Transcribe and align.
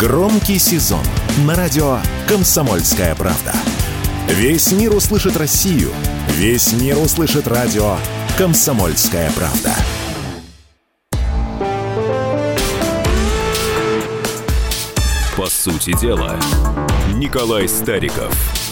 Громкий 0.00 0.58
сезон 0.58 1.04
на 1.44 1.54
радио 1.54 1.98
«Комсомольская 2.26 3.14
правда». 3.14 3.52
Весь 4.28 4.72
мир 4.72 4.94
услышит 4.96 5.36
Россию. 5.36 5.90
Весь 6.28 6.72
мир 6.72 6.96
услышит 6.96 7.46
радио 7.46 7.98
«Комсомольская 8.38 9.30
правда». 9.32 9.74
По 15.36 15.50
сути 15.50 15.94
дела, 16.00 16.40
Николай 17.12 17.68
Стариков– 17.68 18.34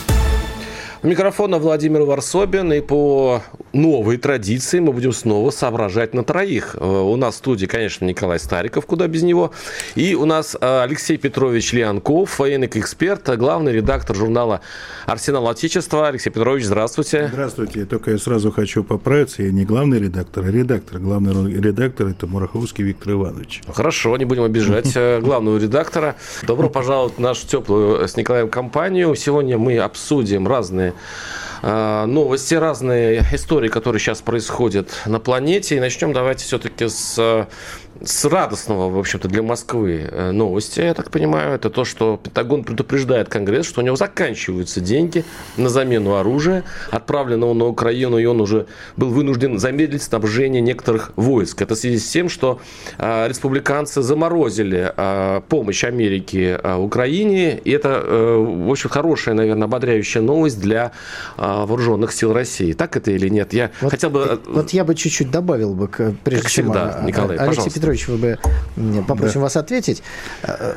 микрофона 1.09 1.59
Владимир 1.59 2.03
Варсобин. 2.03 2.73
И 2.73 2.81
по 2.81 3.43
новой 3.73 4.19
традиции 4.19 4.79
мы 4.79 4.93
будем 4.93 5.13
снова 5.13 5.51
соображать 5.51 6.15
на 6.15 6.23
троих. 6.23 6.77
Э, 6.79 6.85
у 6.85 7.17
нас 7.17 7.35
в 7.35 7.39
студии, 7.39 7.67
конечно, 7.67 8.05
Николай 8.05 8.39
Стариков, 8.39 8.87
куда 8.87 9.07
без 9.09 9.23
него. 9.23 9.53
И 9.95 10.15
у 10.15 10.27
нас 10.27 10.57
э, 10.61 10.83
Алексей 10.83 11.17
Петрович 11.17 11.73
Леонков, 11.73 12.39
военный 12.39 12.69
эксперт, 12.73 13.29
главный 13.37 13.73
редактор 13.73 14.15
журнала 14.15 14.61
«Арсенал 15.07 15.49
Отечества». 15.49 16.09
Алексей 16.09 16.31
Петрович, 16.31 16.65
здравствуйте. 16.65 17.29
Здравствуйте. 17.33 17.87
Только 17.87 18.11
я 18.13 18.19
сразу 18.19 18.53
хочу 18.53 18.85
поправиться. 18.85 19.43
Я 19.43 19.51
не 19.51 19.65
главный 19.65 19.99
редактор, 19.99 20.45
а 20.45 20.51
редактор. 20.51 20.99
Главный 21.01 21.55
редактор– 21.55 22.07
это 22.09 22.27
Мураховский 22.27 22.85
Виктор 22.85 23.15
Иванович. 23.15 23.63
Хорошо, 23.73 24.17
не 24.17 24.27
будем 24.27 24.45
обижать 24.45 24.93
э, 24.95 25.21
главного 25.21 25.57
редактора. 25.59 26.17
Добро 26.43 26.69
пожаловать 26.69 27.15
в 27.17 27.21
нашу 27.21 27.47
теплую 27.47 28.07
с 28.07 28.17
Николаем 28.17 28.49
компанию. 28.51 29.15
Сегодня 29.15 29.57
мы 29.57 29.79
обсудим 29.79 30.47
разные 30.47 30.93
новости, 31.63 32.55
разные 32.55 33.27
истории, 33.33 33.69
которые 33.69 34.01
сейчас 34.01 34.21
происходят 34.21 34.91
на 35.07 35.19
планете. 35.19 35.77
И 35.77 35.81
начнем 35.81 36.13
давайте 36.13 36.45
все-таки 36.45 36.89
с 36.89 37.49
с 38.03 38.25
радостного, 38.25 38.91
в 38.91 38.99
общем-то, 38.99 39.29
для 39.29 39.43
Москвы 39.43 40.09
э, 40.11 40.31
новости, 40.31 40.81
я 40.81 40.95
так 40.95 41.11
понимаю, 41.11 41.55
это 41.55 41.71
то, 41.71 41.85
что 41.85 42.19
Пентагон 42.23 42.65
предупреждает 42.65 43.29
Конгресс, 43.29 43.67
что 43.67 43.81
у 43.81 43.85
него 43.85 43.97
заканчиваются 43.97 44.81
деньги 44.81 45.25
на 45.57 45.69
замену 45.69 46.15
оружия, 46.15 46.65
отправленного 46.91 47.55
на 47.55 47.67
Украину, 47.67 48.19
и 48.19 48.25
он 48.25 48.41
уже 48.41 48.67
был 48.97 49.09
вынужден 49.09 49.59
замедлить 49.59 50.03
снабжение 50.03 50.61
некоторых 50.61 51.13
войск. 51.17 51.63
Это 51.63 51.75
в 51.75 51.79
связи 51.79 51.99
с 51.99 52.09
тем, 52.09 52.29
что 52.29 52.61
э, 52.99 53.29
республиканцы 53.29 54.03
заморозили 54.03 54.93
э, 54.97 55.41
помощь 55.49 55.85
Америки 55.85 56.59
Украине, 56.79 57.59
и 57.59 57.71
это, 57.71 58.03
в 58.39 58.71
общем, 58.71 58.91
хорошая, 58.91 59.35
наверное, 59.35 59.65
ободряющая 59.65 60.23
новость 60.23 60.61
для 60.61 60.93
вооруженных 61.37 62.13
сил 62.13 62.33
России. 62.33 62.73
Так 62.73 62.97
это 62.97 63.11
или 63.11 63.29
нет? 63.29 63.53
Я 63.53 63.71
вот, 63.81 63.91
хотел 63.91 64.11
бы... 64.11 64.41
Вот 64.47 64.71
я 64.71 64.85
бы 64.85 64.95
чуть-чуть 64.95 65.31
добавил 65.31 65.75
бы, 65.75 65.89
прежде 66.25 66.43
как 66.43 66.51
чем... 66.51 66.65
Всегда, 66.67 67.01
Николай, 67.05 67.37
Алексей 67.37 67.47
пожалуйста. 67.49 67.81
Петрович, 67.81 67.88
вы 68.09 68.17
бы 68.17 68.39
попросим 69.07 69.41
да. 69.41 69.41
вас 69.41 69.57
ответить. 69.57 70.03
Э, 70.43 70.75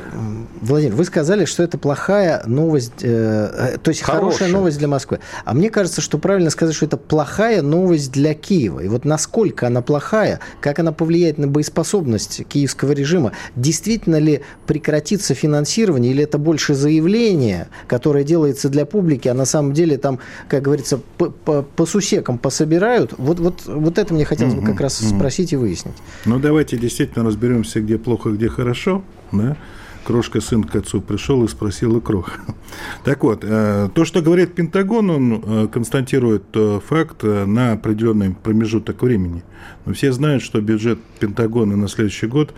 Владимир, 0.60 0.94
вы 0.94 1.04
сказали, 1.04 1.44
что 1.44 1.62
это 1.62 1.78
плохая 1.78 2.42
новость, 2.46 3.02
э, 3.02 3.74
э, 3.74 3.78
то 3.78 3.90
есть 3.90 4.02
хорошая. 4.02 4.20
хорошая 4.20 4.48
новость 4.48 4.78
для 4.78 4.88
Москвы. 4.88 5.20
А 5.44 5.54
мне 5.54 5.70
кажется, 5.70 6.00
что 6.00 6.18
правильно 6.18 6.50
сказать, 6.50 6.74
что 6.74 6.86
это 6.86 6.96
плохая 6.96 7.62
новость 7.62 8.12
для 8.12 8.34
Киева. 8.34 8.80
И 8.80 8.88
вот 8.88 9.04
насколько 9.04 9.66
она 9.66 9.82
плохая, 9.82 10.40
как 10.60 10.78
она 10.78 10.92
повлияет 10.92 11.38
на 11.38 11.46
боеспособность 11.48 12.46
киевского 12.48 12.92
режима, 12.92 13.32
действительно 13.56 14.16
ли 14.16 14.40
прекратится 14.66 15.34
финансирование, 15.34 16.12
или 16.12 16.24
это 16.24 16.38
больше 16.38 16.74
заявление, 16.74 17.68
которое 17.86 18.24
делается 18.24 18.68
для 18.68 18.86
публики, 18.86 19.28
а 19.28 19.34
на 19.34 19.44
самом 19.44 19.72
деле 19.72 19.98
там, 19.98 20.18
как 20.48 20.62
говорится, 20.62 21.00
по, 21.18 21.30
по, 21.30 21.62
по 21.62 21.86
сусекам 21.86 22.38
пособирают. 22.38 23.14
Вот, 23.18 23.38
вот, 23.38 23.62
вот 23.66 23.98
это 23.98 24.14
мне 24.14 24.24
хотелось 24.24 24.54
бы 24.54 24.64
как 24.64 24.80
раз 24.80 24.98
спросить 24.98 25.52
и 25.52 25.56
выяснить. 25.56 25.94
Ну, 26.24 26.38
давайте 26.38 26.76
действительно 26.76 27.01
действительно 27.02 27.26
разберемся, 27.26 27.80
где 27.80 27.98
плохо, 27.98 28.30
где 28.30 28.48
хорошо, 28.48 29.02
да, 29.32 29.56
Крошка 30.04 30.40
сын 30.40 30.64
к 30.64 30.74
отцу 30.74 31.00
пришел 31.00 31.44
и 31.44 31.48
спросил 31.48 32.00
крох. 32.00 32.32
Так 33.04 33.22
вот, 33.22 33.44
э, 33.44 33.88
то, 33.94 34.04
что 34.04 34.20
говорит 34.20 34.54
Пентагон, 34.54 35.10
он 35.10 35.42
э, 35.44 35.68
констатирует 35.68 36.44
э, 36.54 36.80
факт 36.84 37.22
на 37.22 37.72
определенный 37.72 38.34
промежуток 38.34 39.02
времени. 39.02 39.44
Но 39.86 39.92
все 39.92 40.10
знают, 40.12 40.42
что 40.42 40.60
бюджет 40.60 40.98
Пентагона 41.20 41.76
на 41.76 41.88
следующий 41.88 42.26
год 42.26 42.52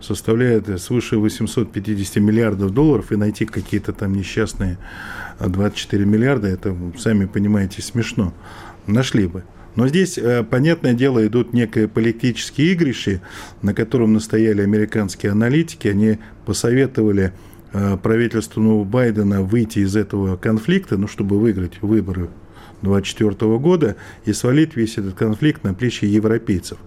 составляет 0.00 0.80
свыше 0.80 1.18
850 1.18 2.16
миллиардов 2.16 2.72
долларов, 2.72 3.10
и 3.10 3.16
найти 3.16 3.44
какие-то 3.44 3.92
там 3.92 4.12
несчастные 4.12 4.78
24 5.40 6.04
миллиарда, 6.04 6.48
это, 6.48 6.76
сами 6.96 7.24
понимаете, 7.24 7.82
смешно. 7.82 8.32
Нашли 8.86 9.26
бы. 9.26 9.42
Но 9.76 9.88
здесь, 9.88 10.18
э, 10.18 10.44
понятное 10.44 10.94
дело, 10.94 11.26
идут 11.26 11.52
некие 11.52 11.88
политические 11.88 12.72
игрищи, 12.72 13.20
на 13.62 13.74
котором 13.74 14.12
настояли 14.12 14.62
американские 14.62 15.32
аналитики. 15.32 15.88
Они 15.88 16.18
посоветовали 16.46 17.32
э, 17.72 17.96
правительству 18.02 18.84
Байдена 18.84 19.42
выйти 19.42 19.80
из 19.80 19.96
этого 19.96 20.36
конфликта, 20.36 20.96
ну, 20.96 21.08
чтобы 21.08 21.40
выиграть 21.40 21.82
выборы 21.82 22.28
2024 22.82 23.58
года 23.58 23.96
и 24.24 24.32
свалить 24.32 24.76
весь 24.76 24.98
этот 24.98 25.14
конфликт 25.14 25.64
на 25.64 25.74
плечи 25.74 26.04
европейцев. 26.04 26.78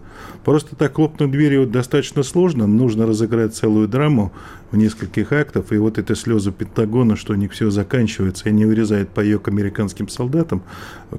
Просто 0.44 0.75
так 0.75 0.96
хлопнуть 0.96 1.31
дверью 1.31 1.68
достаточно 1.68 2.24
сложно, 2.24 2.68
нужно 2.68 3.06
разыграть 3.06 3.56
целую 3.56 3.88
драму 3.88 4.31
в 4.72 4.78
нескольких 4.78 5.32
актов, 5.32 5.72
и 5.72 5.78
вот 5.78 5.98
это 5.98 6.16
слезы 6.16 6.52
Пентагона, 6.52 7.16
что 7.16 7.34
у 7.34 7.36
них 7.36 7.52
все 7.52 7.70
заканчивается 7.70 8.50
и 8.50 8.52
не 8.52 8.66
вырезает 8.66 9.10
паек 9.10 9.48
американским 9.48 10.10
солдатам, 10.10 10.64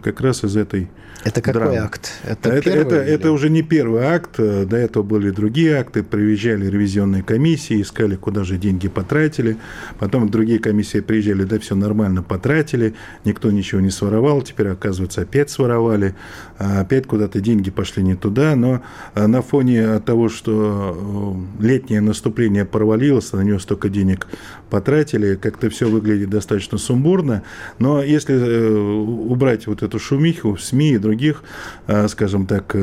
как 0.03 0.21
раз 0.21 0.45
из 0.45 0.57
этой 0.57 0.89
это 1.25 1.43
какой 1.43 1.61
драмы. 1.61 1.77
акт? 1.79 2.13
Это, 2.25 2.51
это, 2.51 2.71
это, 2.71 2.95
это 2.97 3.33
уже 3.33 3.51
не 3.51 3.63
первый 3.63 4.05
акт, 4.05 4.37
до 4.37 4.77
этого 4.77 5.03
были 5.03 5.31
другие 5.31 5.77
акты, 5.77 6.03
приезжали 6.03 6.67
ревизионные 6.67 7.23
комиссии, 7.23 7.83
искали, 7.83 8.15
куда 8.15 8.45
же 8.45 8.57
деньги 8.57 8.89
потратили, 8.89 9.57
потом 9.99 10.29
другие 10.29 10.61
комиссии 10.61 11.01
приезжали, 11.01 11.45
да, 11.45 11.59
все 11.59 11.75
нормально 11.75 12.23
потратили, 12.23 12.95
никто 13.25 13.51
ничего 13.51 13.81
не 13.81 13.91
своровал, 13.91 14.43
теперь, 14.43 14.69
оказывается, 14.69 15.23
опять 15.23 15.51
своровали, 15.51 16.15
а 16.59 16.81
опять 16.81 17.07
куда-то 17.07 17.41
деньги 17.41 17.71
пошли 17.71 18.03
не 18.03 18.15
туда, 18.15 18.55
но 18.55 18.83
а, 19.15 19.27
на 19.27 19.43
фоне 19.43 19.99
того, 20.01 20.29
что 20.29 21.45
э, 21.61 21.65
летнее 21.65 22.01
наступление 22.01 22.65
провалилось, 22.65 23.33
на 23.39 23.43
него 23.43 23.59
столько 23.59 23.89
денег 23.89 24.27
потратили, 24.71 25.37
как-то 25.37 25.71
все 25.71 25.89
выглядит 25.89 26.31
достаточно 26.31 26.79
сумбурно, 26.79 27.43
но 27.79 28.03
если 28.03 28.35
э, 28.35 28.71
убрать 28.71 29.67
вот 29.67 29.83
эту 29.83 29.99
шумиху 29.99 30.55
в 30.55 30.63
СМИ 30.63 30.93
и 30.93 30.99
других, 30.99 31.43
э, 31.87 32.09
скажем 32.09 32.47
так, 32.47 32.75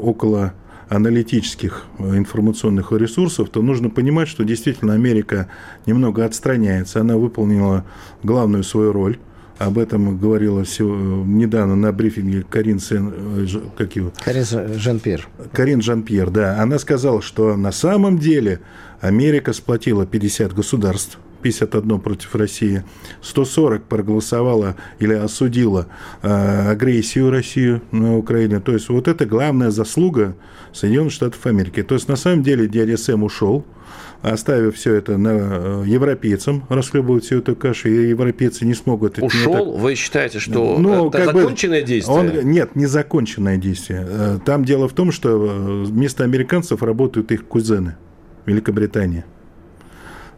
около 0.00 0.54
аналитических 0.88 1.84
информационных 1.98 2.92
ресурсов, 2.92 3.50
то 3.50 3.62
нужно 3.62 3.90
понимать, 3.90 4.28
что 4.28 4.44
действительно 4.44 4.94
Америка 4.94 5.48
немного 5.86 6.24
отстраняется. 6.24 7.00
Она 7.00 7.16
выполнила 7.16 7.84
главную 8.22 8.64
свою 8.64 8.92
роль 8.92 9.18
об 9.58 9.78
этом 9.78 10.18
говорила 10.18 10.64
недавно 10.78 11.76
на 11.76 11.92
брифинге 11.92 12.44
Карин 12.48 12.78
Сен... 12.78 13.12
Э, 13.14 13.46
как 13.76 13.96
его? 13.96 14.12
Карин 14.24 14.44
Жан-Пьер. 14.44 15.28
Карин 15.52 15.82
Жан-Пьер, 15.82 16.30
да. 16.30 16.62
Она 16.62 16.78
сказала, 16.78 17.20
что 17.20 17.56
на 17.56 17.72
самом 17.72 18.18
деле 18.18 18.60
Америка 19.00 19.52
сплотила 19.52 20.06
50 20.06 20.52
государств, 20.54 21.18
51 21.42 22.00
против 22.00 22.34
России, 22.34 22.84
140 23.22 23.84
проголосовала 23.84 24.76
или 24.98 25.14
осудила 25.14 25.86
э, 26.22 26.70
агрессию 26.70 27.30
России 27.30 27.80
на 27.90 28.16
Украину. 28.16 28.60
То 28.60 28.72
есть 28.72 28.88
вот 28.88 29.08
это 29.08 29.26
главная 29.26 29.70
заслуга 29.70 30.36
Соединенных 30.72 31.12
Штатов 31.12 31.44
Америки. 31.46 31.82
То 31.82 31.94
есть 31.94 32.08
на 32.08 32.16
самом 32.16 32.42
деле 32.42 32.68
дядя 32.68 32.96
Сэм 32.96 33.22
ушел, 33.22 33.64
оставив 34.22 34.76
все 34.76 34.94
это 34.94 35.16
на 35.16 35.28
э, 35.28 35.84
европейцам, 35.86 36.64
расхлебывать 36.68 37.24
всю 37.24 37.38
эту 37.38 37.54
кашу, 37.54 37.88
и 37.88 38.08
европейцы 38.08 38.64
не 38.64 38.74
смогут... 38.74 39.18
Ушел? 39.18 39.52
Так... 39.52 39.82
Вы 39.82 39.94
считаете, 39.94 40.38
что 40.40 40.78
ну, 40.78 41.08
это 41.08 41.26
законченное 41.26 41.82
бы, 41.82 41.86
действие? 41.86 42.16
Он, 42.16 42.50
нет, 42.50 42.74
не 42.76 42.86
законченное 42.86 43.56
действие. 43.56 44.06
Э, 44.08 44.38
там 44.44 44.64
дело 44.64 44.88
в 44.88 44.92
том, 44.92 45.12
что 45.12 45.30
э, 45.30 45.84
вместо 45.84 46.24
американцев 46.24 46.82
работают 46.82 47.30
их 47.32 47.46
кузены 47.46 47.96
Великобритания. 48.46 49.24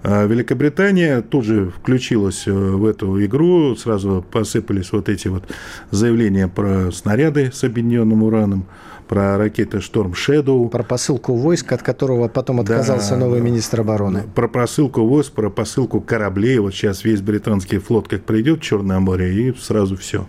А 0.03 0.25
Великобритания 0.25 1.21
тут 1.21 1.45
же 1.45 1.71
включилась 1.71 2.47
в 2.47 2.85
эту 2.87 3.23
игру, 3.25 3.77
сразу 3.77 4.25
посыпались 4.31 4.93
вот 4.93 5.09
эти 5.09 5.29
вот 5.29 5.45
заявления 5.91 6.49
про 6.49 6.91
снаряды 6.91 7.51
с 7.53 7.65
объединенным 7.65 8.23
ураном, 8.23 8.65
про 9.11 9.37
ракеты 9.37 9.81
«Шторм 9.81 10.15
Шэдоу». 10.15 10.69
Про 10.69 10.85
посылку 10.85 11.35
войск, 11.35 11.73
от 11.73 11.83
которого 11.83 12.29
потом 12.29 12.61
отказался 12.61 13.11
да, 13.11 13.17
новый 13.17 13.41
министр 13.41 13.81
обороны. 13.81 14.23
Про 14.37 14.47
посылку 14.47 15.05
войск, 15.05 15.33
про 15.33 15.51
посылку 15.51 16.01
кораблей. 16.01 16.61
Вот 16.61 16.73
сейчас 16.75 17.03
весь 17.03 17.21
британский 17.21 17.79
флот 17.79 18.07
как 18.07 18.23
придет 18.23 18.61
в 18.61 18.63
Черное 18.63 19.01
море, 19.01 19.35
и 19.35 19.53
сразу 19.59 19.97
все. 19.97 20.29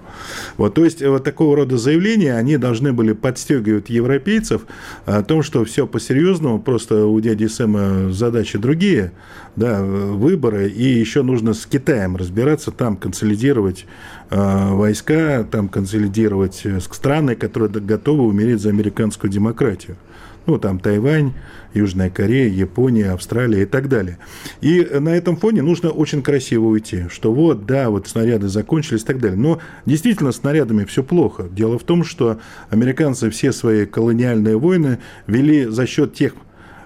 Вот, 0.57 0.73
то 0.73 0.83
есть 0.83 1.05
вот 1.05 1.23
такого 1.23 1.57
рода 1.57 1.77
заявления, 1.77 2.35
они 2.35 2.57
должны 2.57 2.91
были 2.91 3.11
подстегивать 3.13 3.91
европейцев 3.91 4.63
о 5.05 5.21
том, 5.21 5.43
что 5.43 5.63
все 5.63 5.85
по-серьезному, 5.85 6.59
просто 6.59 7.05
у 7.05 7.19
дяди 7.21 7.45
Сэма 7.45 8.11
задачи 8.11 8.57
другие, 8.57 9.11
да, 9.55 9.81
выборы, 9.83 10.69
и 10.69 10.83
еще 10.83 11.23
нужно 11.23 11.53
с 11.53 11.65
Китаем 11.65 12.15
разбираться, 12.15 12.71
там 12.71 12.95
консолидировать 12.95 13.85
э, 14.29 14.69
войска, 14.73 15.43
там 15.49 15.67
консолидировать 15.67 16.61
э, 16.63 16.79
страны, 16.79 17.35
которые 17.35 17.69
готовы 17.69 18.23
умереть 18.23 18.61
за 18.61 18.69
американскую 18.69 19.31
демократию. 19.31 19.97
Ну, 20.47 20.57
там 20.57 20.79
Тайвань, 20.79 21.33
Южная 21.73 22.09
Корея, 22.09 22.49
Япония, 22.49 23.11
Австралия 23.11 23.61
и 23.61 23.65
так 23.65 23.87
далее. 23.89 24.17
И 24.59 24.81
на 24.99 25.09
этом 25.09 25.37
фоне 25.37 25.61
нужно 25.61 25.91
очень 25.91 26.23
красиво 26.23 26.65
уйти, 26.65 27.05
что 27.09 27.31
вот, 27.31 27.67
да, 27.67 27.91
вот 27.91 28.07
снаряды 28.07 28.47
закончились 28.47 29.03
и 29.03 29.05
так 29.05 29.19
далее. 29.19 29.37
Но 29.37 29.59
действительно 29.85 30.31
снарядами 30.31 30.85
все 30.85 31.03
плохо. 31.03 31.47
Дело 31.51 31.77
в 31.77 31.83
том, 31.83 32.03
что 32.03 32.39
американцы 32.69 33.29
все 33.29 33.51
свои 33.51 33.85
колониальные 33.85 34.57
войны 34.57 34.97
вели 35.27 35.65
за 35.65 35.85
счет 35.85 36.15
тех 36.15 36.33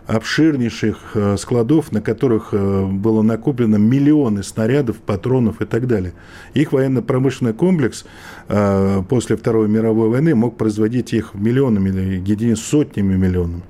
обширнейших 0.08 1.12
э, 1.16 1.38
складов, 1.38 1.92
на 1.92 2.02
которых 2.02 2.50
э, 2.52 2.86
было 2.86 3.22
накоплено 3.22 3.78
миллионы 3.78 4.44
снарядов, 4.44 4.98
патронов 4.98 5.62
и 5.62 5.66
так 5.66 5.88
далее. 5.88 6.14
Их 6.54 6.72
военно-промышленный 6.72 7.54
комплекс 7.54 8.06
э, 8.48 9.04
после 9.10 9.36
Второй 9.36 9.68
мировой 9.68 10.10
войны 10.10 10.36
мог 10.36 10.58
производить 10.58 11.14
их 11.14 11.34
миллионами 11.34 11.90
единиц 11.90 12.60
сотнями 12.60 13.16
миллионов. 13.16 13.62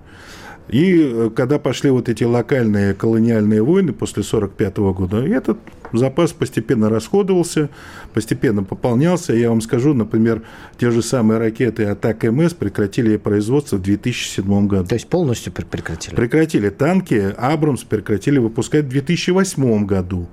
И 0.67 1.31
когда 1.35 1.59
пошли 1.59 1.91
вот 1.91 2.09
эти 2.09 2.23
локальные 2.23 2.95
колониальные 2.95 3.61
войны 3.61 3.93
после 3.93 4.23
1945 4.23 4.77
года, 4.97 5.23
этот 5.23 5.59
запас 5.93 6.31
постепенно 6.31 6.89
расходовался, 6.89 7.69
постепенно 8.13 8.63
пополнялся. 8.63 9.33
Я 9.33 9.49
вам 9.49 9.61
скажу, 9.61 9.93
например, 9.93 10.41
те 10.77 10.91
же 10.91 11.01
самые 11.01 11.39
ракеты 11.39 11.85
«Атак 11.85 12.23
МС» 12.23 12.53
прекратили 12.53 13.17
производство 13.17 13.77
в 13.77 13.81
2007 13.81 14.67
году. 14.67 14.87
То 14.87 14.95
есть 14.95 15.07
полностью 15.07 15.53
прекратили? 15.53 16.15
Прекратили. 16.15 16.69
Танки 16.69 17.33
«Абрамс» 17.37 17.83
прекратили 17.83 18.37
выпускать 18.37 18.85
в 18.85 18.89
2008 18.89 19.85
году. 19.85 20.27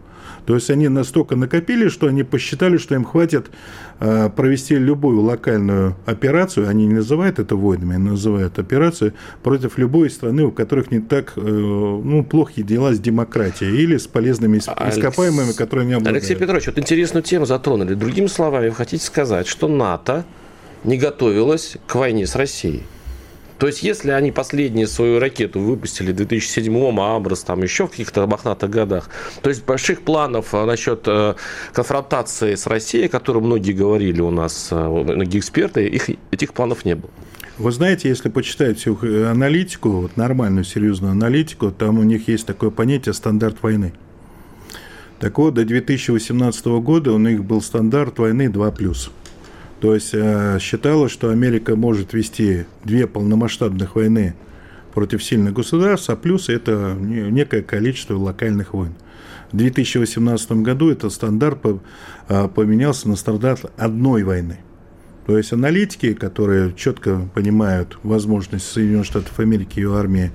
То 0.47 0.55
есть 0.55 0.71
они 0.71 0.89
настолько 0.89 1.37
накопили, 1.37 1.89
что 1.89 2.09
они 2.09 2.25
посчитали, 2.25 2.77
что 2.77 2.95
им 2.95 3.05
хватит 3.05 3.51
э, 4.01 4.29
провести 4.31 4.77
любую 4.77 5.21
локальную 5.21 5.97
операцию, 6.07 6.69
они 6.69 6.87
не 6.87 6.95
называют 6.95 7.39
это 7.39 7.55
войнами, 7.55 7.95
они 7.95 8.11
называют 8.11 8.59
операцию 8.59 9.15
против 9.43 9.79
любой 9.79 10.11
страны, 10.11 10.45
у 10.45 10.51
которых 10.51 10.91
не 10.91 11.01
так 11.01 11.33
э, 11.37 11.41
ну, 11.41 12.25
плохие 12.25 12.67
дела 12.67 12.93
с 12.93 12.99
демократией 12.99 13.77
или 13.77 13.97
с 13.97 14.07
полезными 14.07 14.59
ископаемыми, 14.59 15.53
которые 15.53 15.87
не 15.87 15.95
обладают. 15.95 16.19
Алексей 16.19 16.37
Петрович, 16.37 16.67
вот 16.67 16.79
интересную 16.79 17.23
тему 17.23 17.47
затронули. 17.47 17.95
Другими 17.95 18.27
словами, 18.27 18.69
вы 18.69 18.75
хотите 18.75 19.05
сказать, 19.05 19.47
что 19.47 19.69
НАТО 19.69 20.25
не 20.85 20.99
готовилась 20.99 21.77
к 21.87 21.95
войне 21.95 22.27
с 22.27 22.35
Россией? 22.35 22.83
То 23.63 23.69
есть, 23.69 23.85
если 23.85 24.11
они 24.11 24.33
последнюю 24.33 24.89
свою 24.89 25.21
ракету 25.21 25.61
выпустили 25.61 26.11
в 26.11 26.17
2007-м, 26.17 26.99
а 26.99 27.15
Абрас 27.15 27.45
там 27.45 27.63
еще 27.63 27.87
в 27.87 27.91
каких-то 27.91 28.27
мохнатых 28.27 28.69
годах, 28.69 29.09
то 29.41 29.51
есть 29.51 29.65
больших 29.65 30.03
планов 30.03 30.53
э, 30.53 30.65
насчет 30.65 31.05
э, 31.07 31.37
конфронтации 31.73 32.57
с 32.57 32.67
Россией, 32.67 33.07
о 33.07 33.09
которой 33.09 33.39
многие 33.39 33.71
говорили 33.71 34.21
у 34.21 34.33
нас, 34.33 34.71
э, 34.73 34.89
многие 34.89 35.39
эксперты, 35.39 35.87
их, 35.87 36.11
этих 36.33 36.55
планов 36.55 36.85
не 36.85 36.97
было. 36.97 37.13
Вы 37.57 37.71
знаете, 37.71 38.09
если 38.09 38.31
почитать 38.31 38.81
всю 38.81 38.99
аналитику, 39.01 39.91
вот 39.91 40.17
нормальную, 40.17 40.65
серьезную 40.65 41.13
аналитику, 41.13 41.71
там 41.71 42.01
у 42.01 42.03
них 42.03 42.27
есть 42.27 42.47
такое 42.47 42.71
понятие 42.71 43.13
«стандарт 43.13 43.63
войны». 43.63 43.93
Так 45.21 45.39
вот, 45.39 45.55
до 45.55 45.65
2018 45.65 46.67
года 46.67 47.13
у 47.13 47.19
них 47.19 47.45
был 47.45 47.63
стандарт 47.63 48.19
войны 48.19 48.49
2+. 48.49 49.11
То 49.83 49.97
есть 49.97 50.11
э, 50.13 50.59
считалось, 50.61 51.11
что 51.11 51.31
Америка 51.31 51.75
может 51.75 52.13
вести 52.13 52.67
две 52.85 53.09
полномасштабных 53.09 53.97
войны 53.97 54.37
против 54.95 55.25
сильных 55.25 55.55
государств, 55.55 56.09
а 56.09 56.15
плюс 56.15 56.49
это 56.49 56.97
некое 56.97 57.63
количество 57.63 58.17
локальных 58.17 58.75
войн. 58.75 58.95
В 59.51 59.57
2018 59.57 60.53
году 60.63 60.89
этот 60.89 61.13
стандарт 61.13 61.59
э, 62.29 62.49
поменялся 62.55 63.09
на 63.09 63.17
стандарт 63.17 63.73
одной 63.77 64.23
войны. 64.23 64.59
То 65.27 65.37
есть 65.37 65.53
аналитики, 65.53 66.15
которые 66.15 66.73
четко 66.77 67.29
понимают 67.35 67.99
возможность 68.05 68.71
Соединенных 68.71 69.07
Штатов 69.07 69.37
Америки, 69.41 69.81
ее 69.81 69.97
армии 69.97 70.31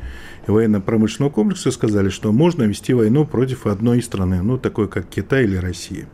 и 0.45 0.51
военно-промышленного 0.51 1.31
комплекса, 1.31 1.71
сказали, 1.71 2.09
что 2.09 2.33
можно 2.33 2.63
вести 2.63 2.93
войну 2.93 3.25
против 3.25 3.65
одной 3.65 4.01
страны, 4.01 4.41
ну, 4.43 4.57
такой 4.57 4.89
как 4.89 5.07
Китай 5.07 5.45
или 5.45 5.55
Россия. 5.55 6.09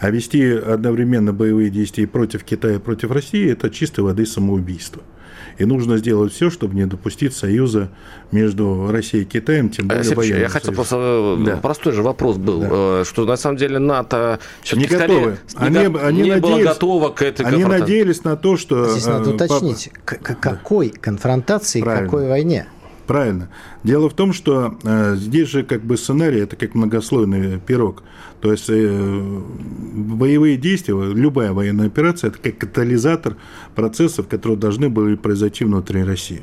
А 0.00 0.10
вести 0.10 0.44
одновременно 0.50 1.32
боевые 1.32 1.70
действия 1.70 2.06
против 2.06 2.44
Китая 2.44 2.76
и 2.76 2.78
против 2.78 3.10
России– 3.10 3.50
это 3.52 3.70
чистой 3.70 4.00
воды 4.00 4.26
самоубийство. 4.26 5.02
И 5.58 5.64
нужно 5.64 5.96
сделать 5.96 6.32
все, 6.32 6.50
чтобы 6.50 6.76
не 6.76 6.86
допустить 6.86 7.34
союза 7.34 7.90
между 8.30 8.90
Россией 8.92 9.24
и 9.24 9.26
Китаем, 9.26 9.70
тем 9.70 9.88
более 9.88 10.02
Алексей, 10.02 10.40
Я 10.40 10.48
хотел 10.48 10.72
просто... 10.72 10.96
Э, 10.98 11.44
да. 11.44 11.56
Простой 11.56 11.92
же 11.94 12.02
вопрос 12.02 12.36
был, 12.36 12.60
да. 12.60 12.68
Э, 12.70 13.04
что 13.04 13.24
на 13.24 13.36
самом 13.36 13.56
деле 13.56 13.80
НАТО 13.80 14.38
не 14.72 14.86
готовы. 14.86 15.38
Они, 15.56 15.78
не, 15.78 15.98
они 15.98 16.22
не 16.22 16.30
надеялись, 16.30 16.42
было 16.42 16.62
готово 16.62 17.08
к 17.10 17.22
этой 17.22 17.44
Они 17.44 17.64
надеялись 17.64 18.22
на 18.22 18.36
то, 18.36 18.56
что... 18.56 18.88
Здесь 18.88 19.06
надо 19.06 19.30
э, 19.30 19.34
уточнить, 19.34 19.90
к 20.04 20.18
какой 20.40 20.90
конфронтации, 20.90 21.80
Правильно. 21.80 22.06
какой 22.06 22.28
войне? 22.28 22.68
Правильно. 23.08 23.48
Дело 23.84 24.10
в 24.10 24.12
том, 24.12 24.34
что 24.34 24.78
э, 24.84 25.16
здесь 25.16 25.48
же 25.48 25.62
как 25.62 25.82
бы 25.82 25.96
сценарий 25.96 26.40
это 26.40 26.56
как 26.56 26.74
многослойный 26.74 27.58
пирог. 27.58 28.02
То 28.42 28.52
есть 28.52 28.66
э, 28.68 29.40
боевые 29.94 30.58
действия, 30.58 30.94
любая 31.14 31.54
военная 31.54 31.86
операция 31.86 32.28
это 32.28 32.38
как 32.38 32.58
катализатор 32.58 33.36
процессов, 33.74 34.28
которые 34.28 34.58
должны 34.58 34.90
были 34.90 35.16
произойти 35.16 35.64
внутри 35.64 36.04
России. 36.04 36.42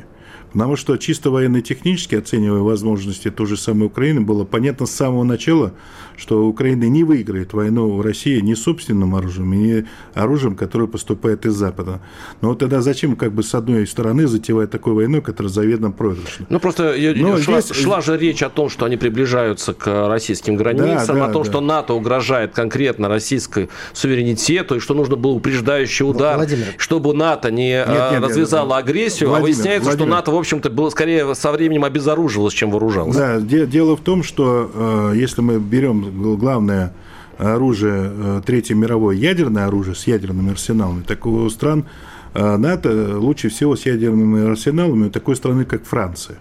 Потому 0.56 0.78
что 0.78 0.96
чисто 0.96 1.31
военно-технически, 1.31 2.16
оценивая 2.16 2.62
возможности 2.62 3.30
той 3.30 3.46
же 3.46 3.57
самой 3.57 3.88
Украины, 3.88 4.22
было 4.22 4.46
понятно 4.46 4.86
с 4.86 4.92
самого 4.92 5.25
начала, 5.25 5.74
что 6.16 6.46
Украина 6.48 6.86
не 6.86 7.04
выиграет 7.04 7.52
войну 7.52 7.98
в 7.98 8.02
России 8.02 8.40
ни 8.40 8.54
собственным 8.54 9.16
оружием, 9.16 9.52
ни 9.52 9.86
оружием, 10.13 10.56
которое 10.56 10.88
поступает 10.88 11.46
из 11.46 11.56
Запада. 11.56 12.00
Но 12.40 12.50
вот 12.50 12.60
тогда 12.60 12.80
зачем 12.80 13.18
как 13.18 13.34
бы 13.34 13.44
с 13.44 13.54
одной 13.54 13.86
стороны 13.86 14.28
затевать 14.28 14.72
такую 14.72 14.96
войну, 14.96 15.22
которая 15.22 15.52
заведомо 15.52 15.92
проигрышна? 15.92 16.46
Ну 16.50 16.60
просто 16.62 16.96
Но 17.18 17.38
шла, 17.38 17.60
здесь... 17.60 17.75
шла 17.75 18.00
же 18.00 18.18
речь 18.18 18.42
о 18.42 18.50
том, 18.50 18.69
что 18.69 18.86
они 18.86 18.96
приближаются 18.96 19.74
к 19.74 20.07
российским 20.07 20.56
границам, 20.56 21.16
да, 21.16 21.25
да, 21.25 21.30
о 21.30 21.34
том, 21.34 21.44
да. 21.44 21.50
что 21.50 21.60
НАТО 21.60 21.94
угрожает 21.94 22.54
конкретно 22.54 23.10
российской 23.10 23.69
суверенитету, 23.92 24.75
и 24.75 24.80
что 24.80 24.94
нужно 24.94 25.18
был 25.18 25.31
упреждающий 25.36 26.06
удар, 26.10 26.38
Владимир. 26.38 26.68
чтобы 26.78 27.13
НАТО 27.13 27.52
не 27.52 27.66
нет, 27.66 27.88
нет, 27.90 28.13
э, 28.13 28.19
развязало 28.19 28.78
нет, 28.78 28.86
агрессию, 28.86 29.30
Владимир, 29.30 29.44
а 29.44 29.54
выясняется, 29.54 29.90
Владимир. 29.90 30.07
что 30.07 30.16
НАТО, 30.16 30.31
в 30.31 30.44
общем-то, 30.45 30.69
было 30.69 30.89
скорее 30.89 31.36
со 31.36 31.51
временем 31.51 31.83
обезоруживалось, 31.83 32.53
чем 32.53 32.71
вооружалось. 32.71 33.15
Да, 33.15 33.39
дело 33.39 33.95
в 33.95 34.01
том, 34.01 34.24
что 34.24 35.12
э, 35.13 35.18
если 35.18 35.42
мы 35.42 35.59
берем 35.59 36.38
главное 36.38 36.94
оружие 37.38 38.12
э, 38.13 38.42
Третьей 38.45 38.75
мировой, 38.75 39.18
ядерное 39.18 39.68
оружие 39.68 39.95
с 39.95 40.07
ядерными 40.07 40.51
арсеналами, 40.51 41.03
так 41.03 41.25
у 41.25 41.50
стран 41.50 41.86
э, 42.33 42.57
НАТО 42.57 43.18
лучше 43.19 43.50
всего 43.50 43.75
с 43.75 43.86
ядерными 43.86 44.51
арсеналами 44.51 45.09
такой 45.09 45.36
страны, 45.36 45.65
как 45.65 45.83
Франция. 45.86 46.38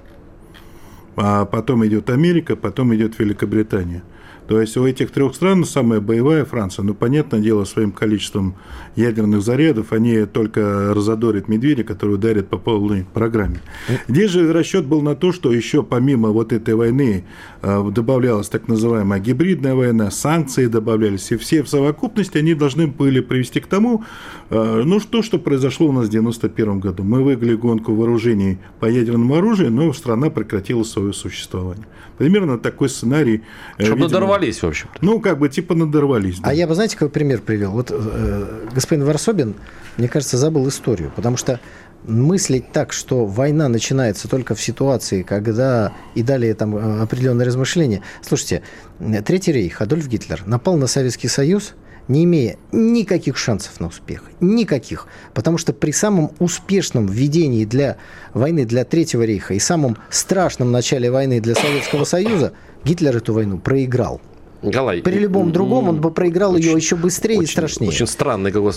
А 1.16 1.44
потом 1.44 1.86
идет 1.86 2.10
Америка, 2.10 2.56
потом 2.56 2.94
идет 2.94 3.18
Великобритания– 3.18 4.02
то 4.46 4.60
есть 4.60 4.76
у 4.76 4.86
этих 4.86 5.10
трех 5.10 5.34
стран 5.34 5.64
самая 5.64 6.00
боевая 6.00 6.44
Франция. 6.44 6.82
Ну, 6.82 6.94
понятное 6.94 7.40
дело, 7.40 7.64
своим 7.64 7.92
количеством 7.92 8.56
ядерных 8.96 9.42
зарядов 9.42 9.92
они 9.92 10.24
только 10.26 10.92
разодорят 10.94 11.48
медведя, 11.48 11.84
который 11.84 12.14
ударит 12.14 12.48
по 12.48 12.58
полной 12.58 13.06
программе. 13.12 13.60
Здесь 14.08 14.30
же 14.30 14.52
расчет 14.52 14.86
был 14.86 15.02
на 15.02 15.14
то, 15.14 15.32
что 15.32 15.52
еще 15.52 15.82
помимо 15.82 16.30
вот 16.30 16.52
этой 16.52 16.74
войны 16.74 17.24
э, 17.62 17.90
добавлялась 17.90 18.48
так 18.48 18.68
называемая 18.68 19.20
гибридная 19.20 19.74
война, 19.74 20.10
санкции 20.10 20.66
добавлялись, 20.66 21.30
и 21.32 21.36
все 21.36 21.62
в 21.62 21.68
совокупности 21.68 22.38
они 22.38 22.54
должны 22.54 22.86
были 22.86 23.20
привести 23.20 23.60
к 23.60 23.66
тому, 23.66 24.04
э, 24.50 24.82
ну, 24.84 25.00
что, 25.00 25.22
что 25.22 25.38
произошло 25.38 25.88
у 25.88 25.92
нас 25.92 26.06
в 26.06 26.08
1991 26.08 26.80
году. 26.80 27.02
Мы 27.02 27.22
выиграли 27.22 27.54
гонку 27.54 27.94
вооружений 27.94 28.58
по 28.80 28.86
ядерному 28.86 29.36
оружию, 29.36 29.70
но 29.70 29.92
страна 29.92 30.30
прекратила 30.30 30.82
свое 30.82 31.12
существование. 31.12 31.86
Примерно 32.18 32.58
такой 32.58 32.88
сценарий. 32.88 33.42
Э, 33.76 33.84
Чтобы 33.84 34.02
видимо, 34.02 34.20
надорвались, 34.20 34.62
в 34.62 34.66
общем. 34.66 34.88
Ну, 35.00 35.20
как 35.20 35.38
бы 35.38 35.48
типа 35.48 35.74
надорвались. 35.74 36.38
Да. 36.38 36.50
А 36.50 36.54
я 36.54 36.66
бы, 36.66 36.74
знаете, 36.74 36.96
какой 36.96 37.10
пример 37.10 37.40
привел? 37.40 37.72
Вот 37.72 37.90
э, 37.90 38.68
господин 38.84 39.06
Варсобин, 39.06 39.54
мне 39.96 40.08
кажется, 40.08 40.36
забыл 40.36 40.68
историю, 40.68 41.10
потому 41.16 41.38
что 41.38 41.58
мыслить 42.04 42.70
так, 42.70 42.92
что 42.92 43.24
война 43.24 43.68
начинается 43.68 44.28
только 44.28 44.54
в 44.54 44.60
ситуации, 44.60 45.22
когда 45.22 45.94
и 46.14 46.22
далее 46.22 46.54
там 46.54 46.76
э, 46.76 47.02
определенные 47.02 47.46
размышления. 47.46 48.02
Слушайте, 48.20 48.62
Третий 49.24 49.52
рейх, 49.52 49.80
Адольф 49.80 50.06
Гитлер, 50.06 50.42
напал 50.46 50.76
на 50.76 50.86
Советский 50.86 51.28
Союз– 51.28 51.72
не 52.06 52.24
имея 52.24 52.58
никаких 52.72 53.36
шансов 53.36 53.80
на 53.80 53.86
успех. 53.86 54.24
Никаких. 54.40 55.06
Потому 55.32 55.58
что 55.58 55.72
при 55.72 55.90
самом 55.90 56.32
успешном 56.38 57.06
введении 57.06 57.64
для 57.64 57.96
войны 58.34 58.66
для 58.66 58.84
Третьего 58.84 59.22
рейха 59.22 59.54
и 59.54 59.58
самом 59.58 59.96
страшном 60.10 60.70
начале 60.70 61.10
войны 61.10 61.40
для 61.40 61.54
Советского 61.54 62.04
Союза 62.04 62.52
Гитлер 62.84 63.16
эту 63.16 63.32
войну 63.32 63.58
проиграл. 63.58 64.20
Николай, 64.64 65.02
При 65.02 65.18
любом 65.18 65.52
другом 65.52 65.88
он 65.88 66.00
бы 66.00 66.10
проиграл 66.10 66.54
очень, 66.54 66.66
ее 66.66 66.76
еще 66.76 66.96
быстрее 66.96 67.38
очень, 67.38 67.48
и 67.48 67.52
страшнее. 67.52 67.88
Очень 67.88 68.06
странный 68.06 68.50
голос. 68.50 68.76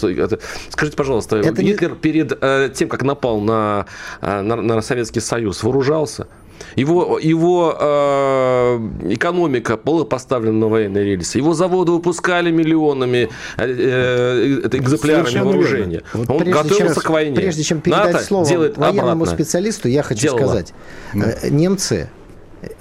Скажите, 0.69 0.97
пожалуйста, 0.97 1.37
Это 1.37 1.61
Гитлер 1.61 1.91
не... 1.91 1.97
перед 1.97 2.37
э, 2.41 2.69
тем, 2.73 2.89
как 2.89 3.03
напал 3.03 3.39
на, 3.39 3.85
э, 4.21 4.41
на, 4.41 4.55
на 4.55 4.81
Советский 4.81 5.19
Союз, 5.19 5.63
вооружался? 5.63 6.27
Его, 6.75 7.19
его 7.19 7.75
э, 7.79 8.89
экономика 9.09 9.77
была 9.77 10.05
поставлена 10.05 10.57
на 10.57 10.67
военные 10.67 11.03
рельсы. 11.03 11.37
Его 11.37 11.53
заводы 11.53 11.91
выпускали 11.91 12.51
миллионами 12.51 13.29
э, 13.57 14.61
э, 14.63 14.77
экземплярами 14.77 15.39
вооружения. 15.39 16.03
Вот 16.13 16.29
Он 16.29 16.43
готовился 16.43 16.95
чем, 16.95 17.03
к 17.03 17.09
войне. 17.09 17.35
Прежде 17.35 17.63
чем 17.63 17.81
передать 17.81 18.13
НАТО 18.13 18.25
слово 18.25 18.71
военному 18.75 19.11
обратно. 19.11 19.25
специалисту, 19.25 19.87
я 19.87 20.03
хочу 20.03 20.21
Делала. 20.21 20.39
сказать. 20.39 20.73
Э, 21.13 21.49
немцы 21.49 22.09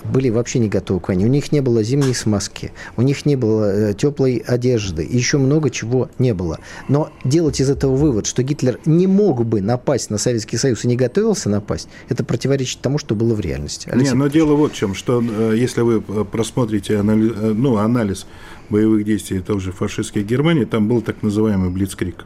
были 0.04 0.30
вообще 0.30 0.59
не 0.59 0.68
готовы 0.68 1.00
к 1.00 1.09
войне. 1.09 1.25
У 1.25 1.28
них 1.28 1.52
не 1.52 1.61
было 1.61 1.83
зимней 1.83 2.14
смазки, 2.14 2.73
у 2.97 3.02
них 3.02 3.26
не 3.26 3.37
было 3.37 3.90
э, 3.90 3.95
теплой 3.95 4.37
одежды, 4.47 5.06
еще 5.09 5.38
много 5.38 5.71
чего 5.71 6.09
не 6.18 6.35
было. 6.35 6.59
Но 6.88 7.11
делать 7.25 7.61
из 7.61 7.71
этого 7.71 7.95
вывод, 7.95 8.26
что 8.26 8.42
Гитлер 8.42 8.78
не 8.85 9.06
мог 9.06 9.45
бы 9.45 9.61
напасть 9.61 10.11
на 10.11 10.18
Советский 10.18 10.56
Союз 10.56 10.85
и 10.85 10.88
не 10.88 10.97
готовился 10.97 11.49
напасть, 11.49 11.88
это 12.09 12.25
противоречит 12.25 12.80
тому, 12.80 12.99
что 12.99 13.14
было 13.14 13.35
в 13.35 13.40
реальности. 13.40 13.88
Алексей... 13.90 14.12
Не, 14.12 14.18
но 14.18 14.28
дело 14.28 14.54
вот 14.54 14.73
в 14.73 14.76
чем, 14.76 14.95
что 14.95 15.23
э, 15.23 15.54
если 15.56 15.83
вы 15.83 16.02
э, 16.06 16.25
просмотрите 16.25 16.99
анализ, 16.99 17.33
ну, 17.37 17.76
анализ 17.76 18.26
боевых 18.71 19.04
действий 19.04 19.40
той 19.40 19.61
же 19.61 19.73
фашистской 19.73 20.23
Германии, 20.23 20.64
там 20.64 20.88
был 20.88 21.02
так 21.02 21.23
называемый 21.23 21.71
Блицкрик. 21.71 22.25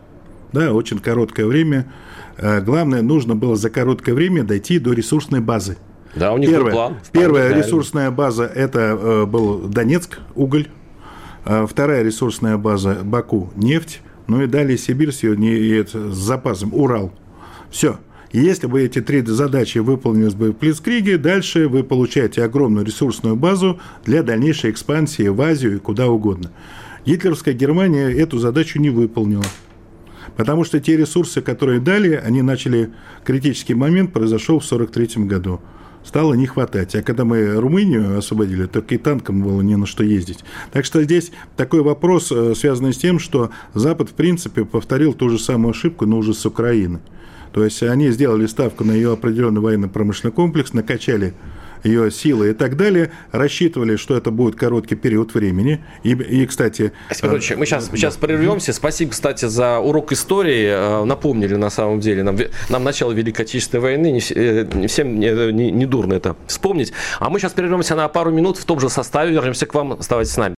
Да, 0.53 0.73
очень 0.73 0.99
короткое 0.99 1.47
время. 1.47 1.93
Главное, 2.37 3.03
нужно 3.03 3.37
было 3.37 3.55
за 3.55 3.71
короткое 3.71 4.15
время 4.15 4.43
дойти 4.43 4.81
до 4.81 4.93
ресурсной 4.93 5.41
базы. 5.41 5.77
Да, 6.15 6.33
у 6.33 6.39
них 6.39 6.51
первая, 6.51 6.65
был 6.65 6.73
план. 6.73 6.97
Первая 7.13 7.49
реально. 7.49 7.63
ресурсная 7.63 8.11
база– 8.11 8.45
это 8.55 8.99
э, 9.01 9.27
был 9.27 9.61
Донецк, 9.69 10.19
уголь. 10.35 10.69
А 11.45 11.67
вторая 11.67 12.03
ресурсная 12.03 12.57
база– 12.57 12.99
Баку, 13.05 13.51
нефть. 13.57 14.01
Ну 14.27 14.43
и 14.43 14.47
далее 14.47 14.77
Сибирь 14.77 15.13
с, 15.13 15.23
ее, 15.23 15.87
с 15.87 15.93
запасом, 15.93 16.75
Урал. 16.75 17.13
Все. 17.71 17.99
если 18.33 18.67
бы 18.67 18.83
эти 18.83 19.01
три 19.01 19.23
задачи 19.23 19.79
выполнились 19.79 20.35
бы 20.35 20.51
в 20.51 20.55
Плицкриге, 20.55 21.19
дальше 21.19 21.69
вы 21.69 21.85
получаете 21.85 22.45
огромную 22.45 22.85
ресурсную 22.85 23.37
базу 23.37 23.81
для 24.05 24.23
дальнейшей 24.23 24.71
экспансии 24.71 25.29
в 25.29 25.41
Азию 25.41 25.77
и 25.77 25.79
куда 25.79 26.09
угодно. 26.09 26.51
Гитлеровская 27.07 27.55
Германия 27.55 28.11
эту 28.11 28.39
задачу 28.39 28.81
не 28.81 28.91
выполнила. 28.91 29.45
Потому 30.37 30.65
что 30.65 30.81
те 30.81 30.97
ресурсы, 30.97 31.41
которые 31.41 31.81
дали, 31.81 32.15
они 32.15 32.43
начали... 32.43 32.91
Критический 33.25 33.75
момент 33.75 34.13
произошел 34.13 34.61
в 34.61 34.65
1943 34.65 35.25
году 35.25 35.61
стало 36.05 36.35
не 36.35 36.47
хватать. 36.47 36.95
А 36.95 37.03
когда 37.03 37.25
мы 37.25 37.55
Румынию 37.55 38.19
освободили, 38.19 38.67
только 38.67 38.95
и 38.95 38.99
танкам 38.99 39.43
было 39.43 39.61
не 39.63 39.77
на 39.77 39.87
что 39.87 40.03
ездить. 40.03 40.45
Так 40.73 40.85
что 40.85 41.03
здесь 41.03 41.33
такой 41.57 41.83
вопрос, 41.83 42.33
э, 42.33 42.55
связанный 42.55 42.93
с 42.93 42.99
тем, 42.99 43.19
что 43.19 43.51
Запад, 43.75 44.11
в 44.11 44.15
принципе, 44.15 44.65
повторил 44.65 45.13
ту 45.13 45.29
же 45.29 45.39
самую 45.39 45.71
ошибку, 45.71 46.07
но 46.07 46.19
уже 46.19 46.35
с 46.35 46.45
Украины. 46.47 47.01
То 47.53 47.65
есть 47.65 47.83
они 47.83 48.11
сделали 48.11 48.47
ставку 48.47 48.85
на 48.85 48.93
ее 48.93 49.13
определенный 49.13 49.61
военно-промышленный 49.61 50.33
комплекс, 50.33 50.73
накачали 50.73 51.35
ее 51.85 52.11
силы 52.11 52.51
и 52.51 52.53
так 52.53 52.77
далее, 52.77 53.13
рассчитывали, 53.33 53.97
что 53.97 54.17
это 54.17 54.31
будет 54.31 54.57
короткий 54.57 54.95
период 54.95 55.35
времени. 55.35 55.85
И, 56.03 56.11
и 56.13 56.47
кстати... 56.47 56.93
Спасибо, 57.11 57.37
э, 57.37 57.57
мы 57.57 57.67
сейчас, 57.67 57.91
сейчас 57.93 58.17
прервемся. 58.17 58.73
Спасибо, 58.73 59.13
кстати, 59.13 59.47
за 59.47 59.79
урок 59.79 60.13
истории. 60.13 60.67
Э, 60.67 61.05
напомнили, 61.05 61.55
на 61.57 61.71
самом 61.71 62.01
деле, 62.01 62.23
нам, 62.23 62.37
нам 62.69 62.85
начало 62.85 63.13
Великой 63.13 63.43
Отечественной 63.43 63.83
войны. 63.83 64.13
Не, 64.13 64.21
э, 64.35 64.67
не 64.75 64.87
всем 64.87 65.19
не, 65.19 65.53
не, 65.53 65.71
не 65.71 65.87
дурно 65.87 66.15
это 66.15 66.37
вспомнить. 66.47 66.93
А 67.19 67.31
мы 67.31 67.39
сейчас 67.39 67.53
прервемся 67.53 67.95
на 67.95 68.09
пару 68.09 68.31
минут 68.31 68.57
в 68.59 68.65
том 68.65 68.81
же 68.81 68.89
составе. 68.89 69.33
Вернемся 69.33 69.67
к 69.67 69.75
вам. 69.75 69.93
Оставайтесь 69.93 70.33
с 70.33 70.37
нами. 70.37 70.60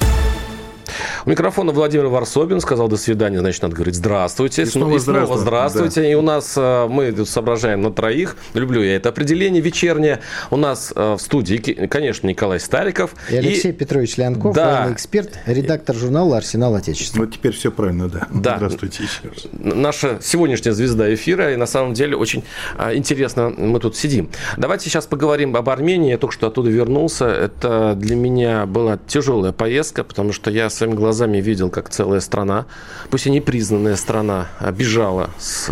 у 1.25 1.29
микрофона 1.29 1.71
Владимир 1.71 2.07
Варсобин 2.07 2.59
сказал 2.61 2.87
до 2.87 2.97
свидания, 2.97 3.39
значит, 3.39 3.61
надо 3.61 3.75
говорить 3.75 3.95
здравствуйте. 3.95 4.63
И 4.63 4.65
снова, 4.65 4.95
и 4.95 4.99
снова 4.99 5.37
здравствуйте. 5.37 6.01
Да. 6.01 6.07
И 6.07 6.13
у 6.15 6.21
нас 6.21 6.53
э, 6.57 6.87
мы 6.89 7.11
тут 7.11 7.29
соображаем 7.29 7.81
на 7.81 7.91
троих. 7.91 8.35
Люблю 8.53 8.81
я 8.81 8.95
это 8.95 9.09
определение 9.09 9.61
вечернее. 9.61 10.21
У 10.49 10.57
нас 10.57 10.91
э, 10.95 11.13
в 11.13 11.19
студии, 11.19 11.57
конечно, 11.57 12.27
Николай 12.27 12.59
Стариков. 12.59 13.13
И 13.29 13.35
Алексей 13.35 13.69
и... 13.69 13.73
Петрович 13.73 14.17
Леонков, 14.17 14.55
да. 14.55 14.79
военный 14.79 14.93
эксперт, 14.93 15.37
редактор 15.45 15.95
журнала 15.95 16.37
«Арсенал 16.37 16.75
Отечества». 16.75 17.19
Вот 17.19 17.33
теперь 17.33 17.53
все 17.53 17.71
правильно, 17.71 18.09
да. 18.09 18.27
да. 18.31 18.57
Здравствуйте 18.57 19.03
еще 19.03 19.29
раз. 19.29 19.47
Наша 19.51 20.19
сегодняшняя 20.21 20.71
звезда 20.73 21.13
эфира. 21.13 21.53
И 21.53 21.55
на 21.55 21.67
самом 21.67 21.93
деле 21.93 22.15
очень 22.17 22.43
э, 22.77 22.95
интересно 22.95 23.49
мы 23.49 23.79
тут 23.79 23.95
сидим. 23.95 24.29
Давайте 24.57 24.85
сейчас 24.89 25.05
поговорим 25.05 25.55
об 25.55 25.69
Армении. 25.69 26.09
Я 26.09 26.17
только 26.17 26.33
что 26.33 26.47
оттуда 26.47 26.69
вернулся. 26.69 27.25
Это 27.27 27.93
для 27.95 28.15
меня 28.15 28.65
была 28.65 28.97
тяжелая 29.07 29.51
поездка, 29.51 30.03
потому 30.03 30.33
что 30.33 30.49
я 30.49 30.69
своими 30.69 30.95
глазами 30.95 31.10
глазами 31.11 31.41
видел, 31.41 31.69
как 31.69 31.89
целая 31.89 32.21
страна, 32.21 32.67
пусть 33.09 33.27
и 33.27 33.29
непризнанная 33.29 33.97
страна, 33.97 34.47
бежала 34.71 35.29
с, 35.37 35.69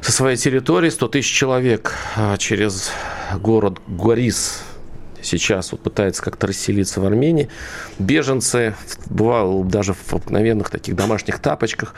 со 0.00 0.12
своей 0.12 0.38
территории. 0.38 0.88
100 0.88 1.08
тысяч 1.08 1.30
человек 1.30 1.92
а, 2.16 2.38
через 2.38 2.90
город 3.42 3.78
Гуарис 3.86 4.62
сейчас 5.20 5.72
вот 5.72 5.82
пытается 5.82 6.22
как-то 6.22 6.46
расселиться 6.46 7.02
в 7.02 7.04
Армении. 7.04 7.50
Беженцы, 7.98 8.74
бывало 9.10 9.62
даже 9.66 9.92
в 9.92 10.14
обыкновенных 10.14 10.70
таких 10.70 10.96
домашних 10.96 11.40
тапочках, 11.40 11.94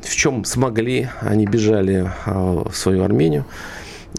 в 0.00 0.16
чем 0.16 0.46
смогли, 0.46 1.10
они 1.20 1.44
бежали 1.44 2.10
а, 2.24 2.66
в 2.66 2.74
свою 2.74 3.04
Армению. 3.04 3.44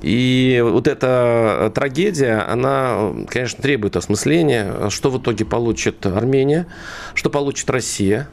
И 0.02 0.62
вот 0.64 0.88
эта 0.88 1.72
трагедия, 1.76 2.46
она, 2.48 3.12
конечно, 3.28 3.62
требует 3.62 3.96
осмысления, 3.98 4.90
что 4.90 5.10
в 5.12 5.22
итоге 5.22 5.46
получит 5.46 6.06
Армения, 6.06 6.66
что 7.14 7.30
получит 7.30 7.70
Россия, 7.70 8.28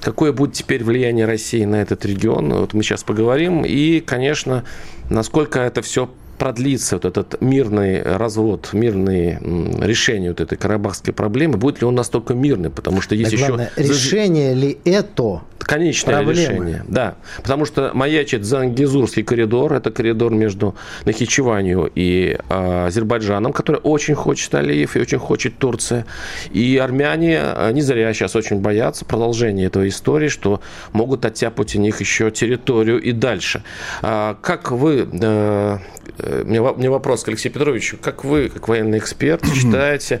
какое 0.00 0.32
будет 0.32 0.54
теперь 0.54 0.84
влияние 0.84 1.26
России 1.26 1.64
на 1.64 1.76
этот 1.76 2.04
регион, 2.04 2.52
вот 2.54 2.74
мы 2.74 2.82
сейчас 2.82 3.02
поговорим, 3.02 3.64
и, 3.64 4.00
конечно, 4.00 4.64
насколько 5.10 5.60
это 5.60 5.82
все 5.82 6.10
продлится 6.38 6.96
вот 6.96 7.04
этот 7.04 7.40
мирный 7.40 8.02
развод, 8.02 8.70
мирное 8.72 9.40
решение 9.80 10.30
вот 10.30 10.40
этой 10.40 10.58
карабахской 10.58 11.14
проблемы, 11.14 11.56
будет 11.56 11.80
ли 11.80 11.86
он 11.86 11.94
настолько 11.94 12.34
мирный, 12.34 12.70
потому 12.70 13.00
что 13.00 13.14
есть 13.14 13.30
так 13.30 13.38
еще... 13.38 13.46
Главное, 13.48 13.72
решение 13.76 14.54
ли 14.54 14.78
это 14.84 15.42
конечное 15.72 16.16
проблемы. 16.16 16.54
решение. 16.54 16.84
Да, 16.88 17.14
потому 17.36 17.64
что 17.64 17.90
маячит 17.94 18.44
Зангизурский 18.44 19.22
коридор, 19.22 19.72
это 19.72 19.90
коридор 19.90 20.32
между 20.32 20.74
Нахичеванью 21.04 21.90
и 21.94 22.36
э, 22.48 22.86
Азербайджаном, 22.86 23.52
который 23.52 23.80
очень 23.82 24.14
хочет 24.14 24.54
Алиев 24.54 24.96
и 24.96 25.00
очень 25.00 25.18
хочет 25.18 25.58
Турция. 25.58 26.06
И 26.50 26.76
армяне 26.76 27.40
а, 27.40 27.72
не 27.72 27.82
зря 27.82 28.12
сейчас 28.12 28.36
очень 28.36 28.60
боятся 28.60 29.04
продолжения 29.04 29.66
этой 29.66 29.88
истории, 29.88 30.28
что 30.28 30.60
могут 30.92 31.24
оттяпать 31.24 31.74
у 31.76 31.80
них 31.80 32.00
еще 32.00 32.30
территорию 32.30 33.00
и 33.00 33.12
дальше. 33.12 33.62
А, 34.02 34.36
как 34.42 34.70
вы 34.70 35.08
э, 35.10 35.78
Э, 36.18 36.42
мне, 36.44 36.60
мне 36.60 36.90
вопрос 36.90 37.22
к 37.22 37.28
Алексею 37.28 37.52
Петровичу. 37.52 37.96
Как 38.00 38.24
вы, 38.24 38.48
как 38.48 38.68
военный 38.68 38.98
эксперт, 38.98 39.44
считаете 39.54 40.20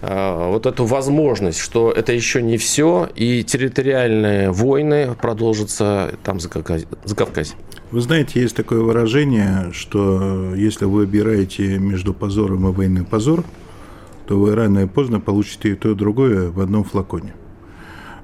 э, 0.00 0.46
вот 0.48 0.66
эту 0.66 0.84
возможность, 0.84 1.58
что 1.58 1.90
это 1.90 2.12
еще 2.12 2.42
не 2.42 2.56
все, 2.56 3.08
и 3.14 3.42
территориальные 3.42 4.50
войны 4.50 4.91
продолжатся 5.20 6.14
там 6.22 6.40
за, 6.40 6.48
Кавказ... 6.48 6.84
за 7.04 7.16
Кавказе? 7.16 7.54
Вы 7.90 8.00
знаете, 8.00 8.40
есть 8.40 8.56
такое 8.56 8.80
выражение, 8.80 9.70
что 9.72 10.54
если 10.54 10.86
вы 10.86 11.00
выбираете 11.00 11.78
между 11.78 12.14
позором 12.14 12.68
и 12.68 12.72
войной 12.72 13.04
позор, 13.04 13.44
то 14.26 14.38
вы 14.38 14.54
рано 14.54 14.80
и 14.80 14.86
поздно 14.86 15.20
получите 15.20 15.72
и 15.72 15.74
то, 15.74 15.90
и 15.90 15.94
другое 15.94 16.50
в 16.50 16.60
одном 16.60 16.84
флаконе. 16.84 17.34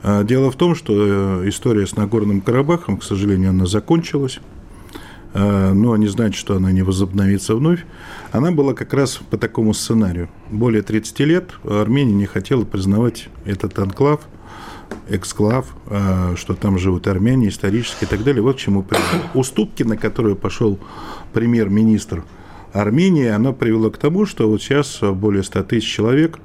А 0.03 0.23
дело 0.25 0.51
в 0.51 0.57
том, 0.57 0.75
что 0.75 1.43
э, 1.43 1.49
история 1.49 1.87
с 1.87 1.97
Нагорным 1.97 2.41
Карабахом, 2.41 2.99
к 2.99 3.05
сожалению, 3.05 3.51
она 3.51 3.67
закончилась. 3.67 4.41
Э, 5.35 5.73
но 5.73 5.97
не 5.97 6.07
значит, 6.07 6.37
что 6.37 6.57
она 6.57 6.73
не 6.73 6.83
возобновится 6.83 7.55
вновь, 7.55 7.85
она 8.33 8.53
была 8.53 8.75
как 8.75 8.95
раз 8.95 9.21
по 9.31 9.37
такому 9.37 9.75
сценарию. 9.75 10.29
Более 10.51 10.83
30 10.83 11.21
лет 11.21 11.51
Армения 11.65 12.15
не 12.15 12.27
хотела 12.27 12.65
признавать 12.65 13.29
этот 13.45 13.79
анклав, 13.79 14.21
эксклав, 15.09 15.67
э, 15.87 16.35
что 16.37 16.55
там 16.55 16.79
живут 16.79 17.07
армяне 17.07 17.49
исторически 17.49 18.05
и 18.05 18.07
так 18.07 18.23
далее. 18.25 18.43
Вот 18.43 18.57
к 18.57 18.59
чему 18.59 18.83
привело. 18.83 19.05
Уступки, 19.35 19.83
на 19.83 19.97
которые 19.97 20.37
пошел 20.37 20.79
премьер-министр 21.33 22.25
Армении, 22.73 23.27
оно 23.27 23.53
привело 23.53 23.91
к 23.91 23.99
тому, 23.99 24.27
что 24.27 24.49
вот 24.49 24.63
сейчас 24.63 24.99
более 25.01 25.43
100 25.43 25.63
тысяч 25.65 25.89
человек 25.89 26.39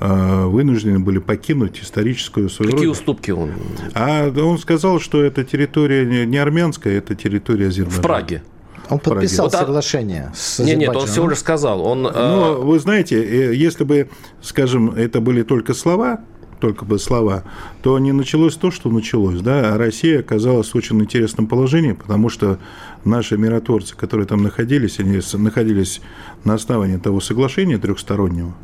вынуждены 0.00 0.98
были 0.98 1.18
покинуть 1.18 1.80
историческую 1.82 2.48
свою 2.48 2.70
Какие 2.70 2.86
родину. 2.86 2.92
уступки 2.92 3.30
он? 3.32 3.50
А 3.92 4.30
он 4.30 4.58
сказал, 4.58 4.98
что 4.98 5.22
это 5.22 5.44
территория 5.44 6.24
не 6.24 6.38
армянская, 6.38 6.96
это 6.96 7.14
территория 7.14 7.68
Азербайджана. 7.68 8.02
В 8.02 8.06
Праге? 8.06 8.42
Он 8.90 8.98
подписал 8.98 9.46
вот, 9.46 9.52
соглашение 9.52 10.32
с 10.34 10.58
Нет, 10.58 10.78
нет, 10.78 10.96
он 10.96 11.06
всего 11.06 11.28
лишь 11.28 11.38
сказал. 11.38 11.82
Он, 11.82 12.02
ну, 12.02 12.60
вы 12.62 12.78
знаете, 12.80 13.56
если 13.56 13.84
бы, 13.84 14.08
скажем, 14.42 14.90
это 14.90 15.20
были 15.20 15.42
только 15.42 15.74
слова, 15.74 16.20
только 16.60 16.84
бы 16.84 16.98
слова, 16.98 17.42
то 17.82 17.98
не 17.98 18.12
началось 18.12 18.56
то, 18.56 18.70
что 18.70 18.90
началось. 18.90 19.40
Да? 19.40 19.74
А 19.74 19.78
Россия 19.78 20.20
оказалась 20.20 20.68
в 20.68 20.76
очень 20.76 21.00
интересном 21.00 21.46
положении, 21.46 21.92
потому 21.92 22.28
что 22.28 22.58
наши 23.04 23.36
миротворцы, 23.36 23.96
которые 23.96 24.26
там 24.26 24.42
находились, 24.42 25.00
они 25.00 25.20
находились 25.34 26.00
на 26.44 26.54
основании 26.54 26.98
того 26.98 27.20
соглашения 27.20 27.78
трехстороннего. 27.78 28.54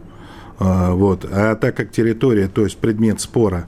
А, 0.58 0.92
вот. 0.92 1.26
А 1.30 1.56
так 1.56 1.76
как 1.76 1.90
территория, 1.90 2.48
то 2.48 2.62
есть 2.62 2.76
предмет 2.76 3.20
спора, 3.20 3.66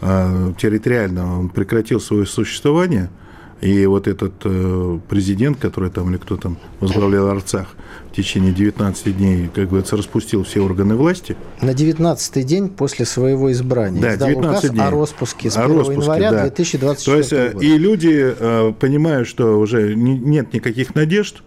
а, 0.00 0.52
территориально 0.54 1.50
прекратил 1.54 2.00
свое 2.00 2.24
существование– 2.24 3.10
и 3.60 3.86
вот 3.86 4.08
этот 4.08 4.34
э, 4.44 4.98
президент, 5.08 5.58
который 5.58 5.90
там, 5.90 6.10
или 6.10 6.18
кто 6.18 6.36
там 6.36 6.58
возглавлял 6.80 7.28
Арцах, 7.28 7.68
в 8.10 8.16
течение 8.16 8.52
19 8.52 9.16
дней, 9.16 9.50
как 9.52 9.68
говорится, 9.68 9.96
распустил 9.96 10.44
все 10.44 10.60
органы 10.60 10.94
власти. 10.94 11.36
На 11.60 11.74
19 11.74 12.46
день 12.46 12.68
после 12.68 13.06
своего 13.06 13.50
избрания 13.50 14.00
да, 14.00 14.14
издал 14.14 14.28
19 14.28 14.58
указ 14.58 14.70
дней. 14.70 14.82
о 14.82 14.90
распуске 14.90 15.50
с 15.50 15.56
1 15.56 15.78
распуске, 15.78 16.00
января 16.00 16.30
да. 16.30 16.42
2024 16.42 17.14
То 17.14 17.18
есть, 17.18 17.32
э, 17.32 17.52
года. 17.52 17.64
И 17.64 17.78
люди, 17.78 18.34
э, 18.38 18.72
понимают, 18.78 19.26
что 19.28 19.58
уже 19.58 19.94
нет 19.94 20.52
никаких 20.52 20.94
надежд, 20.94 21.42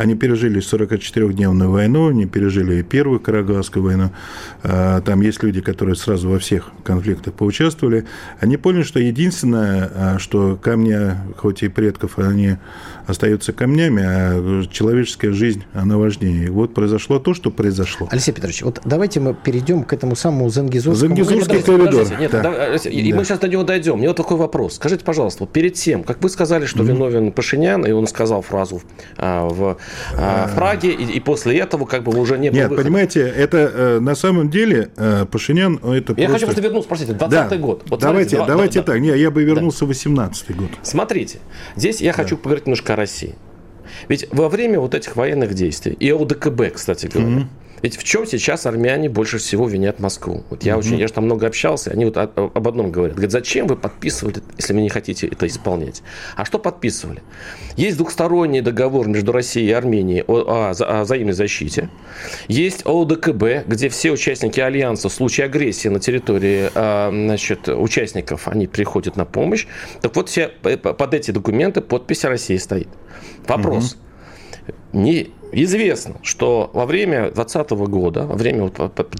они 0.00 0.14
пережили 0.14 0.62
44-дневную 0.62 1.70
войну, 1.70 2.08
они 2.08 2.24
пережили 2.24 2.76
и 2.76 2.82
Первую 2.82 3.20
Караганскую 3.20 3.84
войну. 3.84 4.10
А, 4.62 5.02
там 5.02 5.20
есть 5.20 5.42
люди, 5.42 5.60
которые 5.60 5.94
сразу 5.94 6.30
во 6.30 6.38
всех 6.38 6.70
конфликтах 6.84 7.34
поучаствовали. 7.34 8.06
Они 8.40 8.56
поняли, 8.56 8.82
что 8.82 8.98
единственное, 8.98 9.90
а, 9.94 10.18
что 10.18 10.56
камни, 10.56 10.96
хоть 11.36 11.62
и 11.62 11.68
предков, 11.68 12.18
они 12.18 12.56
остаются 13.06 13.52
камнями, 13.52 14.02
а 14.02 14.64
человеческая 14.70 15.32
жизнь, 15.32 15.64
она 15.74 15.98
важнее. 15.98 16.46
И 16.46 16.48
вот 16.48 16.72
произошло 16.72 17.18
то, 17.18 17.34
что 17.34 17.50
произошло. 17.50 18.08
Алексей 18.10 18.32
Петрович, 18.32 18.62
вот 18.62 18.80
давайте 18.86 19.20
мы 19.20 19.34
перейдем 19.34 19.84
к 19.84 19.92
этому 19.92 20.16
самому 20.16 20.48
Зангизурскому. 20.48 21.14
Зангизурский 21.14 21.62
коридор. 21.62 22.06
Нет, 22.18 22.30
да. 22.30 22.42
да. 22.42 22.76
И 22.76 23.10
да. 23.10 23.18
мы 23.18 23.24
сейчас 23.24 23.38
до 23.38 23.48
него 23.48 23.64
дойдем. 23.64 23.98
Мне 23.98 24.08
вот 24.08 24.16
такой 24.16 24.38
вопрос. 24.38 24.76
Скажите, 24.76 25.04
пожалуйста, 25.04 25.42
вот 25.42 25.52
перед 25.52 25.74
тем, 25.74 26.04
как 26.04 26.22
вы 26.22 26.30
сказали, 26.30 26.64
что 26.64 26.82
mm-hmm. 26.82 26.86
виновен 26.86 27.32
Пашинян, 27.32 27.84
и 27.84 27.90
он 27.90 28.06
сказал 28.06 28.40
фразу 28.40 28.80
а, 29.18 29.46
в 29.46 29.76
а, 30.16 30.46
в 30.46 30.54
Праге, 30.54 30.90
и, 30.90 31.04
и 31.04 31.20
после 31.20 31.58
этого 31.58 31.84
как 31.86 32.02
бы 32.02 32.18
уже 32.18 32.38
не 32.38 32.50
было 32.50 32.56
Нет, 32.56 32.70
выхода. 32.70 32.86
понимаете, 32.86 33.20
это 33.20 33.58
э, 33.58 34.00
на 34.00 34.14
самом 34.14 34.50
деле 34.50 34.90
э, 34.96 35.26
Пашинян, 35.30 35.76
это 35.76 35.84
Я 35.86 35.98
просто... 36.02 36.32
хочу 36.32 36.46
просто 36.46 36.62
вернуться, 36.62 36.86
спросите, 36.86 37.12
20 37.12 37.30
да. 37.30 37.56
год. 37.56 37.82
Вот 37.88 38.00
давайте 38.00 38.36
смотрите, 38.36 38.52
давайте 38.52 38.78
да, 38.80 38.84
так, 38.84 39.00
не, 39.00 39.08
я 39.16 39.30
бы 39.30 39.42
вернулся 39.42 39.80
да. 39.80 39.86
в 39.86 39.88
18 39.88 40.56
год. 40.56 40.70
Смотрите, 40.82 41.38
здесь 41.76 42.00
я 42.00 42.12
да. 42.12 42.16
хочу 42.16 42.36
поговорить 42.36 42.66
немножко 42.66 42.92
о 42.92 42.96
России. 42.96 43.34
Ведь 44.08 44.26
во 44.32 44.48
время 44.48 44.80
вот 44.80 44.94
этих 44.94 45.16
военных 45.16 45.54
действий, 45.54 45.92
и 45.92 46.10
ОДКБ, 46.10 46.72
кстати 46.74 47.06
говоря, 47.06 47.40
mm-hmm. 47.40 47.46
Ведь 47.82 47.96
в 47.96 48.04
чем 48.04 48.26
сейчас 48.26 48.66
армяне 48.66 49.08
больше 49.08 49.38
всего 49.38 49.66
винят 49.66 50.00
Москву? 50.00 50.44
Вот 50.50 50.64
я 50.64 50.74
mm-hmm. 50.74 50.78
очень, 50.78 50.98
я 50.98 51.06
же 51.06 51.12
там 51.12 51.24
много 51.24 51.46
общался, 51.46 51.90
они 51.90 52.04
вот 52.04 52.16
об 52.16 52.68
одном 52.68 52.90
говорят. 52.90 53.16
Говорят, 53.16 53.32
зачем 53.32 53.66
вы 53.66 53.76
подписывали, 53.76 54.36
если 54.58 54.74
вы 54.74 54.82
не 54.82 54.88
хотите 54.88 55.26
это 55.26 55.46
исполнять? 55.46 56.02
А 56.36 56.44
что 56.44 56.58
подписывали? 56.58 57.22
Есть 57.76 57.96
двухсторонний 57.96 58.60
договор 58.60 59.08
между 59.08 59.32
Россией 59.32 59.68
и 59.68 59.72
Арменией 59.72 60.24
о, 60.26 60.40
о, 60.40 60.70
о 60.70 61.04
взаимной 61.04 61.32
защите. 61.32 61.88
Есть 62.48 62.82
ОДКБ, 62.84 63.66
где 63.66 63.88
все 63.88 64.10
участники 64.10 64.60
альянса 64.60 65.08
в 65.08 65.12
случае 65.12 65.46
агрессии 65.46 65.88
на 65.88 66.00
территории 66.00 66.70
а, 66.74 67.10
значит, 67.10 67.68
участников, 67.68 68.48
они 68.48 68.66
приходят 68.66 69.16
на 69.16 69.24
помощь. 69.24 69.66
Так 70.02 70.14
вот, 70.16 70.28
все, 70.28 70.50
э, 70.64 70.76
под 70.76 71.14
эти 71.14 71.30
документы 71.30 71.80
подпись 71.80 72.24
России 72.24 72.56
стоит. 72.56 72.88
Вопрос. 73.50 73.96
Mm-hmm. 73.96 74.74
Не, 74.92 75.30
Известно, 75.52 76.16
что 76.22 76.70
во 76.72 76.86
время 76.86 77.30
2020 77.32 77.70
года, 77.90 78.26
во 78.26 78.36
время 78.36 78.70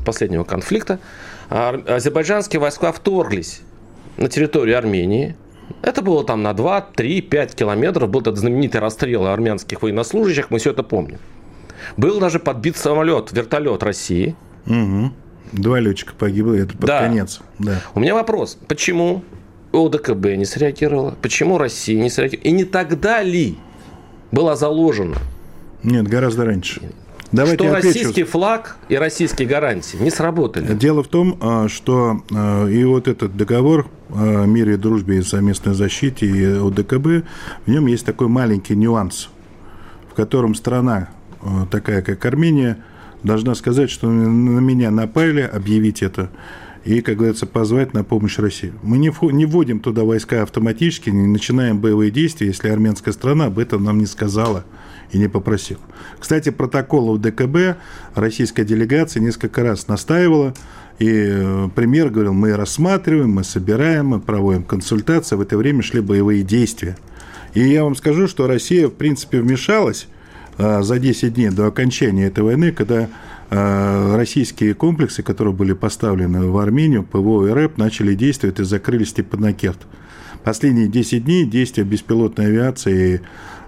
последнего 0.04 0.44
конфликта, 0.44 1.00
азербайджанские 1.48 2.60
войска 2.60 2.92
вторглись 2.92 3.62
на 4.16 4.28
территорию 4.28 4.78
Армении. 4.78 5.34
Это 5.82 6.02
было 6.02 6.24
там 6.24 6.42
на 6.42 6.52
2, 6.52 6.80
3, 6.94 7.20
5 7.22 7.54
километров. 7.54 8.10
Был 8.10 8.20
этот 8.20 8.36
знаменитый 8.36 8.80
расстрел 8.80 9.26
армянских 9.26 9.82
военнослужащих, 9.82 10.50
мы 10.50 10.58
все 10.58 10.70
это 10.70 10.82
помним. 10.82 11.18
Был 11.96 12.20
даже 12.20 12.38
подбит 12.38 12.76
самолет, 12.76 13.32
вертолет 13.32 13.82
России. 13.82 14.36
Угу. 14.66 15.12
Два 15.52 15.80
летчика 15.80 16.14
погибло, 16.16 16.54
это 16.54 16.76
под 16.76 16.86
да. 16.86 17.00
конец. 17.00 17.40
Да. 17.58 17.80
У 17.94 18.00
меня 18.00 18.14
вопрос, 18.14 18.56
почему 18.68 19.24
ОДКБ 19.72 20.36
не 20.36 20.44
среагировала, 20.44 21.16
почему 21.22 21.58
Россия 21.58 22.00
не 22.00 22.10
среагировала, 22.10 22.48
и 22.48 22.52
не 22.52 22.64
тогда 22.64 23.22
ли 23.22 23.58
была 24.32 24.56
заложена 24.56 25.16
нет, 25.82 26.06
гораздо 26.08 26.44
раньше. 26.44 26.82
Давайте 27.32 27.64
что 27.64 27.74
российский 27.74 28.24
флаг 28.24 28.76
и 28.88 28.96
российские 28.96 29.46
гарантии 29.46 29.96
не 29.98 30.10
сработали. 30.10 30.74
Дело 30.74 31.04
в 31.04 31.08
том, 31.08 31.38
а, 31.40 31.68
что 31.68 32.22
а, 32.34 32.66
и 32.66 32.82
вот 32.84 33.06
этот 33.06 33.36
договор 33.36 33.86
о 34.08 34.44
мире, 34.46 34.76
дружбе 34.76 35.18
и 35.18 35.22
совместной 35.22 35.74
защите 35.74 36.26
и 36.26 36.44
ОДКБ, 36.44 37.24
в 37.66 37.70
нем 37.70 37.86
есть 37.86 38.04
такой 38.04 38.26
маленький 38.26 38.74
нюанс, 38.74 39.28
в 40.10 40.14
котором 40.14 40.56
страна, 40.56 41.10
такая 41.70 42.02
как 42.02 42.24
Армения, 42.26 42.78
должна 43.22 43.54
сказать, 43.54 43.90
что 43.90 44.08
на 44.08 44.58
меня 44.58 44.90
напали, 44.90 45.42
объявить 45.42 46.02
это, 46.02 46.30
и, 46.84 47.00
как 47.00 47.16
говорится, 47.16 47.46
позвать 47.46 47.94
на 47.94 48.04
помощь 48.04 48.38
России. 48.38 48.72
Мы 48.82 48.98
не, 48.98 49.12
не 49.32 49.46
вводим 49.46 49.80
туда 49.80 50.04
войска 50.04 50.42
автоматически, 50.42 51.10
не 51.10 51.26
начинаем 51.26 51.78
боевые 51.78 52.10
действия, 52.10 52.48
если 52.48 52.68
армянская 52.68 53.12
страна 53.12 53.46
об 53.46 53.58
этом 53.58 53.84
нам 53.84 53.98
не 53.98 54.06
сказала– 54.06 54.64
и 55.12 55.18
не 55.18 55.28
попросил. 55.28 55.78
Кстати, 56.18 56.50
протокол 56.50 57.18
ДКБ 57.18 57.78
российская 58.14 58.64
делегация 58.64 59.20
несколько 59.20 59.62
раз 59.62 59.88
настаивала, 59.88 60.54
и 60.98 61.08
э, 61.08 61.68
премьер 61.74 62.10
говорил, 62.10 62.34
мы 62.34 62.54
рассматриваем, 62.54 63.30
мы 63.30 63.44
собираем, 63.44 64.08
мы 64.08 64.20
проводим 64.20 64.62
консультации, 64.62 65.36
в 65.36 65.40
это 65.40 65.56
время 65.56 65.82
шли 65.82 66.00
боевые 66.00 66.42
действия. 66.42 66.96
И 67.54 67.60
я 67.60 67.84
вам 67.84 67.96
скажу, 67.96 68.28
что 68.28 68.46
Россия, 68.46 68.86
в 68.88 68.92
принципе, 68.92 69.40
вмешалась 69.40 70.06
э, 70.58 70.82
за 70.82 70.98
10 70.98 71.34
дней 71.34 71.50
до 71.50 71.66
окончания 71.66 72.26
этой 72.26 72.44
войны, 72.44 72.70
когда 72.70 73.08
российские 73.50 74.74
комплексы, 74.74 75.22
которые 75.22 75.52
были 75.52 75.72
поставлены 75.72 76.46
в 76.46 76.56
Армению, 76.58 77.02
ПВО 77.02 77.48
и 77.48 77.50
РЭП, 77.50 77.78
начали 77.78 78.14
действовать 78.14 78.60
и 78.60 78.64
закрыли 78.64 79.04
Степанакерт. 79.04 79.78
Последние 80.44 80.88
10 80.88 81.24
дней 81.24 81.44
действия 81.44 81.84
беспилотной 81.84 82.46
авиации 82.46 83.22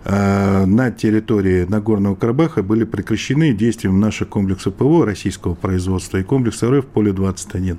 Э, 0.04 0.64
на 0.64 0.90
территории 0.90 1.64
Нагорного 1.64 2.16
Карабаха 2.16 2.62
были 2.62 2.84
прекращены 2.84 3.52
действием 3.52 4.00
наших 4.00 4.28
комплексов 4.28 4.74
ПВО 4.74 5.06
российского 5.06 5.54
производства 5.54 6.18
и 6.18 6.24
комплекса 6.24 6.70
РФ 6.70 6.86
«Поле-21». 6.86 7.78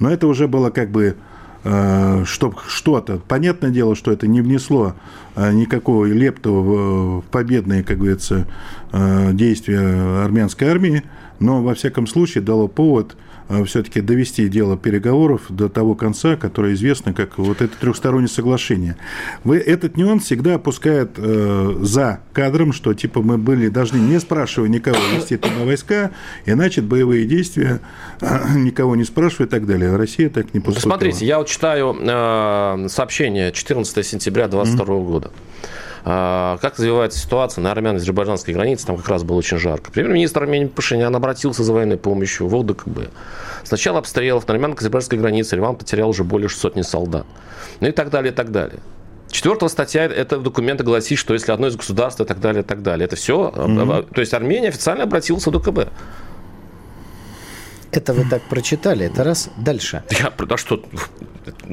Но 0.00 0.10
это 0.10 0.26
уже 0.26 0.48
было 0.48 0.70
как 0.70 0.90
бы 0.90 1.16
э, 1.62 2.24
что-то. 2.24 3.20
Понятное 3.28 3.70
дело, 3.70 3.94
что 3.94 4.10
это 4.10 4.26
не 4.26 4.40
внесло 4.40 4.96
э, 5.36 5.52
никакого 5.52 6.06
лепту 6.06 6.52
в 6.54 7.24
победные, 7.30 7.84
как 7.84 7.98
говорится, 7.98 8.48
действия 8.92 10.22
армянской 10.24 10.68
армии, 10.68 11.02
но 11.40 11.62
во 11.62 11.74
всяком 11.74 12.06
случае 12.06 12.42
дало 12.42 12.68
повод 12.68 13.16
Э, 13.52 13.64
все-таки 13.64 14.00
довести 14.00 14.48
дело 14.48 14.76
переговоров 14.76 15.42
до 15.48 15.68
того 15.68 15.94
конца, 15.94 16.36
которое 16.36 16.74
известно 16.74 17.12
как 17.12 17.38
вот 17.38 17.60
это 17.60 17.76
трехстороннее 17.76 18.28
соглашение. 18.28 18.96
Вы 19.44 19.58
этот 19.58 19.96
нюанс 19.96 20.24
всегда 20.24 20.54
опускают 20.54 21.12
э, 21.16 21.74
за 21.80 22.20
кадром, 22.32 22.72
что 22.72 22.94
типа 22.94 23.20
мы 23.20 23.38
были 23.38 23.68
должны 23.68 23.98
не 23.98 24.18
спрашивая 24.20 24.68
никого 24.68 24.96
вести 25.14 25.36
туда 25.36 25.64
войска, 25.64 26.12
иначе 26.46 26.80
боевые 26.80 27.26
действия 27.26 27.80
э, 28.20 28.48
никого 28.56 28.96
не 28.96 29.04
спрашивая 29.04 29.46
и 29.46 29.50
так 29.50 29.66
далее. 29.66 29.94
Россия 29.96 30.30
так 30.30 30.54
не 30.54 30.60
поступила. 30.60 30.92
Смотрите, 30.92 31.26
я 31.26 31.38
вот 31.38 31.48
читаю 31.48 31.96
э, 32.00 32.86
сообщение 32.88 33.52
14 33.52 34.06
сентября 34.06 34.48
2022 34.48 34.94
mm-hmm. 34.94 35.06
года. 35.06 35.30
А, 36.04 36.58
как 36.58 36.78
развивается 36.78 37.18
ситуация 37.18 37.62
на 37.62 37.70
армяно-азербайджанской 37.70 38.54
границе, 38.54 38.86
там 38.86 38.96
как 38.96 39.08
раз 39.08 39.22
было 39.22 39.36
очень 39.36 39.58
жарко. 39.58 39.92
Премьер-министр 39.92 40.42
Армении 40.42 40.66
Пашинян 40.66 41.14
обратился 41.14 41.62
за 41.62 41.72
военной 41.72 41.96
помощью 41.96 42.48
в 42.48 42.56
ОДКБ. 42.56 43.10
С 43.62 43.70
начала 43.70 43.98
обстрелов 43.98 44.46
на 44.48 44.54
армяно-азербайджанской 44.54 45.18
границе 45.18 45.56
Ливан 45.56 45.76
потерял 45.76 46.08
уже 46.08 46.24
более 46.24 46.48
сотни 46.48 46.82
солдат. 46.82 47.26
Ну 47.80 47.88
и 47.88 47.92
так 47.92 48.10
далее, 48.10 48.32
и 48.32 48.34
так 48.34 48.50
далее. 48.50 48.80
Четвертая 49.30 49.68
статья 49.70 50.04
это 50.04 50.38
документа 50.38 50.84
гласит, 50.84 51.18
что 51.18 51.32
если 51.32 51.52
одно 51.52 51.68
из 51.68 51.76
государств 51.76 52.20
и 52.20 52.24
так 52.24 52.40
далее, 52.40 52.62
и 52.62 52.66
так 52.66 52.82
далее. 52.82 53.06
Это 53.06 53.16
все. 53.16 53.52
Mm-hmm. 53.54 54.14
То 54.14 54.20
есть 54.20 54.34
Армения 54.34 54.68
официально 54.68 55.04
обратилась 55.04 55.46
в 55.46 55.48
ОДКБ. 55.48 55.88
Это 57.92 58.14
вы 58.14 58.24
так 58.28 58.42
прочитали, 58.42 59.06
это 59.06 59.22
раз. 59.22 59.50
Дальше. 59.56 60.02
Я, 60.10 60.32
да 60.46 60.56
что, 60.56 60.82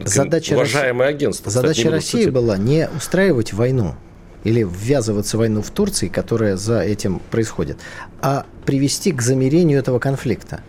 задача 0.06 0.54
уважаемое 0.54 1.08
агентство. 1.08 1.50
Задача 1.50 1.90
России 1.90 2.30
была 2.30 2.58
не 2.58 2.90
устраивать 2.90 3.54
войну, 3.54 3.96
или 4.44 4.64
ввязываться 4.64 5.38
в 5.38 5.40
войну 5.40 5.62
в 5.62 5.70
Турции, 5.70 6.08
которая 6.08 6.56
за 6.58 6.82
этим 6.82 7.20
происходит, 7.32 7.78
а 8.22 8.46
привести 8.66 9.12
к 9.12 9.22
замерению 9.22 9.80
этого 9.80 10.00
конфликта. 10.00 10.62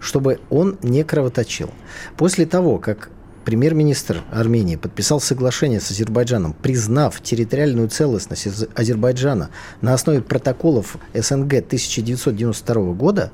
чтобы 0.00 0.40
он 0.50 0.78
не 0.82 1.04
кровоточил. 1.04 1.70
После 2.16 2.44
того, 2.44 2.78
как 2.78 3.08
премьер-министр 3.44 4.22
Армении 4.32 4.76
подписал 4.76 5.20
соглашение 5.20 5.80
с 5.80 5.90
Азербайджаном, 5.90 6.54
признав 6.54 7.20
территориальную 7.20 7.88
целостность 7.88 8.48
Азербайджана 8.74 9.50
на 9.80 9.94
основе 9.94 10.20
протоколов 10.20 10.96
СНГ 11.14 11.54
1992 11.54 12.92
года, 12.94 13.32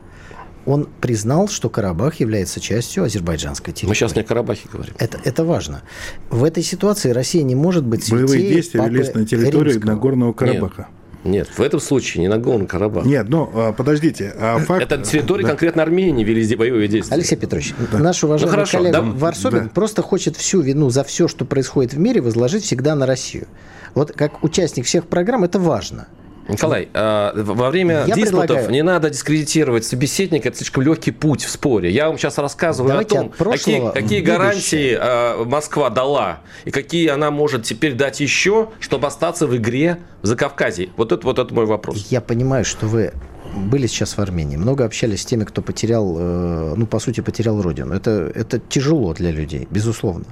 он 0.69 0.87
признал, 1.01 1.49
что 1.49 1.71
Карабах 1.71 2.21
является 2.21 2.61
частью 2.61 3.05
азербайджанской 3.05 3.73
территории. 3.73 3.89
Мы 3.89 3.95
сейчас 3.95 4.15
не 4.15 4.21
о 4.21 4.25
Карабахе 4.25 4.69
говорим. 4.71 4.95
Это, 4.99 5.19
это 5.25 5.45
важно. 5.45 5.83
В 6.31 6.45
этой 6.45 6.63
ситуации 6.63 7.11
Россия 7.11 7.43
не 7.43 7.55
может 7.55 7.85
быть 7.85 8.11
Боевые 8.11 8.49
действия 8.49 8.87
велись 8.87 9.15
на 9.15 9.25
территории 9.25 9.73
Римского. 9.73 9.91
Нагорного 9.93 10.33
Карабаха. 10.35 10.83
Нет. 10.83 10.89
Нет, 11.25 11.49
в 11.49 11.61
этом 11.61 11.81
случае 11.81 12.23
не 12.23 12.29
Нагорный 12.29 12.67
Карабах. 12.67 13.05
Нет, 13.05 13.29
ну, 13.29 13.51
а, 13.53 13.73
подождите. 13.73 14.33
А 14.39 14.59
факт... 14.59 14.83
Это 14.83 14.99
территория 14.99 15.43
да. 15.43 15.49
конкретно 15.49 15.83
Армении 15.83 16.23
вели 16.23 16.55
боевые 16.55 16.87
действия. 16.87 17.15
Алексей 17.15 17.37
Петрович, 17.37 17.75
да. 17.91 17.99
наш 17.99 18.23
уважаемый 18.23 18.51
ну, 18.51 18.57
хорошо, 18.57 18.79
коллега 18.79 19.01
да. 19.01 19.03
Варсобин 19.03 19.65
да. 19.65 19.71
просто 19.71 20.03
хочет 20.03 20.37
всю 20.37 20.61
вину 20.61 20.91
за 20.91 21.03
все, 21.03 21.27
что 21.27 21.45
происходит 21.45 21.95
в 21.95 21.99
мире, 21.99 22.21
возложить 22.21 22.65
всегда 22.65 22.95
на 22.95 23.05
Россию. 23.05 23.49
Вот 23.95 24.13
как 24.13 24.45
участник 24.45 24.87
всех 24.87 25.07
программ 25.07 25.45
это 25.45 25.59
важно. 25.59 26.07
Николай, 26.49 26.89
а, 26.95 27.33
во 27.35 27.71
время 27.71 28.05
я 28.07 28.15
диспутов 28.15 28.47
предлагаю... 28.47 28.71
не 28.71 28.83
надо 28.83 29.11
дискредитировать 29.11 29.85
собеседника, 29.85 30.49
это 30.49 30.59
слишком 30.59 30.83
легкий 30.83 31.11
путь 31.11 31.45
в 31.45 31.51
споре. 31.51 31.91
Я 31.91 32.09
вам 32.09 32.19
сейчас 32.19 32.39
рассказываю 32.39 32.91
Давайте 32.91 33.19
о 33.19 33.23
том, 33.23 33.31
какие, 33.31 33.91
какие 33.93 34.21
гарантии 34.21 34.97
а, 34.99 35.45
Москва 35.45 35.91
дала 35.91 36.41
и 36.65 36.71
какие 36.71 37.09
она 37.09 37.31
может 37.31 37.65
теперь 37.65 37.95
дать 37.95 38.21
еще, 38.21 38.71
чтобы 38.81 39.07
остаться 39.07 39.47
в 39.47 39.57
игре 39.57 39.99
в 40.23 40.27
Закавказье. 40.27 40.89
Вот 40.97 41.13
это, 41.13 41.25
вот 41.25 41.39
это 41.39 41.53
мой 41.53 41.67
вопрос. 41.67 42.07
Я 42.11 42.21
понимаю, 42.21 42.65
что 42.65 42.87
вы 42.87 43.13
были 43.59 43.87
сейчас 43.87 44.17
в 44.17 44.21
Армении, 44.21 44.57
много 44.57 44.85
общались 44.85 45.23
с 45.23 45.25
теми, 45.25 45.45
кто 45.45 45.63
потерял, 45.63 46.17
э, 46.19 46.75
ну, 46.77 46.87
по 46.87 46.99
сути, 46.99 47.21
потерял 47.21 47.61
родину. 47.61 47.95
Это, 47.95 48.31
это 48.35 48.59
тяжело 48.59 49.15
для 49.15 49.31
людей, 49.31 49.69
безусловно. 49.71 50.25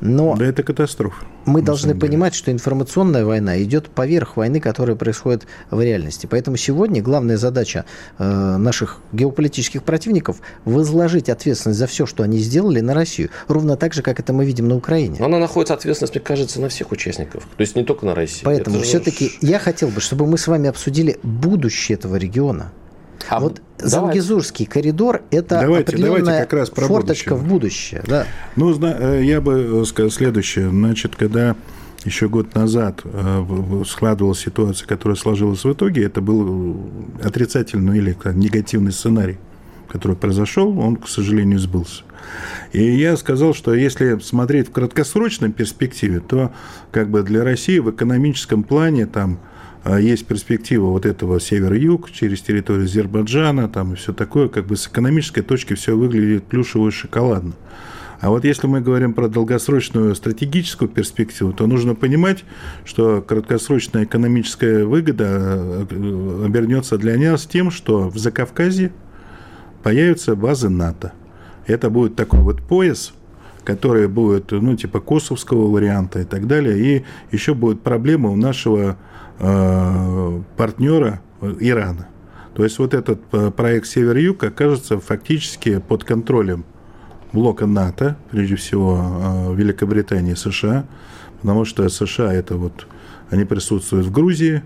Но 0.00 0.36
да 0.36 0.46
это 0.46 0.62
катастрофа. 0.62 1.24
Мы 1.46 1.62
должны 1.62 1.94
понимать, 1.94 2.34
что 2.34 2.52
информационная 2.52 3.24
война 3.24 3.62
идет 3.62 3.88
поверх 3.88 4.36
войны, 4.36 4.60
которая 4.60 4.96
происходит 4.96 5.46
в 5.70 5.80
реальности. 5.80 6.26
Поэтому 6.30 6.56
сегодня 6.56 7.02
главная 7.02 7.36
задача 7.36 7.84
э, 8.18 8.56
наших 8.56 8.98
геополитических 9.12 9.82
противников 9.82 10.36
возложить 10.64 11.28
ответственность 11.28 11.78
за 11.78 11.86
все, 11.86 12.06
что 12.06 12.22
они 12.22 12.38
сделали, 12.38 12.80
на 12.80 12.94
Россию. 12.94 13.30
Ровно 13.48 13.76
так 13.76 13.94
же, 13.94 14.02
как 14.02 14.20
это 14.20 14.32
мы 14.32 14.44
видим 14.44 14.68
на 14.68 14.76
Украине. 14.76 15.16
Но 15.18 15.26
она 15.26 15.38
находится 15.38 15.74
ответственность, 15.74 16.14
мне 16.14 16.22
кажется, 16.22 16.60
на 16.60 16.68
всех 16.68 16.92
участников. 16.92 17.44
То 17.56 17.60
есть 17.60 17.74
не 17.74 17.84
только 17.84 18.06
на 18.06 18.14
России. 18.14 18.44
Поэтому 18.44 18.76
это 18.76 18.84
все-таки 18.84 19.28
же... 19.28 19.34
я 19.40 19.58
хотел 19.58 19.88
бы, 19.88 20.00
чтобы 20.00 20.26
мы 20.26 20.38
с 20.38 20.46
вами 20.46 20.68
обсудили 20.68 21.18
будущее 21.22 21.96
этого 21.96 22.16
региона. 22.16 22.69
А 23.28 23.40
вот 23.40 23.60
давайте. 23.78 23.88
Зангизурский 23.88 24.66
коридор– 24.66 25.22
это 25.30 25.60
давайте, 25.60 25.92
определенная 25.92 26.20
давайте 26.20 26.42
как 26.42 26.52
раз 26.52 26.70
про 26.70 26.86
форточка 26.86 27.34
будущее. 27.34 27.46
в 27.46 27.48
будущее. 27.48 28.02
Да. 28.06 28.26
Ну, 28.56 28.78
э, 28.82 29.22
я 29.24 29.40
бы 29.40 29.84
сказал 29.86 30.10
следующее. 30.10 30.70
Значит, 30.70 31.16
когда 31.16 31.56
еще 32.04 32.28
год 32.28 32.54
назад 32.54 33.00
э, 33.04 33.82
складывалась 33.86 34.40
ситуация, 34.40 34.86
которая 34.86 35.16
сложилась 35.16 35.64
в 35.64 35.72
итоге, 35.72 36.04
это 36.04 36.20
был 36.20 36.90
отрицательный 37.22 37.98
или 37.98 38.16
негативный 38.34 38.92
сценарий, 38.92 39.38
который 39.88 40.16
произошел, 40.16 40.78
он, 40.78 40.96
к 40.96 41.08
сожалению, 41.08 41.58
сбылся. 41.58 42.04
И 42.72 42.82
я 42.82 43.16
сказал, 43.16 43.54
что 43.54 43.74
если 43.74 44.18
смотреть 44.20 44.68
в 44.68 44.72
краткосрочной 44.72 45.50
перспективе, 45.50 46.20
то 46.20 46.52
как 46.90 47.10
бы 47.10 47.22
для 47.22 47.44
России 47.44 47.78
в 47.78 47.90
экономическом 47.90 48.62
плане 48.62 49.06
там 49.06 49.40
есть 49.84 50.26
перспектива 50.26 50.86
вот 50.86 51.06
этого 51.06 51.40
север-юг 51.40 52.10
через 52.10 52.42
территорию 52.42 52.84
Азербайджана 52.84 53.68
там 53.68 53.94
и 53.94 53.96
все 53.96 54.12
такое, 54.12 54.48
как 54.48 54.66
бы 54.66 54.76
с 54.76 54.86
экономической 54.86 55.42
точки 55.42 55.74
все 55.74 55.96
выглядит 55.96 56.44
плюшево 56.44 56.88
и 56.88 56.90
шоколадно. 56.90 57.54
А 58.20 58.28
вот 58.28 58.44
если 58.44 58.66
мы 58.66 58.82
говорим 58.82 59.14
про 59.14 59.28
долгосрочную 59.28 60.14
стратегическую 60.14 60.90
перспективу, 60.90 61.54
то 61.54 61.66
нужно 61.66 61.94
понимать, 61.94 62.44
что 62.84 63.22
краткосрочная 63.22 64.04
экономическая 64.04 64.84
выгода 64.84 65.86
э, 65.90 66.44
обернется 66.44 66.98
для 66.98 67.16
нас 67.16 67.46
тем, 67.46 67.70
что 67.70 68.10
в 68.10 68.18
Закавказье 68.18 68.92
появятся 69.82 70.36
базы 70.36 70.68
НАТО. 70.68 71.12
Это 71.66 71.88
будет 71.88 72.14
такой 72.14 72.40
вот 72.40 72.60
пояс, 72.60 73.14
который 73.64 74.06
будет, 74.06 74.50
ну, 74.52 74.76
типа 74.76 75.00
косовского 75.00 75.70
варианта 75.70 76.20
и 76.20 76.24
так 76.24 76.46
далее. 76.46 76.78
И 76.78 77.04
еще 77.34 77.54
будет 77.54 77.80
проблема 77.80 78.28
у 78.28 78.36
нашего 78.36 78.98
Э, 79.42 80.42
партнера 80.58 81.22
Ирана. 81.40 82.08
То 82.54 82.62
есть 82.62 82.78
вот 82.78 82.92
этот 82.92 83.22
э, 83.32 83.50
проект 83.50 83.86
«Север-Юг» 83.86 84.44
окажется 84.44 85.00
фактически 85.00 85.78
под 85.78 86.04
контролем 86.04 86.66
блока 87.32 87.64
НАТО, 87.64 88.18
прежде 88.30 88.56
всего 88.56 89.00
э, 89.00 89.54
Великобритании 89.54 90.32
и 90.32 90.36
США, 90.36 90.84
потому 91.40 91.64
что 91.64 91.88
США 91.88 92.34
это 92.34 92.56
вот, 92.56 92.86
они 93.30 93.46
присутствуют 93.46 94.04
в 94.04 94.12
Грузии, 94.12 94.62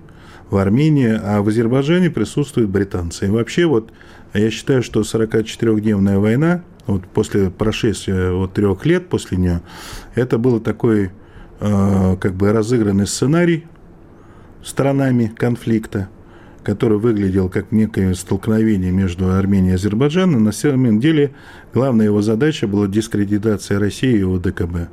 в 0.50 0.56
Армении, 0.56 1.20
а 1.22 1.40
в 1.40 1.48
Азербайджане 1.48 2.10
присутствуют 2.10 2.68
британцы. 2.68 3.26
И 3.26 3.30
вообще 3.30 3.66
вот 3.66 3.92
я 4.32 4.50
считаю, 4.50 4.82
что 4.82 5.02
44-дневная 5.02 6.18
война, 6.18 6.64
вот 6.88 7.06
после 7.06 7.48
прошествия 7.48 8.32
вот 8.32 8.54
трех 8.54 8.84
лет 8.87 9.08
после 9.08 9.38
нее, 9.38 9.62
это 10.16 10.37
был 10.37 10.58
такой 10.58 11.12
как 11.60 12.34
бы 12.34 12.52
разыгранный 12.52 13.06
сценарий, 13.06 13.64
сторонами 14.64 15.33
конфликта, 15.37 16.09
который 16.62 16.98
выглядел 16.98 17.48
как 17.48 17.70
некое 17.70 18.14
столкновение 18.14 18.90
между 18.90 19.31
Арменией 19.31 19.72
и 19.72 19.74
Азербайджаном, 19.74 20.42
на 20.42 20.53
самом 20.53 20.98
деле 20.98 21.33
главная 21.72 22.07
его 22.07 22.22
задача 22.22 22.66
была 22.66 22.87
дискредитация 22.87 23.79
России 23.79 24.18
и 24.18 24.22
ОДКБ. 24.22 24.88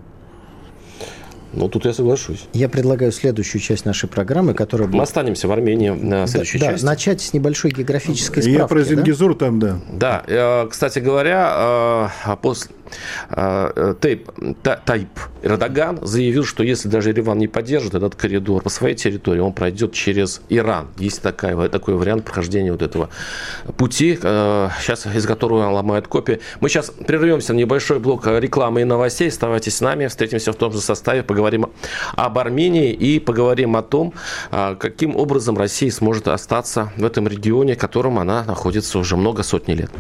Ну, 1.54 1.68
тут 1.68 1.86
я 1.86 1.94
соглашусь. 1.94 2.48
Я 2.54 2.70
предлагаю 2.70 3.12
следующую 3.12 3.62
часть 3.62 3.84
нашей 3.84 4.08
программы, 4.08 4.54
которая 4.54 4.88
будет... 4.88 4.98
Мы 4.98 5.04
останемся 5.04 5.50
в 5.50 5.52
Армении 5.52 5.90
на 5.90 6.26
следующей 6.26 6.60
да, 6.60 6.72
части. 6.72 6.86
Да, 6.86 6.92
начать 6.92 7.22
с 7.22 7.34
небольшой 7.34 7.72
географической 7.72 8.42
справки. 8.42 8.58
Я 8.58 8.68
про 8.68 8.84
Зингизур 8.84 9.34
да? 9.34 9.46
там, 9.46 9.60
да. 9.60 9.80
Да, 9.92 10.24
э, 10.28 10.68
кстати 10.70 11.00
говоря, 11.00 12.10
э, 12.26 12.36
после 12.42 12.72
Э, 13.30 13.96
Тейп, 14.00 14.30
Тайп 14.86 15.10
Эрдоган 15.44 16.00
заявил, 16.02 16.46
что 16.46 16.64
если 16.64 16.88
даже 16.88 17.10
Ереван 17.10 17.38
не 17.38 17.48
поддержит 17.48 17.96
этот 17.96 18.16
коридор 18.16 18.62
по 18.62 18.70
своей 18.70 18.96
территории, 18.96 19.40
он 19.40 19.54
пройдет 19.54 19.94
через 19.94 20.42
Иран. 20.50 20.88
Есть 20.98 21.22
такая, 21.22 21.70
такой 21.70 21.96
вариант 21.96 22.26
прохождения 22.26 22.72
вот 22.72 22.82
этого 22.82 23.10
пути, 23.78 24.16
сейчас 24.16 25.06
э, 25.06 25.18
из 25.18 25.26
которого 25.26 25.68
он 25.68 25.74
ломает 25.74 26.08
копии. 26.08 26.40
Мы 26.60 26.70
сейчас 26.70 26.92
прервемся 26.92 27.54
на 27.54 27.58
небольшой 27.58 28.00
блок 28.00 28.28
рекламы 28.28 28.82
и 28.82 28.84
новостей. 28.84 29.30
Оставайтесь 29.30 29.78
с 29.78 29.82
нами, 29.82 30.08
встретимся 30.08 30.52
в 30.52 30.56
том 30.56 30.72
же 30.72 30.80
составе, 30.80 31.24
поговорим 31.24 31.68
об 32.16 32.38
Армении 32.38 32.92
и 32.92 33.20
поговорим 33.20 33.76
о 33.76 33.82
том, 33.82 34.14
э, 34.52 34.76
каким 34.80 35.16
образом 35.16 35.58
Россия 35.58 35.92
сможет 35.92 36.28
остаться 36.28 36.92
в 36.98 37.06
этом 37.06 37.28
регионе, 37.28 37.76
в 37.76 37.78
котором 37.80 38.20
она 38.20 38.44
находится 38.44 39.00
уже 39.00 39.18
много 39.18 39.44
сотни 39.44 39.74
лет. 39.74 39.92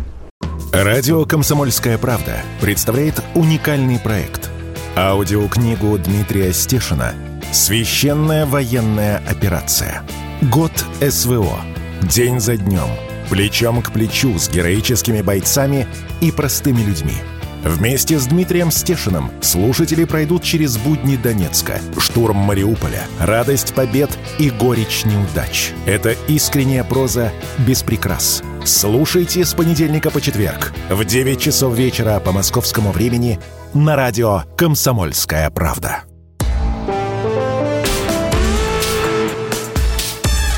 Радио 0.71 1.25
«Комсомольская 1.25 1.97
правда» 1.97 2.43
представляет 2.61 3.21
уникальный 3.35 3.99
проект. 3.99 4.49
Аудиокнигу 4.95 5.97
Дмитрия 5.97 6.53
Стешина 6.53 7.13
«Священная 7.51 8.45
военная 8.45 9.21
операция. 9.27 10.01
Год 10.41 10.71
СВО. 11.01 11.59
День 12.03 12.39
за 12.39 12.55
днем. 12.55 12.87
Плечом 13.29 13.81
к 13.81 13.91
плечу 13.91 14.39
с 14.39 14.49
героическими 14.49 15.21
бойцами 15.21 15.87
и 16.21 16.31
простыми 16.31 16.81
людьми». 16.81 17.15
Вместе 17.63 18.19
с 18.19 18.27
Дмитрием 18.27 18.71
Стешиным 18.71 19.31
слушатели 19.41 20.05
пройдут 20.05 20.43
через 20.43 20.77
будни 20.77 21.15
Донецка, 21.15 21.79
штурм 21.97 22.37
Мариуполя, 22.37 23.03
радость 23.19 23.73
побед 23.73 24.09
и 24.39 24.49
горечь 24.49 25.05
неудач. 25.05 25.71
Это 25.85 26.15
искренняя 26.27 26.83
проза 26.83 27.31
без 27.59 27.83
прикрас– 27.83 28.43
Слушайте 28.63 29.43
с 29.43 29.55
понедельника 29.55 30.11
по 30.11 30.21
четверг 30.21 30.71
в 30.89 31.03
9 31.03 31.39
часов 31.39 31.75
вечера 31.75 32.19
по 32.19 32.31
московскому 32.31 32.91
времени 32.91 33.39
на 33.73 33.95
радио 33.95 34.43
«Комсомольская 34.55 35.49
правда». 35.49 36.03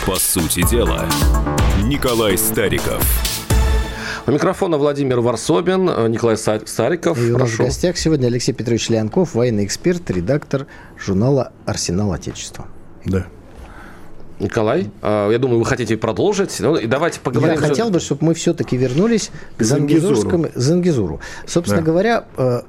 По 0.06 0.16
сути 0.16 0.68
дела, 0.70 1.06
Николай 1.84 2.38
Стариков. 2.38 3.33
У 4.26 4.32
микрофона 4.32 4.78
Владимир 4.78 5.20
Варсобин, 5.20 5.84
Николай 6.10 6.38
Стариков. 6.38 7.18
И 7.18 7.34
у 7.34 7.38
нас 7.38 7.50
в 7.50 7.58
гостях 7.58 7.98
сегодня 7.98 8.28
Алексей 8.28 8.54
Петрович 8.54 8.88
Леонков, 8.90 9.36
военный 9.36 9.66
эксперт, 9.66 10.10
редактор 10.10 10.66
журнала 10.98 11.52
«Арсенал 11.66 12.14
Отечества». 12.14 12.68
Да. 13.04 13.26
Николай, 14.40 14.90
а, 15.02 15.30
я 15.30 15.40
думаю, 15.40 15.60
вы 15.60 15.66
хотите 15.66 15.98
продолжить. 15.98 16.58
Ну, 16.62 16.78
и 16.78 16.88
давайте 16.88 17.20
поговорим. 17.20 17.56
Я 17.56 17.68
хотел 17.68 17.90
бы, 17.90 18.00
чтобы 18.00 18.26
мы 18.26 18.34
все-таки 18.34 18.78
вернулись 18.78 19.30
к 19.58 19.64
Зангизурскому 19.64 20.48
Зангизуру. 20.56 21.20
Собственно 21.46 21.82
да. 21.82 21.86
говоря, 21.86 22.26
э, 22.38 22.62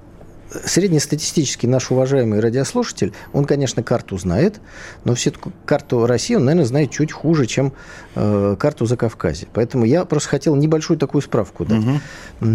среднестатистический 0.64 1.66
наш 1.66 1.90
уважаемый 1.90 2.40
радиослушатель, 2.40 3.12
он, 3.32 3.44
конечно, 3.44 3.82
карту 3.82 4.16
знает, 4.18 4.60
но 5.04 5.14
все-таки 5.14 5.50
карту 5.66 6.06
России 6.06 6.34
он, 6.34 6.44
наверное, 6.44 6.66
знает 6.66 6.90
чуть 6.90 7.12
хуже, 7.12 7.46
чем 7.46 7.72
э, 8.14 8.56
карту 8.58 8.86
Закавказья. 8.86 9.48
Поэтому 9.52 9.84
я 9.84 10.04
просто 10.04 10.28
хотел 10.28 10.56
небольшую 10.56 10.98
такую 10.98 11.22
справку 11.22 11.64
дать. 11.64 11.84
Угу. 11.84 12.50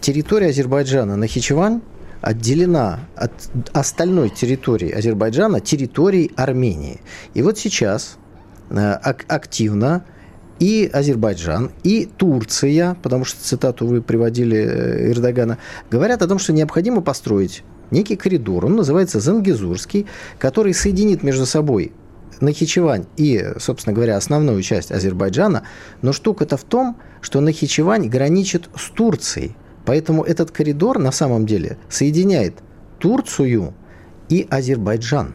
Территория 0.00 0.48
Азербайджана 0.48 1.16
Нахичевань 1.16 1.80
отделена 2.20 3.00
от 3.14 3.32
остальной 3.72 4.30
территории 4.30 4.90
Азербайджана 4.90 5.60
территорией 5.60 6.32
Армении. 6.36 7.00
И 7.34 7.42
вот 7.42 7.58
сейчас 7.58 8.16
э, 8.70 8.76
активно 8.78 10.04
и 10.58 10.88
Азербайджан, 10.92 11.70
и 11.82 12.08
Турция, 12.16 12.96
потому 13.02 13.24
что 13.24 13.42
цитату 13.42 13.86
вы 13.86 14.02
приводили 14.02 14.56
э, 14.56 15.10
Эрдогана, 15.12 15.58
говорят 15.90 16.22
о 16.22 16.28
том, 16.28 16.38
что 16.38 16.52
необходимо 16.52 17.00
построить 17.02 17.62
некий 17.90 18.16
коридор, 18.16 18.66
он 18.66 18.76
называется 18.76 19.20
Зангизурский, 19.20 20.06
который 20.38 20.74
соединит 20.74 21.22
между 21.22 21.46
собой 21.46 21.92
Нахичевань 22.40 23.06
и, 23.16 23.44
собственно 23.58 23.94
говоря, 23.94 24.16
основную 24.16 24.60
часть 24.62 24.92
Азербайджана. 24.92 25.62
Но 26.02 26.12
штука-то 26.12 26.56
в 26.56 26.64
том, 26.64 26.96
что 27.20 27.40
Нахичевань 27.40 28.08
граничит 28.08 28.68
с 28.76 28.90
Турцией. 28.90 29.56
Поэтому 29.84 30.22
этот 30.22 30.50
коридор 30.50 30.98
на 30.98 31.12
самом 31.12 31.46
деле 31.46 31.78
соединяет 31.88 32.56
Турцию 32.98 33.74
и 34.28 34.46
Азербайджан. 34.50 35.34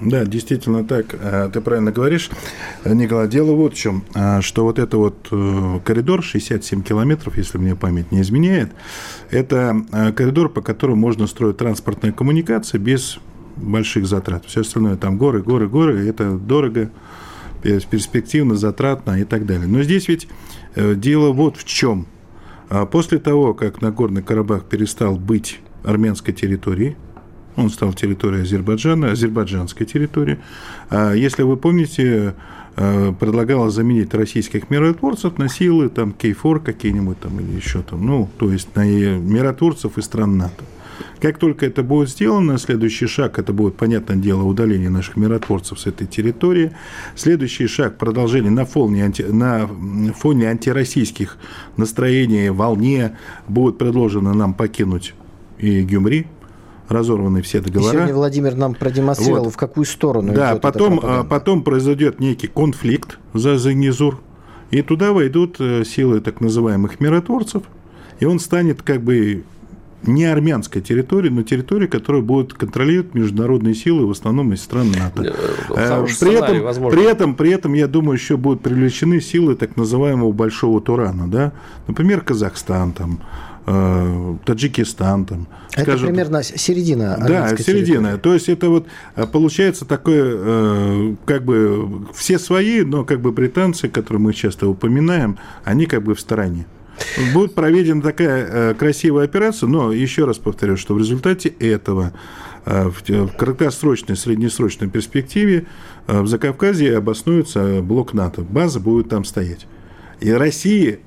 Да, 0.00 0.24
действительно 0.24 0.84
так. 0.84 1.14
А, 1.20 1.50
ты 1.50 1.60
правильно 1.60 1.92
говоришь, 1.92 2.30
Николай. 2.84 3.28
Дело 3.28 3.52
вот 3.52 3.74
в 3.74 3.76
чем, 3.76 4.04
а, 4.14 4.40
что 4.40 4.64
вот 4.64 4.78
это 4.78 4.96
вот 4.96 5.28
э, 5.30 5.80
коридор 5.84 6.22
67 6.22 6.82
километров, 6.82 7.36
если 7.36 7.58
мне 7.58 7.76
память 7.76 8.10
не 8.10 8.22
изменяет, 8.22 8.72
это 9.30 9.76
а, 9.92 10.12
коридор, 10.12 10.48
по 10.48 10.62
которому 10.62 10.96
можно 10.96 11.26
строить 11.26 11.58
транспортные 11.58 12.12
коммуникации 12.12 12.78
без 12.78 13.18
больших 13.56 14.06
затрат. 14.06 14.46
Все 14.46 14.62
остальное 14.62 14.96
там 14.96 15.18
горы, 15.18 15.42
горы, 15.42 15.68
горы, 15.68 16.08
это 16.08 16.32
дорого, 16.38 16.90
перспективно, 17.62 18.54
затратно 18.54 19.20
и 19.20 19.24
так 19.24 19.44
далее. 19.44 19.66
Но 19.66 19.82
здесь 19.82 20.08
ведь 20.08 20.28
э, 20.76 20.94
дело 20.94 21.32
вот 21.32 21.56
в 21.56 21.64
чем. 21.64 22.06
После 22.92 23.18
того, 23.18 23.52
как 23.52 23.82
Нагорный 23.82 24.22
Карабах 24.22 24.64
перестал 24.64 25.16
быть 25.16 25.58
армянской 25.82 26.32
территорией, 26.32 26.96
он 27.56 27.70
стал 27.70 27.92
территорией 27.92 28.42
Азербайджана, 28.42 29.12
азербайджанской 29.12 29.86
территории. 29.86 30.38
А 30.88 31.12
если 31.12 31.42
вы 31.42 31.56
помните, 31.56 32.34
э, 32.76 33.12
предлагала 33.18 33.70
заменить 33.70 34.14
российских 34.14 34.70
миротворцев 34.70 35.38
на 35.38 35.48
силы 35.48 35.88
там 35.88 36.12
Кейфор 36.12 36.60
какие-нибудь 36.60 37.20
там 37.20 37.38
или 37.40 37.56
еще 37.56 37.82
там, 37.82 38.06
ну, 38.06 38.28
то 38.38 38.50
есть 38.50 38.74
на 38.76 38.84
миротворцев 38.84 39.98
из 39.98 40.04
стран 40.04 40.38
НАТО. 40.38 40.64
Как 41.20 41.38
только 41.38 41.66
это 41.66 41.82
будет 41.82 42.08
сделано, 42.08 42.58
следующий 42.58 43.06
шаг, 43.06 43.38
это 43.38 43.52
будет, 43.52 43.76
понятное 43.76 44.16
дело, 44.16 44.42
удаление 44.42 44.90
наших 44.90 45.16
миротворцев 45.16 45.78
с 45.78 45.86
этой 45.86 46.06
территории. 46.06 46.72
Следующий 47.14 47.66
шаг, 47.66 47.98
продолжение 47.98 48.50
на 48.50 48.64
фоне, 48.64 49.04
анти, 49.04 49.22
на 49.22 49.68
фоне 50.16 50.48
антироссийских 50.48 51.36
настроений, 51.76 52.50
волне, 52.50 53.16
будет 53.48 53.78
предложено 53.78 54.34
нам 54.34 54.54
покинуть 54.54 55.14
и 55.58 55.82
Гюмри, 55.82 56.26
разорваны 56.90 57.42
все 57.42 57.60
договора. 57.60 57.90
И 57.90 57.94
сегодня 57.94 58.14
Владимир 58.14 58.54
нам 58.56 58.74
продемонстрировал, 58.74 59.44
вот. 59.44 59.54
в 59.54 59.56
какую 59.56 59.86
сторону 59.86 60.32
Да, 60.34 60.56
потом, 60.56 61.00
а, 61.02 61.24
потом 61.24 61.62
произойдет 61.62 62.20
некий 62.20 62.48
конфликт 62.48 63.18
за 63.32 63.58
Занизур, 63.58 64.20
и 64.70 64.82
туда 64.82 65.12
войдут 65.12 65.56
э, 65.58 65.84
силы 65.84 66.20
так 66.20 66.40
называемых 66.40 67.00
миротворцев, 67.00 67.62
и 68.20 68.24
он 68.24 68.38
станет 68.38 68.82
как 68.82 69.02
бы 69.02 69.44
не 70.02 70.24
армянской 70.24 70.80
территорией, 70.80 71.32
но 71.32 71.42
территорией, 71.42 71.88
которую 71.88 72.24
будут 72.24 72.54
контролировать 72.54 73.14
международные 73.14 73.74
силы, 73.74 74.06
в 74.06 74.10
основном 74.10 74.52
из 74.52 74.62
стран 74.62 74.90
НАТО. 74.92 75.34
Э, 75.76 76.04
э, 76.04 76.06
при 76.18 76.34
этом, 76.34 76.90
при, 76.90 77.04
этом, 77.04 77.34
при 77.34 77.50
этом, 77.50 77.74
я 77.74 77.86
думаю, 77.86 78.16
еще 78.16 78.36
будут 78.36 78.62
привлечены 78.62 79.20
силы 79.20 79.56
так 79.56 79.76
называемого 79.76 80.32
Большого 80.32 80.80
Турана. 80.80 81.28
Да? 81.28 81.52
Например, 81.86 82.22
Казахстан, 82.22 82.92
там, 82.92 83.20
Э, 83.66 84.36
Таджикистан. 84.44 85.26
Там, 85.26 85.46
это 85.72 85.82
скажем, 85.82 86.08
примерно 86.08 86.42
середина. 86.42 87.16
Да, 87.18 87.56
середина. 87.56 88.12
Территории. 88.12 88.16
То 88.16 88.34
есть 88.34 88.48
это 88.48 88.68
вот 88.70 88.86
э, 89.16 89.26
получается 89.26 89.84
такое, 89.84 90.34
э, 90.36 91.14
как 91.26 91.44
бы 91.44 92.06
все 92.14 92.38
свои, 92.38 92.82
но 92.82 93.04
как 93.04 93.20
бы 93.20 93.32
британцы, 93.32 93.88
которые 93.88 94.22
мы 94.22 94.32
часто 94.32 94.66
упоминаем, 94.66 95.38
они 95.64 95.86
как 95.86 96.02
бы 96.02 96.14
в 96.14 96.20
стороне. 96.20 96.66
Будет 97.32 97.54
проведена 97.54 98.02
такая 98.02 98.74
красивая 98.74 99.24
операция, 99.24 99.68
но 99.68 99.90
еще 99.92 100.26
раз 100.26 100.38
повторю, 100.38 100.76
что 100.76 100.94
в 100.94 100.98
результате 100.98 101.48
этого 101.48 102.12
в 102.66 103.28
краткосрочной, 103.38 104.16
среднесрочной 104.16 104.90
перспективе 104.90 105.66
в 106.06 106.26
Закавказье 106.26 106.98
обоснуется 106.98 107.80
блок 107.80 108.12
НАТО. 108.12 108.42
База 108.42 108.80
будет 108.80 109.08
там 109.08 109.24
стоять. 109.24 109.66
И 110.20 110.30
Россия 110.30 110.98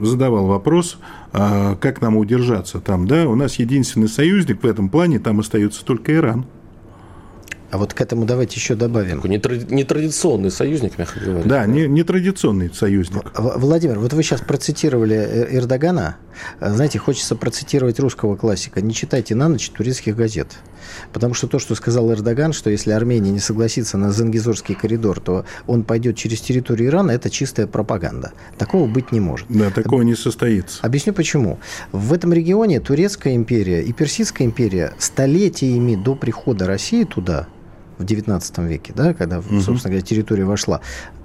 задавал 0.00 0.46
вопрос, 0.46 0.98
а 1.32 1.76
как 1.76 2.00
нам 2.00 2.16
удержаться 2.16 2.80
там, 2.80 3.06
да, 3.06 3.28
у 3.28 3.34
нас 3.34 3.56
единственный 3.56 4.08
союзник 4.08 4.62
в 4.62 4.66
этом 4.66 4.88
плане, 4.88 5.18
там 5.18 5.40
остается 5.40 5.84
только 5.84 6.14
Иран. 6.14 6.46
А 7.70 7.78
вот 7.78 7.94
к 7.94 8.00
этому 8.00 8.26
давайте 8.26 8.56
еще 8.56 8.76
добавим. 8.76 9.20
Нетрадиционный 9.24 10.52
союзник, 10.52 10.98
мягко 10.98 11.18
говоря. 11.18 11.44
Да, 11.44 11.66
не, 11.66 11.88
нетрадиционный 11.88 12.72
союзник. 12.72 13.32
Владимир, 13.36 13.98
вот 13.98 14.12
вы 14.12 14.22
сейчас 14.22 14.40
процитировали 14.40 15.16
э, 15.16 15.56
Эрдогана. 15.56 16.16
Знаете, 16.60 17.00
хочется 17.00 17.34
процитировать 17.34 17.98
русского 17.98 18.36
классика. 18.36 18.80
Не 18.80 18.94
читайте 18.94 19.34
на 19.34 19.48
ночь 19.48 19.68
турецких 19.70 20.14
газет. 20.14 20.58
Потому 21.12 21.34
что 21.34 21.46
то, 21.46 21.58
что 21.58 21.74
сказал 21.74 22.12
Эрдоган, 22.12 22.52
что 22.52 22.70
если 22.70 22.90
Армения 22.92 23.30
не 23.30 23.38
согласится 23.38 23.98
на 23.98 24.12
Зангизорский 24.12 24.74
коридор, 24.74 25.20
то 25.20 25.44
он 25.66 25.84
пойдет 25.84 26.16
через 26.16 26.40
территорию 26.40 26.88
Ирана, 26.88 27.10
это 27.10 27.30
чистая 27.30 27.66
пропаганда. 27.66 28.32
Такого 28.58 28.86
быть 28.86 29.12
не 29.12 29.20
может. 29.20 29.46
Да, 29.48 29.70
такого 29.70 30.02
не 30.02 30.14
состоится. 30.14 30.80
Объясню 30.82 31.12
почему. 31.12 31.58
В 31.92 32.12
этом 32.12 32.32
регионе 32.32 32.80
Турецкая 32.80 33.34
империя 33.34 33.82
и 33.82 33.92
Персидская 33.92 34.46
империя 34.46 34.92
столетиями 34.98 35.94
до 35.96 36.14
прихода 36.14 36.66
России 36.66 37.04
туда 37.04 37.46
в 37.98 38.04
XIX 38.04 38.66
веке, 38.66 38.92
да, 38.94 39.14
когда, 39.14 39.38
угу. 39.38 39.60
собственно 39.60 39.92
говоря, 39.92 40.02
территория 40.02 40.44
вошла, 40.44 40.80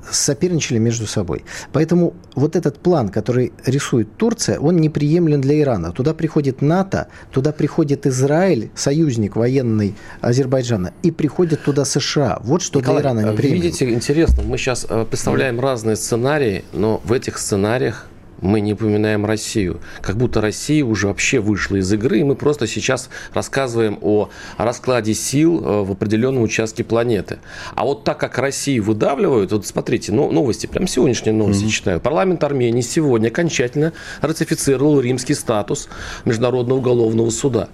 соперничали 0.10 0.80
между 0.80 1.08
собой. 1.08 1.44
Поэтому 1.72 2.14
вот 2.36 2.56
этот 2.56 2.80
план, 2.80 3.10
который 3.10 3.54
рисует 3.66 4.18
Турция, 4.18 4.60
он 4.60 4.78
неприемлем 4.78 5.42
для 5.42 5.60
Ирана. 5.60 5.92
Туда 5.92 6.14
приходит 6.14 6.62
НАТО, 6.62 7.08
туда 7.32 7.52
приходит 7.52 8.08
Израиль, 8.08 8.72
союзник 8.76 9.36
военный 9.36 9.96
Азербайджана, 10.22 10.94
и 11.04 11.12
приходит 11.12 11.64
туда 11.64 11.86
США. 11.86 12.40
Вот 12.44 12.62
что 12.62 12.80
Николай, 12.80 13.02
для 13.02 13.12
Ирана 13.12 13.32
неприемлемо. 13.32 13.64
Видите, 13.64 13.90
интересно, 13.94 14.44
мы 14.44 14.58
сейчас 14.58 14.86
э, 14.90 15.06
представляем 15.06 15.60
разные 15.60 15.96
сценарии, 15.96 16.64
но 16.74 17.02
в 17.04 17.14
этих 17.14 17.38
сценариях 17.38 18.08
мы 18.42 18.60
не 18.60 18.74
упоминаем 18.74 19.26
Россию. 19.26 19.80
Как 20.02 20.18
будто 20.18 20.42
Россия 20.42 20.84
уже 20.84 21.08
вообще 21.08 21.40
вышла 21.40 21.78
из 21.78 21.92
игры, 21.94 22.20
и 22.20 22.24
мы 22.24 22.36
просто 22.36 22.68
сейчас 22.68 23.10
рассказываем 23.34 23.98
о 24.02 24.30
раскладе 24.58 25.14
сил 25.14 25.64
э, 25.64 25.84
в 25.84 25.92
определенном 25.92 26.44
участке 26.44 26.84
планеты. 26.84 27.40
А 27.76 27.86
вот 27.86 28.04
так 28.04 28.20
как 28.20 28.38
Россию 28.38 28.84
выдавливают, 28.84 29.52
вот 29.52 29.66
смотрите, 29.66 30.12
новости, 30.12 30.68
прям 30.68 30.88
сегодняшние 30.88 31.34
новости 31.34 31.66
mm-hmm. 31.66 31.70
читаю. 31.70 32.00
Парламент 32.00 32.44
Армении 32.44 32.82
сегодня 32.82 33.28
окончательно 33.28 33.94
ратифицировал 34.22 35.00
римский 35.00 35.34
статус 35.34 35.88
Международного 36.26 36.80
уголовного 36.80 37.30
суда. 37.30 37.70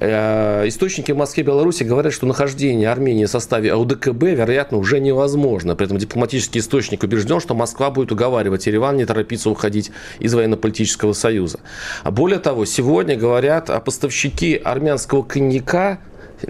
Э, 0.00 0.66
источники 0.68 1.12
в 1.12 1.16
Москве 1.16 1.42
и 1.42 1.46
Беларуси 1.46 1.82
говорят, 1.82 2.12
что 2.12 2.26
нахождение 2.26 2.90
Армении 2.90 3.24
в 3.24 3.30
составе 3.30 3.72
АУДКБ, 3.72 4.22
вероятно, 4.22 4.78
уже 4.78 5.00
невозможно. 5.00 5.74
При 5.74 5.86
этом 5.86 5.98
дипломатический 5.98 6.58
источник 6.58 7.02
убежден, 7.02 7.40
что 7.40 7.54
Москва 7.54 7.90
будет 7.90 8.12
уговаривать 8.12 8.66
Ереван 8.66 8.96
не 8.96 9.06
торопиться 9.06 9.50
уходить 9.50 9.90
из 10.18 10.34
военно-политического 10.34 11.12
союза. 11.12 11.60
А 12.02 12.10
более 12.10 12.38
того, 12.38 12.64
сегодня 12.64 13.16
говорят 13.16 13.70
о 13.70 13.80
поставщике 13.80 14.56
армянского 14.56 15.22
коньяка 15.22 15.98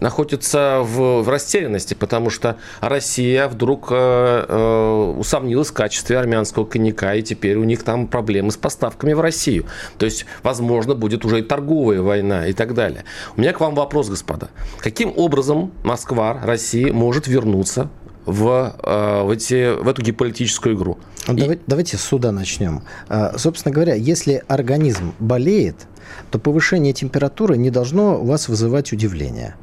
находится 0.01 0.81
в, 0.83 1.23
в 1.23 1.29
растерянности, 1.29 1.95
потому 1.95 2.31
что 2.31 2.57
Россия 2.81 3.49
вдруг 3.49 3.89
э, 3.91 3.95
э, 4.49 5.15
усомнилась 5.19 5.69
в 5.69 5.73
качестве 5.73 6.19
армянского 6.19 6.65
коньяка, 6.65 7.15
и 7.15 7.23
теперь 7.23 7.57
у 7.57 7.65
них 7.65 7.83
там 7.83 8.07
проблемы 8.07 8.51
с 8.51 8.57
поставками 8.57 9.13
в 9.13 9.21
Россию. 9.21 9.67
То 9.99 10.07
есть, 10.07 10.27
возможно, 10.43 10.95
будет 10.95 11.25
уже 11.25 11.41
и 11.41 11.43
торговая 11.43 12.03
война 12.03 12.47
и 12.47 12.53
так 12.53 12.75
далее. 12.75 13.05
У 13.37 13.41
меня 13.41 13.53
к 13.53 13.61
вам 13.61 13.75
вопрос, 13.75 14.09
господа. 14.09 14.49
Каким 14.79 15.13
образом 15.17 15.73
Москва, 15.83 16.41
Россия 16.43 16.93
может 16.93 17.27
вернуться 17.27 17.91
в, 18.27 18.77
э, 18.83 19.23
в, 19.23 19.31
эти, 19.31 19.75
в 19.75 19.89
эту 19.89 20.03
геополитическую 20.03 20.77
игру. 20.77 20.99
Давайте, 21.27 21.55
и... 21.55 21.59
давайте 21.67 21.97
с 21.97 22.13
начнем. 22.33 22.83
А, 23.09 23.37
собственно 23.39 23.73
говоря, 23.73 23.95
если 23.95 24.43
организм 24.49 25.15
болеет, 25.19 25.77
то 26.31 26.39
повышение 26.39 26.93
температуры 26.93 27.57
не 27.57 27.71
должно 27.71 28.21
у 28.21 28.25
вас 28.25 28.49
вызывать 28.49 28.93
удивления. 28.93 29.57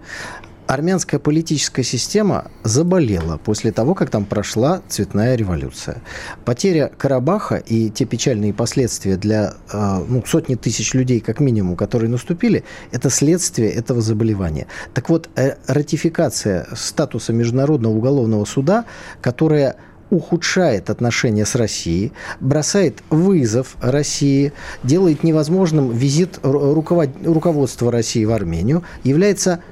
Армянская 0.69 1.19
политическая 1.19 1.81
система 1.81 2.51
заболела 2.63 3.37
после 3.37 3.71
того, 3.71 3.95
как 3.95 4.11
там 4.11 4.23
прошла 4.23 4.83
цветная 4.87 5.35
революция. 5.35 6.03
Потеря 6.45 6.91
Карабаха 6.95 7.55
и 7.55 7.89
те 7.89 8.05
печальные 8.05 8.53
последствия 8.53 9.17
для 9.17 9.55
э, 9.73 10.05
ну, 10.07 10.23
сотни 10.27 10.53
тысяч 10.53 10.93
людей, 10.93 11.21
как 11.21 11.39
минимум, 11.39 11.75
которые 11.75 12.11
наступили, 12.11 12.63
это 12.91 13.09
следствие 13.09 13.71
этого 13.71 13.99
заболевания. 14.01 14.67
Так 14.93 15.09
вот, 15.09 15.27
э, 15.35 15.55
ратификация 15.65 16.67
статуса 16.75 17.33
Международного 17.33 17.93
уголовного 17.93 18.45
суда, 18.45 18.85
которая 19.21 19.75
ухудшает 20.11 20.91
отношения 20.91 21.47
с 21.47 21.55
Россией, 21.55 22.11
бросает 22.39 23.01
вызов 23.09 23.75
России, 23.81 24.53
делает 24.83 25.23
невозможным 25.23 25.91
визит 25.91 26.39
руководства 26.43 27.91
России 27.91 28.23
в 28.23 28.31
Армению, 28.31 28.83
является 29.03 29.63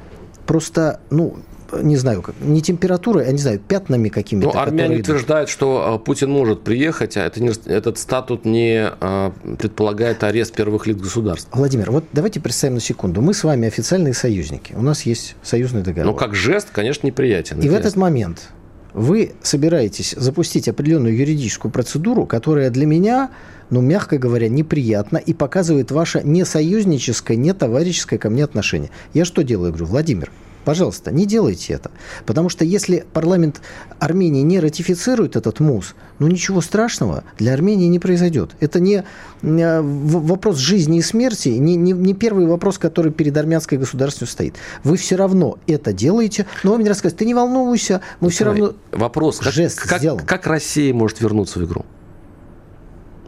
просто, 0.47 0.99
ну, 1.09 1.37
не 1.81 1.97
знаю, 1.97 2.21
как, 2.21 2.35
не 2.39 2.61
температурой, 2.61 3.27
а 3.27 3.31
не 3.31 3.37
знаю, 3.37 3.59
пятнами 3.59 4.09
какими-то. 4.09 4.51
Ну, 4.53 4.59
армяне 4.59 4.97
утверждают, 4.97 5.49
что 5.49 5.93
а, 5.93 5.97
Путин 5.99 6.31
может 6.31 6.63
приехать, 6.63 7.17
а 7.17 7.25
это 7.25 7.41
не, 7.41 7.51
этот 7.65 7.97
статут 7.97 8.45
не 8.45 8.79
а, 8.79 9.33
предполагает 9.59 10.23
арест 10.23 10.55
первых 10.55 10.87
лиц 10.87 10.97
государств. 10.97 11.49
Владимир, 11.51 11.91
вот 11.91 12.05
давайте 12.13 12.39
представим 12.39 12.75
на 12.75 12.81
секунду. 12.81 13.21
Мы 13.21 13.33
с 13.33 13.43
вами 13.43 13.67
официальные 13.67 14.13
союзники. 14.13 14.73
У 14.75 14.81
нас 14.81 15.03
есть 15.03 15.35
союзный 15.43 15.81
договор. 15.81 16.11
Ну, 16.11 16.17
как 16.17 16.35
жест, 16.35 16.69
конечно, 16.71 17.05
неприятен. 17.05 17.59
И 17.59 17.69
в 17.69 17.73
этот 17.73 17.95
момент 17.95 18.49
вы 18.93 19.33
собираетесь 19.41 20.15
запустить 20.17 20.67
определенную 20.67 21.15
юридическую 21.15 21.71
процедуру, 21.71 22.25
которая 22.25 22.69
для 22.69 22.85
меня, 22.85 23.29
ну, 23.69 23.81
мягко 23.81 24.17
говоря, 24.17 24.49
неприятна 24.49 25.17
и 25.17 25.33
показывает 25.33 25.91
ваше 25.91 26.21
не 26.23 26.45
союзническое, 26.45 27.37
не 27.37 27.53
товарищеское 27.53 28.19
ко 28.19 28.29
мне 28.29 28.43
отношение. 28.43 28.89
Я 29.13 29.25
что 29.25 29.43
делаю? 29.43 29.67
Я 29.67 29.71
говорю, 29.71 29.85
Владимир, 29.85 30.31
Пожалуйста, 30.67 31.13
не 31.13 31.25
делайте 31.25 31.71
это. 31.71 31.91
Потому 32.25 32.49
что 32.49 32.65
если 32.65 33.05
парламент 33.13 33.61
Армении 33.99 34.41
не 34.41 34.59
ратифицирует 34.59 35.37
этот 35.37 35.61
МУС, 35.61 35.95
ну 36.19 36.27
ничего 36.27 36.59
страшного 36.59 37.23
для 37.37 37.53
Армении 37.53 37.87
не 37.87 37.99
произойдет. 37.99 38.51
Это 38.59 38.81
не 38.81 39.05
э, 39.43 39.81
вопрос 39.81 40.57
жизни 40.57 40.97
и 40.97 41.01
смерти, 41.01 41.47
не, 41.47 41.77
не, 41.77 41.93
не 41.93 42.13
первый 42.13 42.47
вопрос, 42.47 42.79
который 42.79 43.13
перед 43.13 43.37
армянской 43.37 43.77
государственностью 43.77 44.33
стоит. 44.33 44.55
Вы 44.83 44.97
все 44.97 45.15
равно 45.15 45.57
это 45.67 45.93
делаете, 45.93 46.45
но 46.63 46.73
вы 46.73 46.79
мне 46.79 46.89
рассказываете, 46.89 47.19
ты 47.19 47.25
не 47.25 47.33
волнуйся, 47.33 48.01
мы 48.19 48.29
все 48.29 48.43
равно 48.43 48.73
Вопрос, 48.91 49.39
жест 49.39 49.79
как, 49.79 49.99
сделаем. 49.99 50.25
Как, 50.25 50.41
как 50.41 50.47
Россия 50.47 50.93
может 50.93 51.21
вернуться 51.21 51.59
в 51.59 51.63
игру? 51.63 51.85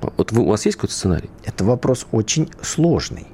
Вот 0.01 0.31
вы, 0.31 0.43
у 0.43 0.47
вас 0.47 0.65
есть 0.65 0.77
какой-то 0.77 0.93
сценарий? 0.93 1.29
Это 1.43 1.63
вопрос 1.63 2.07
очень 2.11 2.49
сложный. 2.61 3.27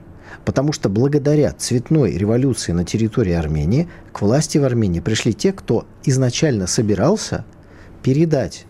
Потому 0.43 0.73
что 0.73 0.89
благодаря 0.89 1.53
цветной 1.53 2.17
революции 2.17 2.71
на 2.71 2.85
территории 2.85 3.33
Армении 3.33 3.87
к 4.11 4.21
власти 4.21 4.57
в 4.57 4.63
Армении 4.63 4.99
пришли 4.99 5.33
те, 5.33 5.51
кто 5.53 5.85
изначально 6.03 6.67
собирался 6.67 7.45
передать 8.03 8.65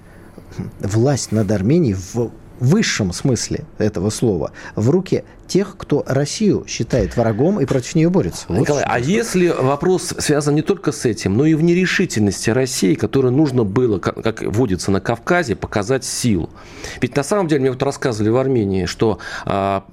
власть 0.80 1.32
над 1.32 1.52
Арменией 1.52 1.96
в 1.96 2.32
высшем 2.60 3.14
смысле 3.14 3.66
этого 3.78 4.10
слова 4.10 4.52
в 4.76 4.90
руки 4.90 5.24
тех, 5.48 5.76
кто 5.78 6.04
Россию 6.08 6.66
считает 6.68 7.16
врагом 7.18 7.60
и 7.60 7.66
против 7.66 7.96
нее 7.96 8.10
борется. 8.10 8.46
Вот 8.48 8.60
Николай, 8.60 8.84
а 8.84 9.00
если 9.00 9.48
вопрос 9.48 10.14
связан 10.18 10.56
не 10.56 10.62
только 10.62 10.92
с 10.92 11.06
этим, 11.06 11.38
но 11.38 11.46
и 11.46 11.54
в 11.54 11.64
нерешительности 11.64 12.50
России, 12.50 12.96
которой 12.96 13.32
нужно 13.32 13.64
было, 13.64 14.00
как, 14.00 14.22
как 14.24 14.42
водится 14.42 14.92
на 14.92 15.02
Кавказе, 15.02 15.56
показать 15.56 16.04
силу. 16.04 16.50
Ведь 17.02 17.16
на 17.16 17.24
самом 17.24 17.48
деле 17.48 17.62
мне 17.62 17.72
вот 17.72 17.84
рассказывали 17.84 18.30
в 18.30 18.38
Армении, 18.38 18.86
что 18.86 19.20
а, 19.46 19.86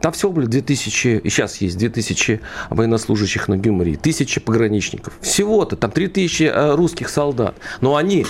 там 0.00 0.12
всего 0.12 0.32
были 0.32 0.46
2000, 0.46 1.20
и 1.24 1.30
сейчас 1.30 1.56
есть 1.56 1.78
2000 1.78 2.40
военнослужащих 2.70 3.48
на 3.48 3.56
Гюмри, 3.56 3.96
1000 3.96 4.40
пограничников. 4.40 5.14
Всего-то 5.20 5.76
там 5.76 5.90
3000 5.90 6.42
а, 6.44 6.76
русских 6.76 7.08
солдат. 7.08 7.54
Но 7.80 7.96
они 7.96 8.26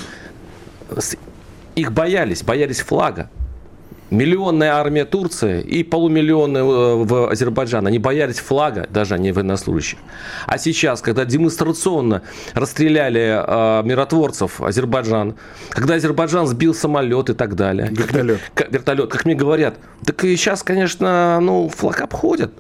их 1.74 1.92
боялись, 1.92 2.42
боялись 2.42 2.80
флага 2.80 3.30
миллионная 4.10 4.72
армия 4.72 5.04
Турции 5.04 5.62
и 5.62 5.82
полумиллионная 5.82 6.62
э, 6.62 6.64
в 7.04 7.30
Азербайджан. 7.30 7.86
Они 7.86 7.98
боялись 7.98 8.38
флага, 8.38 8.86
даже 8.90 9.14
они 9.14 9.32
военнослужащих. 9.32 9.98
А 10.46 10.58
сейчас, 10.58 11.00
когда 11.00 11.24
демонстрационно 11.24 12.22
расстреляли 12.54 13.42
э, 13.46 13.82
миротворцев 13.84 14.60
Азербайджан, 14.60 15.36
когда 15.70 15.94
Азербайджан 15.94 16.46
сбил 16.46 16.74
самолет 16.74 17.30
и 17.30 17.34
так 17.34 17.54
далее. 17.54 17.88
Вертолет. 17.90 18.40
Как, 18.54 18.72
вертолет, 18.72 19.10
как 19.10 19.24
мне 19.24 19.34
говорят. 19.34 19.76
Так 20.04 20.24
и 20.24 20.36
сейчас, 20.36 20.62
конечно, 20.62 21.38
ну, 21.40 21.68
флаг 21.68 22.00
обходят 22.00 22.52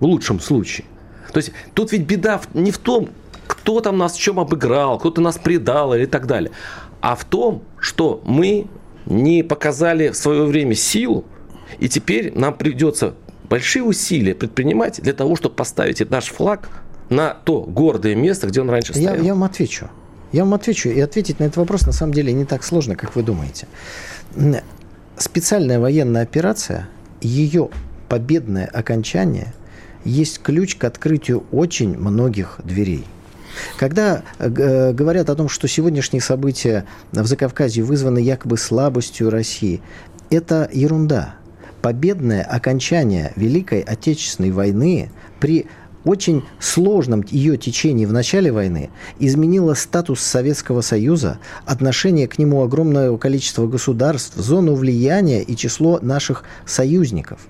в 0.00 0.04
лучшем 0.04 0.40
случае. 0.40 0.86
То 1.32 1.38
есть 1.38 1.52
тут 1.74 1.92
ведь 1.92 2.02
беда 2.02 2.40
не 2.54 2.70
в 2.70 2.78
том, 2.78 3.08
кто 3.46 3.80
там 3.80 3.98
нас 3.98 4.14
в 4.14 4.20
чем 4.20 4.40
обыграл, 4.40 4.98
кто-то 4.98 5.20
нас 5.20 5.36
предал 5.36 5.94
или 5.94 6.06
так 6.06 6.26
далее, 6.26 6.52
а 7.00 7.16
в 7.16 7.24
том, 7.24 7.62
что 7.78 8.22
мы 8.24 8.66
не 9.06 9.42
показали 9.42 10.08
в 10.10 10.16
свое 10.16 10.44
время 10.44 10.74
силу, 10.74 11.24
и 11.78 11.88
теперь 11.88 12.32
нам 12.34 12.54
придется 12.54 13.14
большие 13.48 13.82
усилия 13.82 14.34
предпринимать 14.34 15.00
для 15.02 15.12
того, 15.12 15.36
чтобы 15.36 15.54
поставить 15.54 16.08
наш 16.10 16.26
флаг 16.26 16.68
на 17.08 17.34
то 17.34 17.62
гордое 17.62 18.14
место, 18.14 18.46
где 18.46 18.60
он 18.60 18.70
раньше 18.70 18.92
стоял. 18.92 19.16
Я, 19.16 19.22
я 19.22 19.34
вам 19.34 19.44
отвечу. 19.44 19.90
Я 20.32 20.44
вам 20.44 20.54
отвечу. 20.54 20.88
И 20.88 21.00
ответить 21.00 21.38
на 21.38 21.44
этот 21.44 21.58
вопрос 21.58 21.86
на 21.86 21.92
самом 21.92 22.12
деле 22.12 22.32
не 22.32 22.44
так 22.44 22.64
сложно, 22.64 22.96
как 22.96 23.14
вы 23.14 23.22
думаете. 23.22 23.66
Специальная 25.16 25.78
военная 25.78 26.22
операция, 26.22 26.88
ее 27.20 27.68
победное 28.08 28.66
окончание 28.66 29.52
есть 30.04 30.42
ключ 30.42 30.76
к 30.76 30.84
открытию 30.84 31.44
очень 31.52 31.96
многих 31.96 32.60
дверей. 32.64 33.04
Когда 33.76 34.22
э, 34.38 34.48
э, 34.48 34.92
говорят 34.92 35.30
о 35.30 35.34
том, 35.34 35.48
что 35.48 35.68
сегодняшние 35.68 36.20
события 36.20 36.84
в 37.12 37.26
Закавказье 37.26 37.84
вызваны 37.84 38.18
якобы 38.18 38.56
слабостью 38.56 39.30
России, 39.30 39.80
это 40.30 40.68
ерунда. 40.72 41.36
Победное 41.82 42.42
окончание 42.42 43.32
Великой 43.36 43.80
Отечественной 43.80 44.50
войны 44.50 45.10
при 45.38 45.66
очень 46.04 46.44
сложном 46.60 47.24
ее 47.30 47.56
течении 47.56 48.06
в 48.06 48.12
начале 48.12 48.52
войны 48.52 48.90
изменило 49.18 49.74
статус 49.74 50.20
Советского 50.20 50.80
Союза, 50.82 51.38
отношение 51.64 52.28
к 52.28 52.38
нему 52.38 52.62
огромного 52.62 53.16
количества 53.16 53.66
государств, 53.66 54.36
зону 54.36 54.74
влияния 54.74 55.42
и 55.42 55.56
число 55.56 55.98
наших 56.00 56.44
союзников. 56.66 57.40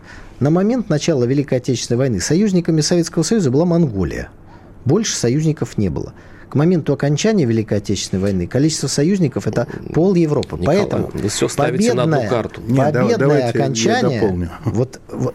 На 0.41 0.51
момент 0.51 0.89
начала 0.89 1.25
Великой 1.25 1.59
Отечественной 1.59 1.99
войны 1.99 2.21
союзниками 2.21 2.81
Советского 2.81 3.23
Союза 3.23 3.51
была 3.51 3.65
Монголия– 3.65 4.31
больше 4.85 5.17
союзников 5.17 5.79
не 5.79 5.89
было. 5.89 6.13
К 6.49 6.55
моменту 6.55 6.93
окончания 6.93 7.47
Великой 7.47 7.79
Отечественной 7.79 8.23
войны 8.23 8.47
количество 8.47 8.87
союзников 8.87 9.47
это 9.47 9.67
пол 9.93 10.15
Европы. 10.15 10.57
Николай, 10.57 10.79
Поэтому 10.79 11.11
вы 11.13 11.29
все 11.29 11.49
ставите 11.49 11.91
победное, 11.91 12.07
на 12.07 12.17
одну 12.19 12.31
карту. 12.31 12.61
Нет, 12.67 12.93
победное 12.93 13.49
окончание 13.49 14.51
вот, 14.65 15.01
вот 15.09 15.35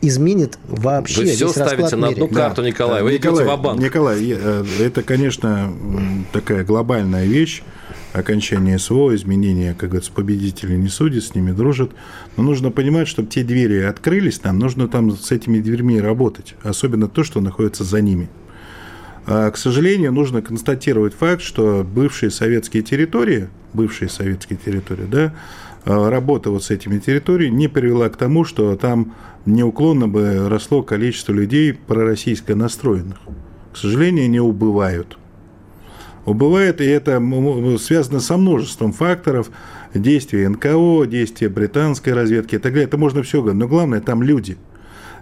изменит 0.00 0.58
вообще 0.66 1.22
Вы 1.22 1.26
все 1.28 1.48
ставите 1.48 1.96
на 1.96 2.08
одну 2.08 2.28
карту, 2.28 2.62
да. 2.62 2.68
Николай. 2.68 3.02
Вы 3.02 3.14
Николай, 3.14 3.44
идете 3.44 3.56
в 3.56 3.62
банк 3.62 3.80
Николай, 3.80 4.18
э, 4.30 4.64
это, 4.80 5.02
конечно, 5.02 5.72
такая 6.32 6.64
глобальная 6.64 7.24
вещь 7.24 7.62
окончание 8.12 8.78
СВО, 8.78 9.14
изменение, 9.14 9.74
как 9.74 9.90
говорится, 9.90 10.12
победителей 10.12 10.76
не 10.76 10.88
судят, 10.88 11.24
с 11.24 11.34
ними 11.34 11.52
дружат. 11.52 11.92
Но 12.36 12.42
нужно 12.42 12.70
понимать, 12.70 13.08
чтобы 13.08 13.28
те 13.28 13.42
двери 13.42 13.82
открылись, 13.82 14.42
нам 14.42 14.58
нужно 14.58 14.88
там 14.88 15.16
с 15.16 15.30
этими 15.30 15.60
дверьми 15.60 16.00
работать, 16.00 16.54
особенно 16.62 17.08
то, 17.08 17.22
что 17.22 17.40
находится 17.40 17.84
за 17.84 18.00
ними. 18.00 18.28
А, 19.30 19.50
к 19.50 19.58
сожалению, 19.58 20.10
нужно 20.10 20.40
констатировать 20.40 21.12
факт, 21.12 21.42
что 21.42 21.84
бывшие 21.84 22.30
советские 22.30 22.82
территории, 22.82 23.48
бывшие 23.74 24.08
советские 24.08 24.58
территории, 24.58 25.04
да, 25.04 25.34
а, 25.84 26.08
работа 26.08 26.50
вот 26.50 26.64
с 26.64 26.70
этими 26.70 26.98
территориями 26.98 27.54
не 27.54 27.68
привела 27.68 28.08
к 28.08 28.16
тому, 28.16 28.44
что 28.44 28.74
там 28.76 29.14
неуклонно 29.44 30.08
бы 30.08 30.48
росло 30.48 30.82
количество 30.82 31.32
людей 31.34 31.74
пророссийско 31.74 32.54
настроенных. 32.54 33.18
К 33.74 33.76
сожалению, 33.76 34.30
не 34.30 34.40
убывают. 34.40 35.18
Убывает, 36.24 36.80
и 36.80 36.86
это 36.86 37.22
связано 37.78 38.20
со 38.20 38.38
множеством 38.38 38.94
факторов, 38.94 39.50
действия 39.92 40.48
НКО, 40.48 41.04
действия 41.06 41.50
британской 41.50 42.14
разведки 42.14 42.54
и 42.54 42.58
так 42.58 42.72
далее. 42.72 42.86
Это 42.86 42.96
можно 42.96 43.22
все 43.22 43.42
говорить, 43.42 43.60
но 43.60 43.68
главное, 43.68 44.00
там 44.00 44.22
люди– 44.22 44.56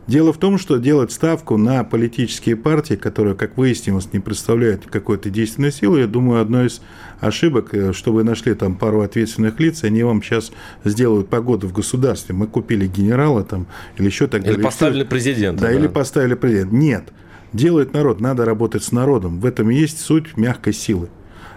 Дело 0.07 0.33
в 0.33 0.39
том, 0.39 0.57
что 0.57 0.77
делать 0.77 1.11
ставку 1.11 1.57
на 1.57 1.83
политические 1.83 2.55
партии, 2.55 2.95
которые, 2.95 3.35
как 3.35 3.57
выяснилось, 3.57 4.13
не 4.13 4.21
представляют 4.21 4.87
какой-то 4.87 5.31
действенной 5.31 5.73
силы, 5.73 6.01
я 6.01 6.07
думаю, 6.07 6.41
одной 6.41 6.69
из 6.69 6.81
ошибок, 7.21 7.75
э, 7.75 7.93
что 7.93 8.13
вы 8.13 8.23
нашли 8.23 8.55
там 8.55 8.77
пару 8.77 9.01
ответственных 9.01 9.59
лиц, 9.59 9.83
они 9.83 10.05
вам 10.05 10.23
сейчас 10.23 10.53
сделают 10.85 11.29
погоду 11.29 11.67
в 11.67 11.73
государстве. 11.73 12.37
Мы 12.37 12.47
купили 12.47 12.87
генерала 12.87 13.43
там 13.43 13.67
или 13.99 14.07
еще 14.07 14.29
так 14.29 14.43
далее. 14.43 14.59
Или 14.59 14.63
поставили 14.63 15.03
президента. 15.03 15.63
Да, 15.63 15.69
да, 15.69 15.75
или 15.75 15.89
поставили 15.89 16.35
президента. 16.35 16.75
Нет. 16.75 17.05
Делает 17.53 17.93
народ, 17.93 18.21
надо 18.21 18.45
работать 18.45 18.85
с 18.85 18.93
народом. 18.93 19.41
В 19.41 19.47
этом 19.47 19.71
и 19.71 19.75
есть 19.75 20.01
суть 20.01 20.37
мягкой 20.37 20.73
силы. 20.73 21.09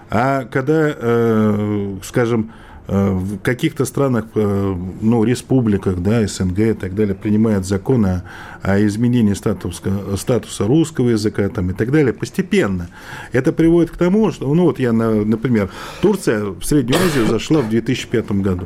А 0.09 0.45
когда, 0.45 0.91
э, 0.95 1.97
скажем, 2.03 2.51
в 2.89 3.37
каких-то 3.39 3.85
странах, 3.85 4.25
э, 4.33 4.75
ну, 5.01 5.23
республиках, 5.23 5.99
да, 5.99 6.25
СНГ 6.25 6.59
и 6.59 6.73
так 6.73 6.95
далее, 6.95 7.13
принимают 7.13 7.67
законы 7.67 8.23
о 8.63 8.83
изменении 8.83 9.33
статуса, 9.33 10.17
статуса 10.17 10.65
русского 10.65 11.09
языка 11.09 11.47
там, 11.49 11.69
и 11.69 11.73
так 11.73 11.91
далее 11.91 12.13
постепенно. 12.13 12.89
Это 13.31 13.53
приводит 13.53 13.91
к 13.91 13.97
тому, 13.97 14.31
что, 14.31 14.51
ну, 14.55 14.63
вот 14.63 14.79
я, 14.79 14.91
например, 14.91 15.69
Турция 16.01 16.45
в 16.45 16.63
Среднюю 16.63 16.99
Азию 16.99 17.27
зашла 17.27 17.61
в 17.61 17.69
2005 17.69 18.31
году. 18.41 18.65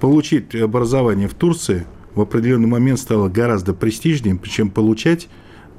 Получить 0.00 0.54
образование 0.54 1.26
в 1.26 1.32
Турции 1.34 1.86
в 2.14 2.20
определенный 2.20 2.68
момент 2.68 2.98
стало 2.98 3.30
гораздо 3.30 3.72
престижнее, 3.72 4.38
чем 4.44 4.68
получать 4.68 5.28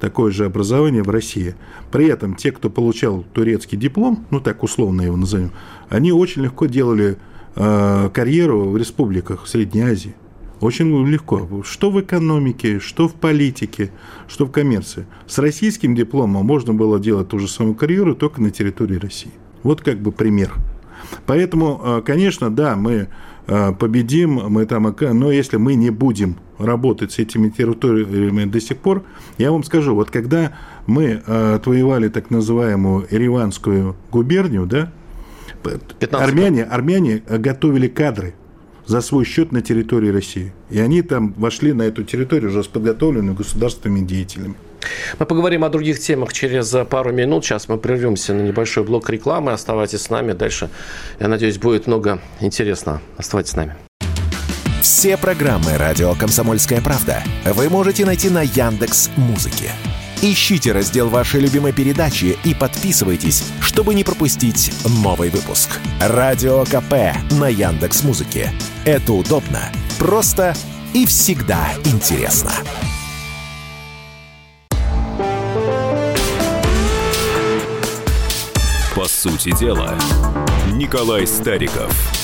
такое 0.00 0.32
же 0.32 0.46
образование 0.46 1.04
в 1.04 1.10
России. 1.10 1.54
При 1.92 2.06
этом 2.06 2.34
те, 2.34 2.50
кто 2.50 2.70
получал 2.70 3.24
турецкий 3.34 3.78
диплом, 3.78 4.26
ну 4.30 4.40
так 4.40 4.64
условно 4.64 5.02
его 5.02 5.16
назовем, 5.16 5.52
они 5.90 6.10
очень 6.10 6.42
легко 6.42 6.66
делали 6.66 7.10
Э, 7.12 7.31
карьеру 7.54 8.70
в 8.70 8.76
республиках 8.76 9.46
Средней 9.46 9.82
Азии. 9.82 10.14
Очень 10.62 11.04
легко. 11.08 11.48
Что 11.64 11.90
в 11.90 12.00
экономике, 12.00 12.78
что 12.78 13.08
в 13.08 13.14
политике, 13.14 13.90
что 14.28 14.46
в 14.46 14.52
коммерции. 14.52 15.06
С 15.26 15.38
российским 15.38 15.96
дипломом 15.96 16.46
можно 16.46 16.72
было 16.72 17.00
делать 17.00 17.28
ту 17.28 17.40
же 17.40 17.48
самую 17.48 17.74
карьеру, 17.74 18.14
только 18.14 18.40
на 18.40 18.52
территории 18.52 18.96
России. 18.96 19.32
Вот 19.64 19.80
как 19.80 19.98
бы 19.98 20.12
пример. 20.12 20.52
Поэтому, 21.26 21.80
э, 21.82 22.02
конечно, 22.06 22.48
да, 22.48 22.76
мы 22.76 23.08
э, 23.48 23.72
победим, 23.72 24.34
мы 24.34 24.64
там, 24.66 24.94
но 25.00 25.32
если 25.32 25.56
мы 25.56 25.74
не 25.74 25.90
будем 25.90 26.36
работать 26.58 27.10
с 27.10 27.18
этими 27.18 27.48
территориями 27.48 28.44
до 28.44 28.60
сих 28.60 28.78
пор, 28.78 29.02
я 29.38 29.50
вам 29.50 29.64
скажу, 29.64 29.96
вот 29.96 30.12
когда 30.12 30.52
мы 30.86 31.14
отвоевали 31.14 32.08
так 32.08 32.30
называемую 32.30 33.08
Ереванскую 33.10 33.96
губернию, 34.12 34.66
да, 34.66 34.92
армяне, 36.10 36.64
армяне 36.64 37.22
готовили 37.28 37.88
кадры 37.88 38.34
за 38.86 39.00
свой 39.00 39.24
счет 39.24 39.52
на 39.52 39.62
территории 39.62 40.10
России. 40.10 40.52
И 40.70 40.80
они 40.80 41.02
там 41.02 41.34
вошли 41.36 41.72
на 41.72 41.82
эту 41.82 42.04
территорию 42.04 42.50
уже 42.50 42.62
с 42.62 42.66
подготовленными 42.66 43.34
государственными 43.34 44.04
деятелями. 44.04 44.54
Мы 45.18 45.26
поговорим 45.26 45.64
о 45.64 45.68
других 45.68 46.00
темах 46.00 46.32
через 46.32 46.74
пару 46.88 47.12
минут. 47.12 47.44
Сейчас 47.44 47.68
мы 47.68 47.78
прервемся 47.78 48.34
на 48.34 48.42
небольшой 48.42 48.84
блок 48.84 49.08
рекламы. 49.10 49.52
Оставайтесь 49.52 50.02
с 50.02 50.10
нами. 50.10 50.32
Дальше, 50.32 50.68
я 51.20 51.28
надеюсь, 51.28 51.58
будет 51.58 51.86
много 51.86 52.20
интересного. 52.40 53.00
Оставайтесь 53.16 53.52
с 53.52 53.56
нами. 53.56 53.76
Все 54.80 55.16
программы 55.16 55.78
«Радио 55.78 56.12
Комсомольская 56.14 56.80
правда» 56.80 57.22
вы 57.44 57.68
можете 57.68 58.04
найти 58.04 58.28
на 58.30 58.42
Яндекс 58.42 59.10
Музыке. 59.16 59.70
Ищите 60.24 60.70
раздел 60.70 61.08
вашей 61.08 61.40
любимой 61.40 61.72
передачи 61.72 62.38
и 62.44 62.54
подписывайтесь, 62.54 63.42
чтобы 63.60 63.92
не 63.92 64.04
пропустить 64.04 64.72
новый 65.02 65.30
выпуск. 65.30 65.80
Радио 66.00 66.64
КП 66.64 67.16
на 67.32 67.48
Яндекс 67.48 68.04
Музыке. 68.04 68.52
Это 68.84 69.14
удобно, 69.14 69.72
просто 69.98 70.54
и 70.94 71.06
всегда 71.06 71.70
интересно. 71.84 72.52
По 78.94 79.08
сути 79.08 79.50
дела, 79.58 79.98
Николай 80.72 81.26
Стариков– 81.26 81.92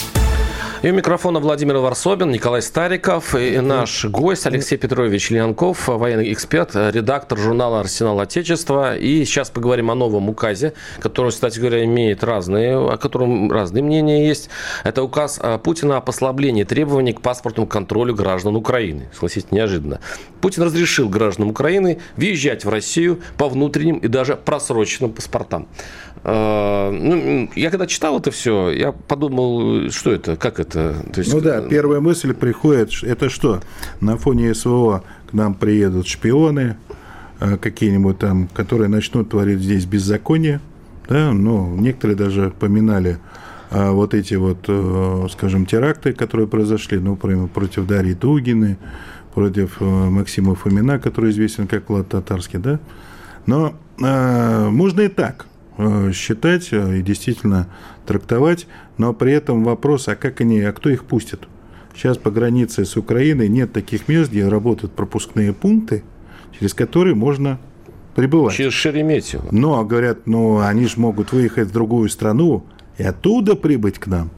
и 0.83 0.91
у 0.91 0.95
микрофона 0.95 1.41
Владимир 1.41 1.79
Варсобин, 1.79 2.31
Николай 2.31 2.63
Стариков 2.63 3.35
и 3.35 3.59
наш 3.59 4.05
гость 4.05 4.47
Алексей 4.47 4.77
Петрович 4.77 5.31
Леонков, 5.31 5.89
военный 5.89 6.33
эксперт, 6.33 6.75
редактор 6.75 7.39
журнала 7.39 7.81
«Арсенал 7.81 8.21
Отечества». 8.21 8.97
И 8.97 9.25
сейчас 9.25 9.51
поговорим 9.51 9.91
о 9.91 9.95
новом 9.95 10.29
указе, 10.29 10.75
который, 11.01 11.33
кстати 11.33 11.59
говоря, 11.59 11.85
имеет 11.85 12.23
разные, 12.23 12.77
о 12.77 12.97
котором 12.97 13.51
разные 13.51 13.83
мнения 13.83 14.29
есть. 14.29 14.51
Это 14.85 15.03
указ 15.03 15.41
Путина 15.65 15.97
о 15.97 16.01
послаблении 16.01 16.65
требований 16.65 17.13
к 17.13 17.23
паспортному 17.23 17.67
контролю 17.67 18.15
граждан 18.15 18.55
Украины. 18.55 19.09
Согласитесь, 19.13 19.51
неожиданно. 19.51 20.01
Путин 20.41 20.63
разрешил 20.63 21.09
гражданам 21.09 21.51
Украины 21.51 21.99
въезжать 22.17 22.65
в 22.65 22.69
Россию 22.69 23.21
по 23.37 23.49
внутренним 23.49 23.99
и 23.99 24.09
даже 24.09 24.37
просроченным 24.37 25.13
паспортам. 25.13 25.67
Э, 26.25 26.91
ну, 26.91 27.49
я 27.55 27.71
когда 27.71 27.87
читал 27.87 28.19
это 28.19 28.31
все, 28.31 28.71
я 28.71 28.93
подумал, 28.93 29.91
что 29.91 30.13
это, 30.13 30.37
как 30.37 30.61
это? 30.61 30.68
То 30.73 31.03
есть... 31.17 31.33
Ну 31.33 31.41
да, 31.41 31.63
первая 31.63 32.01
мысль 32.01 32.35
приходит, 32.35 32.91
это 33.03 33.29
что? 33.29 33.61
На 34.01 34.17
фоне 34.17 34.55
СВО 34.55 35.05
к 35.31 35.33
нам 35.33 35.55
приедут 35.55 36.07
шпионы 36.07 36.77
э, 37.41 37.57
какие-нибудь 37.57 38.19
там, 38.19 38.49
которые 38.49 38.89
начнут 38.89 39.31
творить 39.31 39.61
здесь 39.61 39.85
беззаконие. 39.85 40.61
Да, 41.09 41.33
ну, 41.33 41.75
некоторые 41.77 42.17
даже 42.17 42.53
поминали 42.59 43.19
а 43.71 43.93
вот 43.93 44.15
эти 44.15 44.35
вот, 44.35 44.65
э, 44.69 45.27
скажем, 45.31 45.67
теракты, 45.67 46.13
которые 46.13 46.49
произошли, 46.49 46.99
ну, 46.99 47.17
против 47.17 47.87
Дарьи 47.87 48.15
Дугины, 48.15 48.79
против 49.35 49.81
Максима 49.81 50.55
Фомина, 50.55 50.99
который 50.99 51.31
известен 51.31 51.67
как 51.67 51.91
Влад 51.91 52.09
Татарский, 52.09 52.59
да. 52.59 52.81
Но 53.45 53.75
э, 54.01 54.69
можно 54.71 55.03
и 55.03 55.09
так– 55.09 55.47
Э, 55.58 55.58
считать 56.13 56.69
э, 56.73 56.99
и 56.99 57.03
действительно 57.03 57.69
трактовать, 58.07 58.67
но 58.97 59.13
при 59.13 59.33
этом 59.33 59.65
вопрос, 59.65 60.09
а 60.09 60.17
как 60.17 60.41
они, 60.41 60.61
а 60.61 60.73
кто 60.73 60.91
их 60.91 61.05
пустит? 61.05 61.47
Сейчас 61.95 62.17
по 62.17 62.31
границе 62.31 62.85
с 62.85 62.97
Украиной 62.97 63.49
нет 63.49 63.73
таких 63.73 64.09
мест, 64.09 64.31
где 64.31 64.49
работают 64.49 64.93
пропускные 64.93 65.53
пункты, 65.53 66.05
через 66.59 66.75
которые 66.75 67.15
можно 67.15 67.59
прибывать. 68.15 68.55
Через 68.55 68.73
Шереметьево. 68.73 69.47
Но, 69.51 69.85
говорят, 69.85 70.27
ну, 70.27 70.61
они 70.61 70.87
же 70.87 70.99
могут 70.99 71.33
выехать 71.33 71.69
в 71.69 71.73
другую 71.73 72.09
страну 72.09 72.65
и 72.99 73.03
оттуда 73.03 73.55
прибыть 73.55 73.99
к 73.99 74.07
нам. 74.07 74.31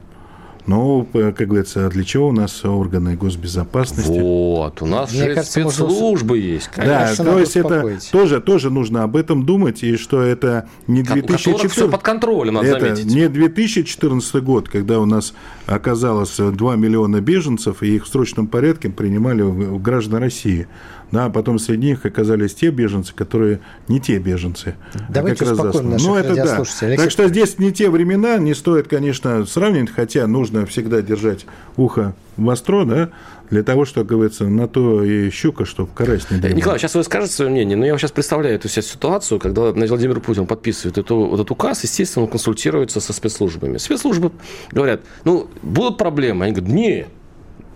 Но, 0.67 1.07
э, 1.13 1.33
как 1.35 1.47
говорится, 1.47 1.89
для 1.89 2.03
чего 2.03 2.27
у 2.29 2.31
нас 2.31 2.63
органы 2.63 3.15
госбезопасности? 3.15 4.19
Вот, 4.19 4.81
у 4.81 4.85
нас 4.85 5.11
Мне 5.11 5.29
же 5.29 5.35
кажется, 5.35 5.61
спецслужбы 5.61 6.35
можно... 6.35 6.41
есть. 6.41 6.67
Конечно, 6.67 7.23
да, 7.25 7.31
то 7.31 7.39
есть 7.39 7.57
это 7.57 7.99
тоже, 8.11 8.41
тоже 8.41 8.69
нужно 8.69 9.03
об 9.03 9.15
этом 9.15 9.45
думать, 9.45 9.83
и 9.83 9.97
что 9.97 10.21
это 10.21 10.67
не 10.87 11.01
2014... 11.03 11.71
все 11.71 11.89
под 11.89 12.01
контролем, 12.01 12.55
надо 12.55 12.67
это 12.67 12.95
заметить. 12.95 13.05
не 13.05 13.27
2014 13.27 14.43
год, 14.43 14.69
когда 14.69 14.99
у 14.99 15.05
нас 15.05 15.33
оказалось 15.65 16.37
2 16.37 16.75
миллиона 16.75 17.21
беженцев, 17.21 17.81
и 17.81 17.95
их 17.95 18.05
в 18.05 18.07
срочном 18.07 18.47
порядке 18.47 18.89
принимали 18.89 19.43
граждан 19.79 20.19
России. 20.19 20.67
Да, 21.11 21.25
а 21.25 21.29
потом 21.29 21.59
среди 21.59 21.87
них 21.87 22.05
оказались 22.05 22.53
те 22.53 22.69
беженцы, 22.69 23.13
которые 23.13 23.59
не 23.87 23.99
те 23.99 24.17
беженцы. 24.17 24.75
А 24.93 25.11
Давайте 25.11 25.45
а 25.45 25.51
успокоим 25.51 25.89
наших 25.89 26.07
ну, 26.07 26.15
это 26.15 26.35
да. 26.35 26.57
Алексей 26.57 26.97
так 26.97 27.11
что 27.11 27.27
здесь 27.27 27.59
не 27.59 27.71
те 27.71 27.89
времена, 27.89 28.37
не 28.37 28.53
стоит, 28.53 28.87
конечно, 28.87 29.45
сравнивать, 29.45 29.89
хотя 29.89 30.25
нужно 30.27 30.65
всегда 30.65 31.01
держать 31.01 31.45
ухо 31.75 32.15
востро, 32.37 32.85
да, 32.85 33.09
для 33.49 33.63
того, 33.63 33.83
что, 33.83 34.05
говорится, 34.05 34.45
на 34.45 34.67
то 34.67 35.03
и 35.03 35.29
щука, 35.29 35.65
чтобы 35.65 35.89
карась 35.93 36.31
не 36.31 36.37
дремала. 36.37 36.57
Николай, 36.57 36.79
сейчас 36.79 36.95
вы 36.95 37.03
скажете 37.03 37.33
свое 37.33 37.51
мнение, 37.51 37.77
но 37.77 37.85
я 37.85 37.97
сейчас 37.97 38.11
представляю 38.11 38.55
эту 38.55 38.69
ситуацию, 38.69 39.39
когда 39.39 39.73
Владимир 39.73 40.21
Путин 40.21 40.47
подписывает 40.47 40.97
эту, 40.97 41.17
вот 41.17 41.33
этот 41.35 41.51
указ, 41.51 41.83
естественно, 41.83 42.25
он 42.25 42.31
консультируется 42.31 43.01
со 43.01 43.11
спецслужбами. 43.11 43.77
Спецслужбы 43.77 44.31
говорят, 44.71 45.01
ну, 45.25 45.49
будут 45.61 45.97
проблемы. 45.97 46.45
Они 46.45 46.53
говорят, 46.53 46.73
нет, 46.73 47.07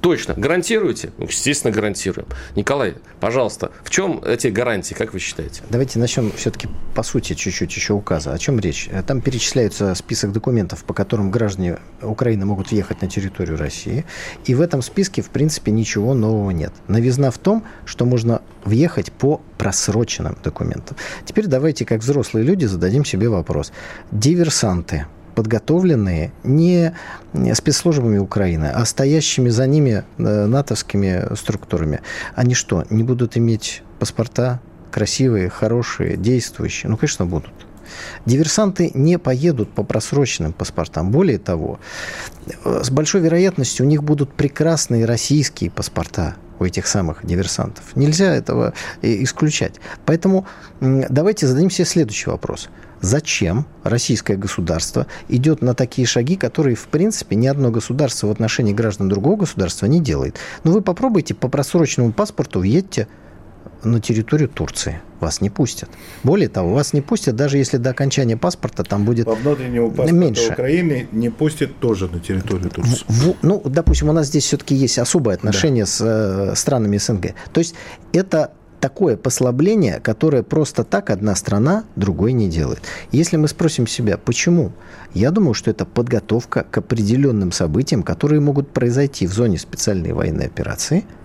Точно. 0.02 0.36
Гарантируете? 0.36 1.12
Ну, 1.18 1.26
естественно, 1.26 1.74
гарантируем. 1.74 2.28
Николай, 2.56 2.96
пожалуйста, 3.20 3.72
в 3.84 3.90
чем 3.90 4.24
эти 4.24 4.48
гарантии, 4.48 4.94
как 4.94 5.14
вы 5.14 5.20
считаете? 5.20 5.64
Давайте 5.70 5.98
начнем 5.98 6.32
все-таки 6.36 6.68
по 6.94 7.02
сути 7.02 7.34
чуть-чуть 7.34 7.76
еще 7.76 7.94
указа. 7.94 8.32
О 8.32 8.38
чем 8.38 8.60
речь? 8.60 8.90
Там 9.08 9.22
перечисляются 9.22 9.96
список 9.96 10.32
документов, 10.32 10.84
по 10.84 10.94
которым 10.94 11.32
граждане 11.32 11.80
Украины 12.02 12.46
могут 12.46 12.70
въехать 12.72 13.02
на 13.02 13.10
территорию 13.10 13.58
России. 13.58 14.06
И 14.46 14.54
в 14.54 14.62
этом 14.62 14.82
списке, 14.82 15.22
в 15.22 15.30
принципе, 15.30 15.72
ничего 15.72 16.14
нового 16.14 16.52
нет. 16.52 16.74
Новизна 16.88 17.32
в 17.32 17.38
том, 17.40 17.64
что 17.86 18.06
можно 18.06 18.42
въехать 18.64 19.12
по 19.12 19.42
просроченным 19.58 20.38
документам. 20.44 20.98
Теперь 21.26 21.48
давайте, 21.48 21.86
как 21.86 22.02
взрослые 22.02 22.46
люди, 22.46 22.66
зададим 22.66 23.06
себе 23.06 23.30
вопрос. 23.30 23.72
Диверсанты– 24.12 25.08
подготовленные 25.36 26.32
не 26.44 26.96
спецслужбами 27.54 28.18
Украины, 28.18 28.72
а 28.74 28.86
стоящими 28.86 29.50
за 29.50 29.68
ними 29.68 30.04
э, 30.18 30.46
натовскими 30.46 31.36
структурами. 31.36 32.02
Они 32.34 32.54
что, 32.54 32.86
не 32.90 33.04
будут 33.04 33.38
иметь 33.38 33.84
паспорта 34.00 34.62
красивые, 34.92 35.50
хорошие, 35.50 36.18
действующие? 36.18 36.90
Ну, 36.90 36.98
конечно, 36.98 37.26
будут. 37.26 37.52
Диверсанты 38.26 38.92
не 38.94 39.20
поедут 39.20 39.72
по 39.72 39.84
просроченным 39.84 40.54
паспортам. 40.54 41.12
Более 41.12 41.38
того, 41.38 41.80
э, 42.64 42.82
с 42.84 42.90
большой 42.90 43.22
вероятностью 43.22 43.86
у 43.86 43.90
них 43.90 44.04
будут 44.04 44.34
прекрасные 44.34 45.06
российские 45.06 45.70
паспорта 45.70 46.36
у 46.58 46.64
этих 46.64 46.88
самых 46.88 47.26
диверсантов. 47.26 47.96
Нельзя 47.96 48.34
этого 48.34 48.74
э, 49.02 49.24
исключать. 49.24 49.76
Поэтому 50.06 50.48
давайте 50.80 51.48
зададим 51.48 51.70
себе 51.70 51.86
следующий 51.86 52.30
вопрос– 52.30 52.70
зачем 53.02 53.66
российское 53.84 54.38
государство 54.38 55.08
идет 55.30 55.62
на 55.62 55.74
такие 55.74 56.08
шаги, 56.08 56.36
которые, 56.36 56.76
в 56.76 56.88
принципе, 56.88 57.36
ни 57.36 57.48
одно 57.48 57.72
государство 57.72 58.28
в 58.28 58.32
отношении 58.32 58.74
граждан 58.74 59.10
другого 59.10 59.38
государства 59.38 59.86
не 59.86 60.00
делает. 60.00 60.38
Но 60.64 60.72
ну, 60.72 60.78
вы 60.78 60.82
попробуйте 60.82 61.34
по 61.34 61.48
просроченному 61.48 62.14
паспорту 62.14 62.60
въедьте 62.60 63.08
на 63.84 64.00
территорию 64.00 64.50
Турции. 64.50 65.02
Вас 65.20 65.42
не 65.42 65.50
пустят. 65.50 65.90
Более 66.24 66.50
того, 66.50 66.74
вас 66.74 66.94
не 66.94 67.02
пустят, 67.02 67.36
даже 67.36 67.58
если 67.58 67.78
до 67.78 67.92
окончания 67.92 68.38
паспорта 68.38 68.84
там 68.84 69.06
будет 69.06 69.26
По 69.26 69.36
внутреннему 69.36 69.90
паспорту 69.90 70.16
меньше. 70.16 70.52
Украины 70.52 71.08
не 71.12 71.30
пустят 71.30 71.80
тоже 71.80 72.08
на 72.08 72.20
территорию 72.20 72.70
Турции. 72.70 73.04
В, 73.08 73.14
в, 73.14 73.36
ну, 73.42 73.62
допустим, 73.64 74.10
у 74.10 74.14
нас 74.14 74.28
здесь 74.28 74.44
все-таки 74.44 74.76
есть 74.76 75.00
особое 75.00 75.36
отношение 75.36 75.86
да. 75.86 75.90
с 75.90 76.02
э, 76.02 76.56
странами 76.56 76.98
СНГ. 76.98 77.34
То 77.54 77.60
есть 77.60 77.76
это 78.12 78.52
такое 78.80 79.18
послабление, 79.18 80.00
которое 80.00 80.44
просто 80.44 80.84
так 80.84 81.10
одна 81.10 81.36
страна 81.36 81.86
другой 81.96 82.34
не 82.34 82.50
делает. 82.50 82.82
Если 83.12 83.38
мы 83.38 83.48
спросим 83.48 83.88
себя, 83.88 84.18
почему, 84.18 84.72
я 85.14 85.32
думаю, 85.32 85.54
что 85.54 85.72
это 85.72 85.86
подготовка 85.86 86.66
к 86.70 86.78
определенным 86.78 87.52
событиям, 87.52 88.04
которые 88.04 88.42
могут 88.42 88.70
произойти 88.70 89.28
в 89.28 89.34
зоне 89.34 89.58
специальной 89.58 90.14
военной 90.14 90.46
операции– 90.46 91.06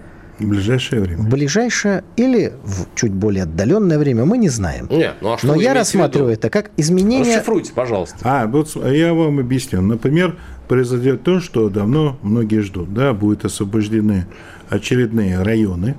в 0.40 0.48
ближайшее 0.48 1.03
время. 1.03 1.22
В 1.22 1.28
ближайшее 1.28 2.03
или 2.16 2.55
в 2.64 2.86
чуть 2.94 3.12
более 3.12 3.42
отдаленное 3.42 3.98
время 3.98 4.24
мы 4.24 4.38
не 4.38 4.48
знаем. 4.48 4.88
Нет, 4.90 5.16
ну 5.20 5.34
а 5.34 5.38
что 5.38 5.48
Но 5.48 5.55
я 5.55 5.74
рассматриваю 5.74 6.32
это 6.32 6.48
как 6.48 6.70
изменение... 6.78 7.36
Расшифруйте, 7.36 7.72
пожалуйста. 7.74 8.16
А, 8.22 8.46
вот 8.46 8.74
я 8.86 9.12
вам 9.12 9.38
объясню. 9.38 9.82
Например, 9.82 10.36
произойдет 10.66 11.22
то, 11.24 11.40
что 11.40 11.68
давно 11.68 12.18
многие 12.22 12.61
ждут. 12.62 12.94
Да, 12.94 13.12
будут 13.12 13.44
освобождены 13.44 14.26
очередные 14.70 15.42
районы, 15.42 15.96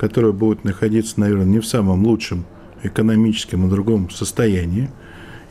которые 0.00 0.32
будут 0.32 0.64
находиться, 0.64 1.20
наверное, 1.20 1.44
не 1.44 1.58
в 1.58 1.66
самом 1.66 2.06
лучшем 2.06 2.46
экономическом 2.82 3.66
и 3.66 3.70
другом 3.70 4.08
состоянии. 4.08 4.88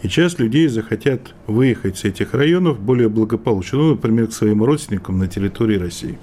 И 0.01 0.09
часть 0.09 0.39
людей 0.39 0.67
захотят 0.69 1.35
выехать 1.45 1.99
с 1.99 2.03
этих 2.03 2.33
районов 2.33 2.79
более 2.79 3.09
благополучно, 3.09 3.77
ну, 3.77 3.89
например, 3.91 4.25
к 4.25 4.33
своим 4.33 4.63
родственникам 4.63 5.19
на 5.19 5.27
территории 5.27 5.77
России. 5.77 6.17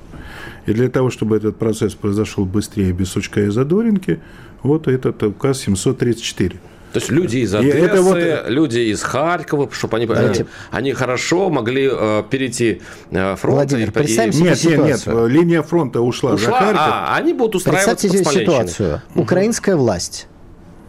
И 0.67 0.73
для 0.73 0.89
того, 0.89 1.11
чтобы 1.11 1.37
этот 1.37 1.57
процесс 1.57 1.95
произошел 1.95 2.45
быстрее, 2.45 2.91
без 2.91 3.11
сучка 3.11 3.43
и 3.43 3.49
задоринки, 3.49 4.19
вот 4.65 4.89
этот 4.89 5.23
указ 5.23 5.61
734. 5.61 6.57
То 6.97 7.01
есть 7.01 7.11
люди 7.11 7.37
из 7.39 7.55
Одессы, 7.55 7.79
это 7.79 8.01
вот... 8.01 8.19
люди 8.49 8.79
из 8.79 9.03
Харькова, 9.03 9.69
чтобы 9.71 9.99
они, 9.99 10.07
они, 10.07 10.47
они 10.71 10.93
хорошо 10.95 11.51
могли 11.51 11.91
э, 11.93 12.23
перейти 12.31 12.81
э, 13.11 13.37
фронт. 13.37 13.55
Владимир, 13.55 13.89
и, 13.89 13.91
представим 13.91 14.33
и... 14.33 14.37
Нет, 14.37 14.65
нет, 14.65 14.79
нет, 14.79 15.07
линия 15.07 15.61
фронта 15.61 16.01
ушла, 16.01 16.33
ушла 16.33 16.53
за 16.53 16.57
Харьков. 16.57 16.81
А, 16.81 17.17
они 17.17 17.35
будут 17.35 17.57
устраиваться 17.57 18.09
Представьте 18.09 18.31
себе 18.31 18.41
ситуацию. 18.41 19.03
Угу. 19.15 19.25
Украинская 19.25 19.77
власть 19.77 20.27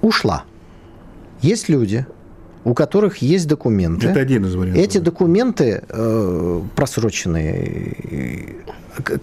ушла. 0.02 0.46
Есть 1.42 1.68
люди, 1.68 2.08
у 2.64 2.74
которых 2.74 3.18
есть 3.18 3.48
документы. 3.48 4.08
Это 4.08 4.20
один 4.20 4.46
из 4.46 4.56
вариантов. 4.56 4.84
Эти 4.84 4.98
документы 4.98 5.84
э, 5.88 6.62
просроченные 6.76 8.56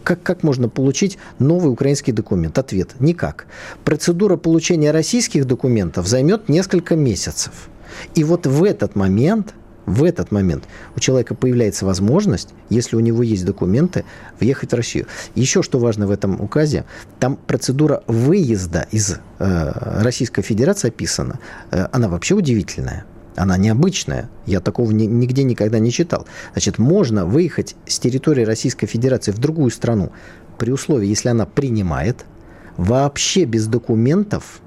как, 0.05 0.23
как 0.23 0.43
можно 0.43 0.69
получить 0.69 1.19
новый 1.39 1.73
украинский 1.73 2.13
документ? 2.13 2.59
Ответ– 2.59 2.91
никак. 3.01 3.47
Процедура 3.85 4.37
получения 4.37 4.91
российских 4.93 5.47
документов 5.47 6.07
займет 6.07 6.49
несколько 6.49 6.97
месяцев. 6.97 7.69
И 8.15 8.25
вот 8.25 8.47
в 8.47 8.65
этот 8.65 8.97
момент 8.97 9.55
в 9.87 10.03
этот 10.05 10.33
момент 10.33 10.65
у 10.97 11.01
человека 11.01 11.35
появляется 11.35 11.85
возможность, 11.85 12.55
если 12.71 12.97
у 12.97 13.01
него 13.01 13.23
есть 13.23 13.45
документы, 13.45 14.07
въехать 14.41 14.73
в 14.73 14.75
Россию. 14.75 15.07
Еще 15.35 15.63
что 15.63 15.79
важно 15.79 16.07
в 16.07 16.11
этом 16.11 16.41
указе, 16.41 16.87
там 17.21 17.37
процедура 17.37 18.03
выезда 18.07 18.87
из 18.91 19.17
э, 19.39 20.01
Российской 20.03 20.41
Федерации 20.41 20.89
описана. 20.89 21.39
Э, 21.71 21.89
она 21.93 22.09
вообще 22.09 22.35
удивительная. 22.35 23.05
Она 23.37 23.57
необычная. 23.57 24.31
Я 24.47 24.61
такого 24.61 24.91
ни, 24.93 25.05
нигде 25.05 25.43
никогда 25.43 25.79
не 25.79 25.91
читал. 25.91 26.27
Значит, 26.53 26.79
можно 26.79 27.27
выехать 27.27 27.75
с 27.87 27.99
территории 27.99 28.45
Российской 28.45 28.87
Федерации 28.87 29.33
в 29.33 29.39
другую 29.39 29.71
страну 29.71 30.13
при 30.59 30.71
условии, 30.71 31.09
если 31.09 31.29
она 31.29 31.47
принимает, 31.47 32.25
вообще 32.77 33.45
без 33.45 33.67
документов, 33.67 34.61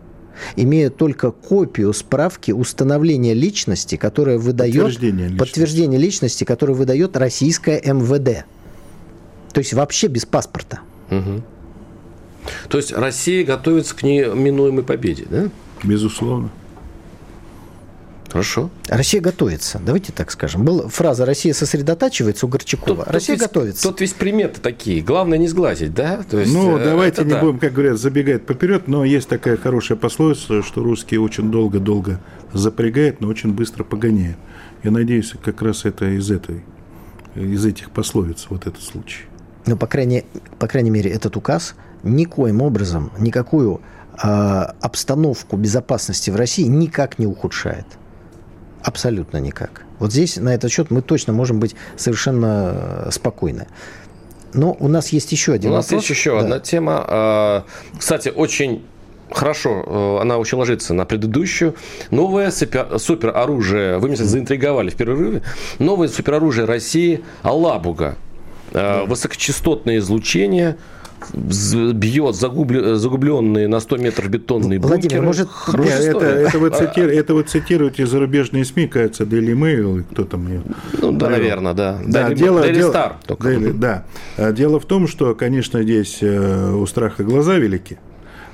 имея 0.55 0.89
только 0.89 1.32
копию 1.32 1.93
справки 1.93 2.51
установления 2.51 3.34
личности, 3.34 3.95
которая 3.95 4.38
выдает 4.38 4.76
подтверждение 4.76 5.28
личности, 5.28 5.39
подтверждение 5.39 5.99
личности 5.99 6.43
которое 6.43 6.74
выдает 6.74 7.18
российское 7.18 7.82
МВД. 7.82 8.45
То 9.53 9.59
есть 9.59 9.74
вообще 9.74 10.07
без 10.07 10.26
паспорта. 10.26 10.82
Угу. 11.09 11.41
То 12.70 12.78
есть 12.78 12.93
Россия 12.93 13.45
готовится 13.45 13.95
к 13.95 14.03
неминуемой 14.03 14.84
победе, 14.84 15.26
да? 15.30 15.49
Безусловно. 15.84 16.49
Хорошо. 18.30 18.69
Россия 18.89 19.21
готовится, 19.21 19.80
давайте 19.84 20.11
так 20.11 20.32
скажем. 20.32 20.65
Была 20.65 20.89
фраза 20.89 21.25
«Россия 21.25 21.53
сосредотачивается» 21.53 22.45
у 22.45 22.49
Горчакова. 22.49 23.05
Тут, 23.05 23.13
Россия 23.13 23.38
тут 23.38 23.47
готовится. 23.47 23.84
Тут 23.84 24.01
весь 24.01 24.13
приметы 24.13 24.59
такие. 24.59 25.01
Главное 25.01 25.38
не 25.38 25.47
сглазить, 25.47 25.93
да? 25.93 26.23
То 26.30 26.39
есть, 26.39 26.53
ну, 26.53 26.78
э, 26.78 26.84
давайте 26.84 27.23
не 27.23 27.32
да. 27.32 27.39
будем, 27.39 27.59
как 27.59 27.73
говорят, 27.73 27.97
забегать 27.97 28.45
поперед, 28.45 28.88
но 28.88 29.05
есть 29.05 29.30
такая 29.30 29.55
хорошая 29.55 29.97
пословица, 29.97 30.61
что 30.61 30.84
русские 30.84 31.21
очень 31.21 31.51
долго-долго 31.51 32.19
запрягают, 32.53 33.21
но 33.21 33.30
очень 33.30 33.53
быстро 33.53 33.84
погоняют. 33.84 34.38
Я 34.84 34.91
надеюсь, 34.91 35.34
как 35.43 35.61
раз 35.61 35.86
это 35.86 36.05
из 36.05 36.30
этой, 36.30 36.63
из 37.36 37.65
этих 37.65 37.91
пословиц, 37.91 38.47
вот 38.49 38.67
этот 38.67 38.82
случай. 38.82 39.23
Ну, 39.65 39.78
по 39.78 39.88
крайней, 39.88 40.25
по 40.59 40.67
крайней 40.67 40.89
мере, 40.89 41.11
этот 41.11 41.36
указ 41.38 41.75
никоим 42.03 42.61
образом 42.61 43.11
никакую 43.19 43.82
э, 44.21 44.28
обстановку 44.28 45.55
безопасности 45.57 46.30
в 46.30 46.36
России 46.36 46.63
никак 46.63 47.19
не 47.19 47.25
ухудшает. 47.25 47.86
Абсолютно 48.88 49.39
никак. 49.39 49.83
Вот 49.99 50.13
здесь 50.13 50.38
на 50.38 50.53
этот 50.55 50.71
счет 50.71 50.91
мы 50.91 51.01
точно 51.01 51.33
можем 51.33 51.59
быть 51.59 51.75
совершенно 51.97 53.05
э, 53.07 53.11
спокойны. 53.11 53.67
Но 54.53 54.77
у 54.79 54.88
нас 54.88 55.09
есть 55.09 55.29
еще 55.33 55.51
один 55.51 55.71
у 55.71 55.73
вопрос. 55.73 55.91
У 55.91 55.95
нас 55.95 56.03
есть 56.03 56.17
еще 56.17 56.31
да. 56.31 56.39
одна 56.39 56.59
тема. 56.61 57.03
А, 57.05 57.65
кстати, 57.99 58.29
очень 58.29 58.85
хорошо, 59.29 59.83
э, 59.85 60.21
она 60.21 60.38
очень 60.38 60.57
ложится 60.57 60.93
на 60.93 61.03
предыдущую. 61.03 61.75
Новое 62.11 62.49
супероружие, 62.49 63.97
вы 63.97 64.07
меня 64.07 64.23
заинтриговали 64.23 64.89
в 64.89 64.95
перерыве, 64.95 65.41
новое 65.79 66.07
супероружие 66.07 66.65
России 66.65 67.25
Алабуга. 67.41 68.15
Да. 68.71 69.03
Высокочастотное 69.03 69.97
излучение– 69.97 70.77
бьет 71.34 72.36
загубленные 72.36 73.68
на 73.68 73.80
100 73.80 73.97
метров 73.97 74.30
бетонные 74.30 74.80
Владимир, 74.80 75.22
бункеры. 75.22 75.22
может... 75.22 75.49
Нет, 75.78 76.15
это, 76.15 76.26
это, 76.26 76.59
вы 76.59 76.70
цитируете, 76.70 77.20
это 77.20 77.34
вы 77.34 77.43
цитируете 77.43 78.05
зарубежные 78.05 78.65
СМИ, 78.65 78.88
кажется, 78.88 79.24
Daily 79.24 79.53
Mail, 79.53 80.03
кто 80.11 80.26
там 80.26 80.45
мне... 80.45 80.61
Ну, 81.01 81.11
да, 81.11 81.30
наверное, 81.30 81.74
да. 81.74 81.99
Да, 82.05 82.30
Daily, 82.30 82.36
дело, 82.36 82.59
Daily 82.59 82.74
дело, 82.74 82.93
Star. 82.93 83.13
Только. 83.26 83.49
Daily, 83.49 83.74
да. 83.74 84.05
А 84.38 84.51
дело 84.51 84.80
в 84.80 84.86
том, 84.86 85.07
что, 85.07 85.36
конечно, 85.36 85.82
здесь 85.84 86.20
э, 86.22 86.74
у 86.74 86.86
страха 86.86 87.24
глаза 87.24 87.57
велики, 87.57 87.97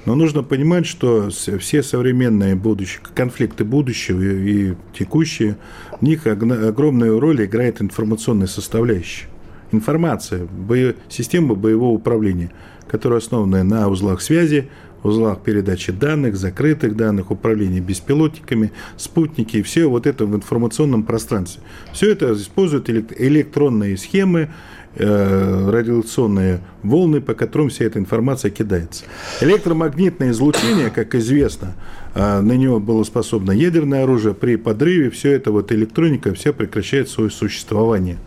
но 0.05 0.16
нужно 0.16 0.43
понимать, 0.43 0.86
что 0.86 1.30
все 1.30 1.84
современные 1.84 2.55
будущие, 2.55 3.01
конфликты 3.14 3.64
будущего 3.64 4.22
и 4.22 4.74
текущие, 4.97 5.57
в 5.99 6.01
них 6.03 6.28
огромную 6.28 7.20
роль 7.20 7.45
играет 7.45 7.82
информационная 7.82 8.47
составляющая 8.47 9.28
информация, 9.74 10.45
бо... 10.45 10.93
система 11.09 11.55
боевого 11.55 11.93
управления, 11.93 12.51
которая 12.88 13.19
основана 13.19 13.63
на 13.63 13.89
узлах 13.89 14.21
связи, 14.21 14.69
узлах 15.03 15.41
передачи 15.41 15.91
данных, 15.91 16.36
закрытых 16.36 16.95
данных, 16.95 17.32
управления 17.32 17.80
беспилотниками, 17.80 18.71
спутники, 18.97 19.61
все 19.61 19.86
вот 19.86 20.07
это 20.07 20.26
в 20.26 20.36
информационном 20.36 21.03
пространстве. 21.03 21.61
Все 21.91 22.11
это 22.11 22.34
используют 22.34 22.89
электронные 22.89 23.97
схемы, 23.97 24.49
э, 24.95 25.69
радиационные 25.69 26.61
волны, 26.84 27.19
по 27.19 27.34
которым 27.34 27.69
вся 27.69 27.86
эта 27.86 27.99
информация 27.99 28.51
кидается. 28.51 29.03
Электромагнитное 29.41 30.32
излучение, 30.32 30.89
как 30.89 31.15
известно, 31.15 31.74
э, 32.15 32.41
на 32.41 32.53
него 32.53 32.80
было 32.80 33.03
способно 33.03 33.51
ядерное 33.51 34.03
оружие, 34.03 34.34
при 34.34 34.55
подрыве 34.55 35.09
все 35.09 35.32
это 35.32 35.51
вот 35.51 35.71
электроника, 35.71 36.34
все 36.34 36.53
прекращает 36.53 37.09
свое 37.09 37.30
существование. 37.30 38.17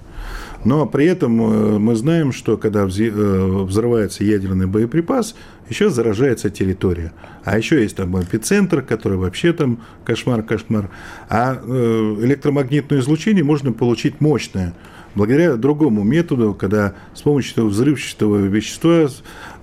Но 0.64 0.86
при 0.86 1.06
этом 1.06 1.40
э, 1.40 1.78
мы 1.78 1.94
знаем, 1.94 2.32
что 2.32 2.56
когда 2.56 2.80
э, 2.80 2.84
взрывается 2.84 4.24
ядерный 4.24 4.66
боеприпас, 4.66 5.34
еще 5.68 5.90
заражается 5.90 6.50
территория. 6.50 7.12
А 7.44 7.58
еще 7.58 7.82
есть 7.82 7.96
там 7.96 8.20
эпицентр, 8.20 8.82
который 8.82 9.18
вообще 9.18 9.52
там 9.52 9.80
кошмар-кошмар. 10.04 10.90
А 11.28 11.60
э, 11.62 12.16
электромагнитное 12.22 13.00
излучение 13.00 13.44
можно 13.44 13.72
получить 13.72 14.20
мощное 14.20 14.74
благодаря 15.14 15.56
другому 15.56 16.04
методу, 16.04 16.52
когда 16.52 16.92
с 17.14 17.22
помощью 17.22 17.66
взрывчатого 17.66 18.36
вещества 18.36 19.08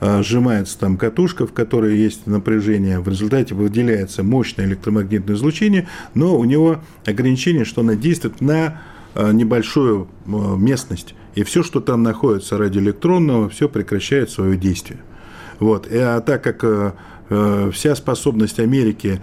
сжимается 0.02 0.80
там 0.80 0.98
катушка, 0.98 1.46
в 1.46 1.54
которой 1.54 1.96
есть 1.96 2.26
напряжение, 2.26 3.00
в 3.00 3.08
результате 3.08 3.54
выделяется 3.54 4.24
мощное 4.24 4.66
электромагнитное 4.66 5.36
излучение, 5.36 5.88
но 6.16 6.40
у 6.40 6.44
него 6.44 6.80
ограничение, 7.06 7.66
что 7.66 7.82
оно 7.82 7.94
действует 7.94 8.42
на 8.42 8.82
небольшую 9.16 10.08
э, 10.26 10.30
местность, 10.58 11.16
и 11.36 11.44
все, 11.44 11.64
что 11.64 11.80
там 11.80 12.04
находится 12.04 12.58
радиоэлектронного, 12.58 13.50
все 13.50 13.70
прекращает 13.70 14.30
свое 14.30 14.58
действие. 14.58 15.00
Вот. 15.60 15.92
И, 15.92 15.98
а 15.98 16.22
так 16.22 16.44
как 16.44 16.64
э, 16.64 16.92
вся 17.72 17.96
способность 17.96 18.60
Америки, 18.60 19.22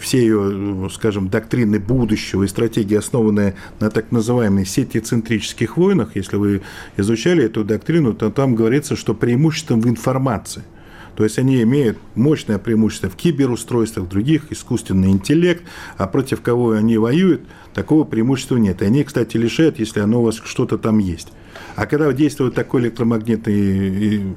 все 0.00 0.18
ее, 0.18 0.88
скажем, 0.90 1.28
доктрины 1.28 1.78
будущего 1.78 2.44
и 2.44 2.48
стратегии, 2.48 2.96
основанные 2.96 3.54
на 3.80 3.90
так 3.90 4.12
называемой 4.12 4.64
сетицентрических 4.64 5.76
войнах, 5.76 6.16
если 6.16 6.36
вы 6.36 6.62
изучали 6.96 7.44
эту 7.44 7.64
доктрину, 7.64 8.14
то 8.14 8.30
там 8.30 8.54
говорится, 8.54 8.96
что 8.96 9.14
преимуществом 9.14 9.82
в 9.82 9.88
информации– 9.88 10.62
То 11.18 11.24
есть 11.24 11.36
они 11.36 11.60
имеют 11.62 11.98
мощное 12.14 12.58
преимущество 12.58 13.10
в 13.10 13.16
киберустройствах, 13.16 14.06
в 14.06 14.08
других, 14.08 14.52
искусственный 14.52 15.10
интеллект, 15.10 15.64
а 15.96 16.06
против 16.06 16.42
кого 16.42 16.70
они 16.70 16.96
воюют, 16.96 17.40
такого 17.78 18.02
преимущества 18.02 18.56
нет. 18.56 18.82
И 18.82 18.86
они, 18.86 19.04
кстати, 19.04 19.36
лишают, 19.36 19.78
если 19.78 20.00
оно 20.00 20.20
у 20.20 20.24
вас 20.24 20.40
что-то 20.44 20.78
там 20.78 20.98
есть. 20.98 21.28
А 21.76 21.86
когда 21.86 22.12
действует 22.12 22.54
такой 22.54 22.82
электромагнитный, 22.82 24.34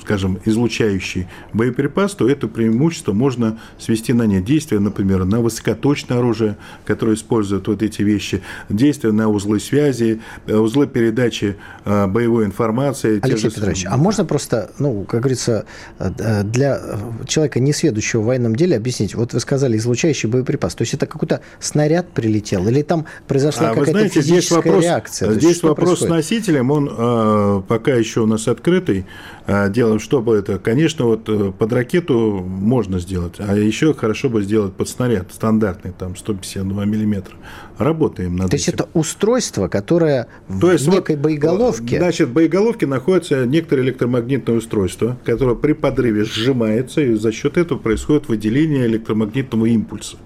скажем, 0.00 0.38
излучающий 0.44 1.28
боеприпас, 1.52 2.14
то 2.14 2.28
это 2.28 2.48
преимущество 2.48 3.12
можно 3.12 3.58
свести 3.78 4.12
на 4.12 4.24
нет. 4.26 4.44
Действие, 4.44 4.80
например, 4.80 5.24
на 5.24 5.40
высокоточное 5.40 6.18
оружие, 6.18 6.56
которое 6.84 7.14
использует 7.14 7.68
вот 7.68 7.82
эти 7.82 8.02
вещи, 8.02 8.42
действие 8.68 9.12
на 9.12 9.28
узлы 9.28 9.60
связи, 9.60 10.20
э, 10.46 10.56
узлы 10.56 10.86
передачи 10.86 11.56
э, 11.84 12.06
боевой 12.06 12.44
информации. 12.44 13.20
Алексей 13.22 13.50
же... 13.50 13.54
Петрович, 13.54 13.86
а 13.88 13.96
можно 13.96 14.24
просто, 14.24 14.70
ну, 14.78 15.04
как 15.04 15.20
говорится, 15.20 15.66
э, 15.98 16.42
для 16.42 16.80
человека, 17.26 17.60
не 17.60 17.72
сведущего 17.72 18.22
в 18.22 18.26
военном 18.26 18.56
деле, 18.56 18.76
объяснить? 18.76 19.14
Вот 19.14 19.32
вы 19.32 19.40
сказали, 19.40 19.76
излучающий 19.76 20.28
боеприпас. 20.28 20.74
То 20.74 20.82
есть 20.82 20.94
это 20.94 21.06
какой-то 21.06 21.40
снаряд 21.60 22.10
прилетел? 22.12 22.66
Или 22.68 22.82
там 22.82 23.06
произошла 23.26 23.70
а 23.70 23.74
какая-то 23.74 24.08
физическая 24.08 24.22
здесь 24.22 24.50
вопрос, 24.50 24.84
реакция? 24.84 25.32
Здесь 25.32 25.62
вопрос 25.62 25.88
происходит? 25.88 26.06
с 26.06 26.10
носителем, 26.52 26.70
он 26.70 26.88
э, 26.90 27.62
пока 27.66 27.94
еще 27.94 28.20
у 28.20 28.26
нас 28.26 28.48
открытый. 28.48 29.06
Э, 29.46 29.70
делаем, 29.70 29.98
чтобы 29.98 30.36
это, 30.36 30.58
конечно, 30.58 31.06
вот 31.06 31.28
э, 31.28 31.52
под 31.56 31.72
ракету 31.72 32.44
можно 32.44 32.98
сделать, 33.00 33.34
а 33.38 33.56
еще 33.56 33.94
хорошо 33.94 34.28
бы 34.28 34.42
сделать 34.42 34.74
под 34.74 34.88
снаряд 34.88 35.32
стандартный, 35.32 35.92
там 35.98 36.16
152 36.16 36.84
миллиметра. 36.84 37.34
Работаем 37.78 38.36
над 38.36 38.50
То 38.50 38.56
этим. 38.56 38.64
есть 38.64 38.68
это 38.68 38.88
устройство, 38.94 39.68
которое 39.68 40.28
То 40.48 40.68
в 40.68 40.72
есть 40.72 40.86
некой 40.86 41.16
вот, 41.16 41.24
боеголовке? 41.24 41.98
Значит, 41.98 42.28
в 42.28 42.32
боеголовке 42.32 42.86
находится 42.86 43.46
некоторое 43.46 43.82
электромагнитное 43.82 44.56
устройство, 44.56 45.18
которое 45.24 45.56
при 45.56 45.72
подрыве 45.72 46.24
сжимается, 46.24 47.00
и 47.00 47.14
за 47.14 47.32
счет 47.32 47.56
этого 47.56 47.78
происходит 47.78 48.28
выделение 48.28 48.86
электромагнитного 48.86 49.66
импульса. 49.66 50.16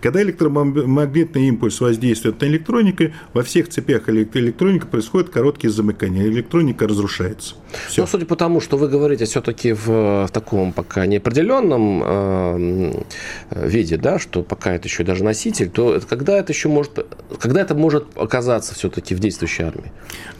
Когда 0.00 0.22
электромагнитный 0.22 1.48
импульс 1.48 1.80
воздействует 1.80 2.40
на 2.40 2.46
электронику, 2.46 3.04
во 3.32 3.42
всех 3.42 3.68
цепях 3.68 4.08
электроники 4.08 4.84
происходит 4.84 5.30
короткие 5.30 5.70
замыкания, 5.70 6.24
электроника 6.26 6.86
разрушается. 6.86 7.54
Все. 7.88 8.02
Ну, 8.02 8.06
судя 8.06 8.26
по 8.26 8.36
тому, 8.36 8.60
что 8.60 8.76
вы 8.76 8.88
говорите 8.88 9.24
все-таки 9.24 9.72
в, 9.72 9.86
в 10.26 10.28
таком 10.32 10.72
пока 10.72 11.06
неопределенном 11.06 12.02
э, 12.04 13.04
виде, 13.50 13.96
да, 13.96 14.18
что 14.18 14.42
пока 14.42 14.74
это 14.74 14.86
еще 14.86 15.04
даже 15.04 15.24
носитель, 15.24 15.68
то 15.68 15.94
это, 15.94 16.06
когда 16.06 16.38
это 16.38 16.52
еще 16.52 16.68
может, 16.68 17.06
когда 17.40 17.60
это 17.60 17.74
может 17.74 18.06
оказаться 18.16 18.74
все-таки 18.74 19.14
в 19.14 19.18
действующей 19.18 19.64
армии? 19.64 19.92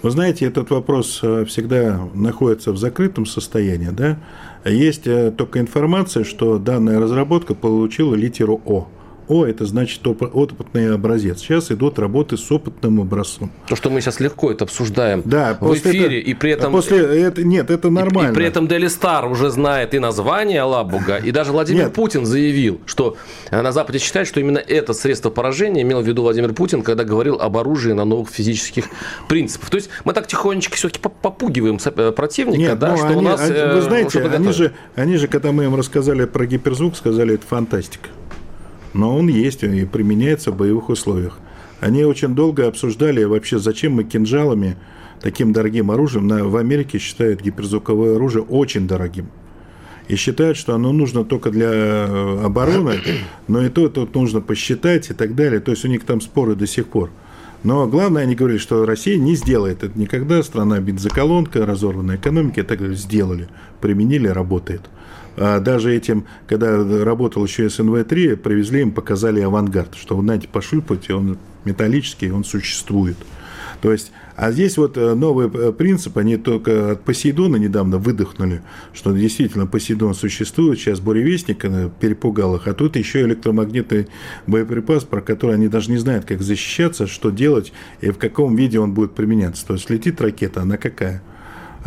Вы 0.02 0.10
знаете, 0.10 0.46
этот 0.46 0.70
вопрос 0.70 1.20
э, 1.22 1.44
всегда 1.46 2.00
находится 2.14 2.72
в 2.72 2.78
закрытом 2.78 3.26
состоянии, 3.26 3.90
да. 3.90 4.18
Есть 4.64 5.06
э, 5.06 5.30
только 5.30 5.60
информация, 5.60 6.24
что 6.24 6.58
данная 6.58 7.00
разработка 7.00 7.54
получила 7.54 8.14
литеру 8.14 8.60
О. 8.64 8.88
О– 9.28 9.46
это 9.46 9.66
значит 9.66 10.06
опытный 10.06 10.94
образец. 10.94 11.40
Сейчас 11.40 11.70
идут 11.70 11.98
работы 11.98 12.36
с 12.36 12.50
опытным 12.50 13.00
образцом. 13.00 13.50
То, 13.68 13.76
что 13.76 13.90
мы 13.90 14.00
сейчас 14.00 14.20
легко 14.20 14.50
это 14.50 14.64
обсуждаем 14.64 15.22
да, 15.24 15.56
в 15.60 15.74
эфире, 15.74 16.20
это, 16.20 16.30
и 16.30 16.34
при 16.34 16.52
этом... 16.52 16.72
После 16.72 16.98
это, 16.98 17.44
нет, 17.44 17.70
это 17.70 17.90
нормально. 17.90 18.30
И, 18.30 18.32
и 18.32 18.34
при 18.34 18.46
этом 18.46 18.66
Дели 18.68 18.88
Стар 18.88 19.26
уже 19.26 19.50
знает 19.50 19.92
и 19.94 19.98
название 19.98 20.62
Алабуга, 20.62 21.16
и 21.16 21.30
даже 21.30 21.52
Владимир 21.52 21.84
нет. 21.84 21.92
Путин 21.92 22.24
заявил, 22.24 22.80
что 22.86 23.16
на 23.50 23.70
Западе 23.72 23.98
считают, 23.98 24.28
что 24.28 24.40
именно 24.40 24.58
это 24.58 24.94
средство 24.94 25.30
поражения 25.30 25.82
имел 25.82 26.00
в 26.00 26.06
виду 26.06 26.22
Владимир 26.22 26.54
Путин, 26.54 26.82
когда 26.82 27.04
говорил 27.04 27.36
об 27.40 27.56
оружии 27.56 27.92
на 27.92 28.04
новых 28.04 28.30
физических 28.30 28.86
принципах. 29.28 29.68
То 29.70 29.76
есть 29.76 29.90
мы 30.04 30.14
так 30.14 30.26
тихонечко 30.26 30.76
все-таки 30.76 31.00
попугиваем 31.00 31.78
э, 31.84 32.12
противника, 32.12 32.58
нет, 32.58 32.78
да, 32.78 32.92
ну, 32.92 32.96
что 32.96 33.06
они, 33.08 33.16
у 33.16 33.20
нас... 33.20 33.40
Они, 33.40 33.52
вы 33.52 33.58
э, 33.58 33.82
знаете, 33.82 34.22
они 34.22 34.52
же, 34.52 34.72
они 34.94 35.16
же, 35.16 35.28
когда 35.28 35.52
мы 35.52 35.64
им 35.64 35.74
рассказали 35.74 36.24
про 36.24 36.46
гиперзвук, 36.46 36.96
сказали, 36.96 37.34
это 37.34 37.46
фантастика 37.46 38.08
но 38.94 39.16
он 39.16 39.28
есть 39.28 39.62
и 39.62 39.84
применяется 39.84 40.50
в 40.50 40.56
боевых 40.56 40.88
условиях. 40.88 41.38
Они 41.80 42.04
очень 42.04 42.34
долго 42.34 42.66
обсуждали 42.66 43.22
вообще, 43.24 43.58
зачем 43.58 43.94
мы 43.94 44.04
кинжалами, 44.04 44.76
таким 45.20 45.52
дорогим 45.52 45.90
оружием, 45.90 46.28
в 46.28 46.56
Америке 46.56 46.98
считают 46.98 47.40
гиперзвуковое 47.40 48.16
оружие 48.16 48.42
очень 48.42 48.86
дорогим. 48.86 49.28
И 50.08 50.16
считают, 50.16 50.56
что 50.56 50.74
оно 50.74 50.92
нужно 50.92 51.22
только 51.22 51.50
для 51.50 51.68
э, 51.70 52.44
обороны, 52.44 52.98
но 53.46 53.62
и 53.62 53.68
то 53.68 53.88
тут 53.88 54.14
нужно 54.14 54.40
посчитать 54.40 55.10
и 55.10 55.14
так 55.14 55.34
далее. 55.34 55.60
То 55.60 55.72
есть 55.72 55.84
у 55.84 55.88
них 55.88 56.04
там 56.04 56.22
споры 56.22 56.54
до 56.54 56.66
сих 56.66 56.86
пор. 56.86 57.10
Но 57.62 57.86
главное, 57.86 58.22
они 58.22 58.34
говорили, 58.34 58.58
что 58.58 58.86
Россия 58.86 59.18
не 59.18 59.34
сделает 59.34 59.82
это 59.82 59.98
никогда. 59.98 60.42
Страна 60.42 60.80
бензоколонка, 60.80 61.66
разорванная 61.66 62.16
экономика, 62.16 62.62
и 62.62 62.64
так 62.64 62.78
далее. 62.78 62.96
Сделали, 62.96 63.48
применили, 63.82 64.28
работает. 64.28 64.82
А 65.40 65.60
даже 65.60 65.94
этим, 65.94 66.24
когда 66.46 66.76
работал 67.04 67.44
еще 67.44 67.66
СНВ-3, 67.66 68.36
привезли 68.36 68.82
им, 68.82 68.92
показали 68.92 69.40
авангард, 69.40 69.94
что, 69.94 70.16
вы 70.16 70.22
знаете, 70.22 70.48
пошульпать, 70.48 71.10
он 71.10 71.38
металлический, 71.64 72.30
он 72.30 72.44
существует. 72.44 73.16
То 73.80 73.92
есть, 73.92 74.10
а 74.34 74.50
здесь 74.50 74.76
вот 74.76 74.96
э, 74.96 75.14
новый 75.14 75.48
э, 75.48 75.72
принцип, 75.72 76.18
они 76.18 76.36
только 76.36 76.92
от 76.92 77.04
Посейдона 77.04 77.56
недавно 77.56 77.98
выдохнули, 77.98 78.62
что 78.92 79.12
действительно 79.12 79.66
Посейдон 79.66 80.14
существует, 80.14 80.80
сейчас 80.80 80.98
буревестник 80.98 81.64
э, 81.64 81.90
перепугал 82.00 82.56
их, 82.56 82.66
а 82.66 82.74
тут 82.74 82.96
еще 82.96 83.22
электромагнитный 83.22 84.08
боеприпас, 84.48 85.04
про 85.04 85.20
который 85.20 85.54
они 85.54 85.68
даже 85.68 85.92
не 85.92 85.98
знают, 85.98 86.24
как 86.24 86.42
защищаться, 86.42 87.06
что 87.06 87.30
делать 87.30 87.72
и 88.00 88.10
в 88.10 88.18
каком 88.18 88.56
виде 88.56 88.80
он 88.80 88.94
будет 88.94 89.14
применяться. 89.14 89.64
То 89.66 89.74
есть 89.74 89.88
летит 89.90 90.20
ракета, 90.20 90.62
она 90.62 90.76
какая? 90.76 91.22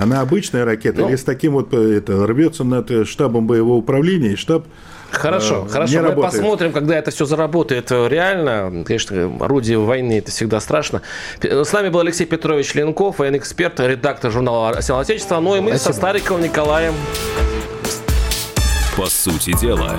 Она 0.02 0.22
обычная 0.22 0.66
ракета, 0.66 1.02
ну, 1.02 1.10
или 1.10 1.16
с 1.16 1.24
таким 1.24 1.54
вот 1.54 1.74
это 1.74 2.26
рвется 2.26 2.64
над 2.64 2.90
э, 2.90 3.06
штабом 3.06 3.46
боевого 3.46 3.78
управления, 3.78 4.34
и 4.34 4.36
штаб 4.36 4.66
Хорошо, 5.12 5.66
э, 5.68 5.72
хорошо. 5.72 5.98
Мы 5.98 6.02
работает. 6.02 6.34
посмотрим, 6.34 6.72
когда 6.72 6.98
это 6.98 7.12
все 7.12 7.26
заработает 7.26 7.92
реально. 7.92 8.84
Конечно, 8.86 9.38
орудие 9.40 9.78
войны 9.78 10.18
это 10.18 10.32
всегда 10.32 10.60
страшно. 10.60 11.02
С 11.42 11.72
нами 11.72 11.90
был 11.90 12.00
Алексей 12.00 12.26
Петрович 12.26 12.74
Ленков, 12.74 13.20
военный 13.20 13.38
эксперт, 13.38 13.80
редактор 13.80 14.32
журнала 14.32 14.70
«Арсенал 14.70 15.02
Отечества». 15.02 15.40
Ну 15.40 15.56
и 15.56 15.60
мы 15.60 15.72
Спасибо. 15.72 15.92
со 15.92 15.98
Стариковым 15.98 16.44
Николаем. 16.44 16.94
По 18.98 19.06
сути 19.06 19.56
дела. 19.60 19.98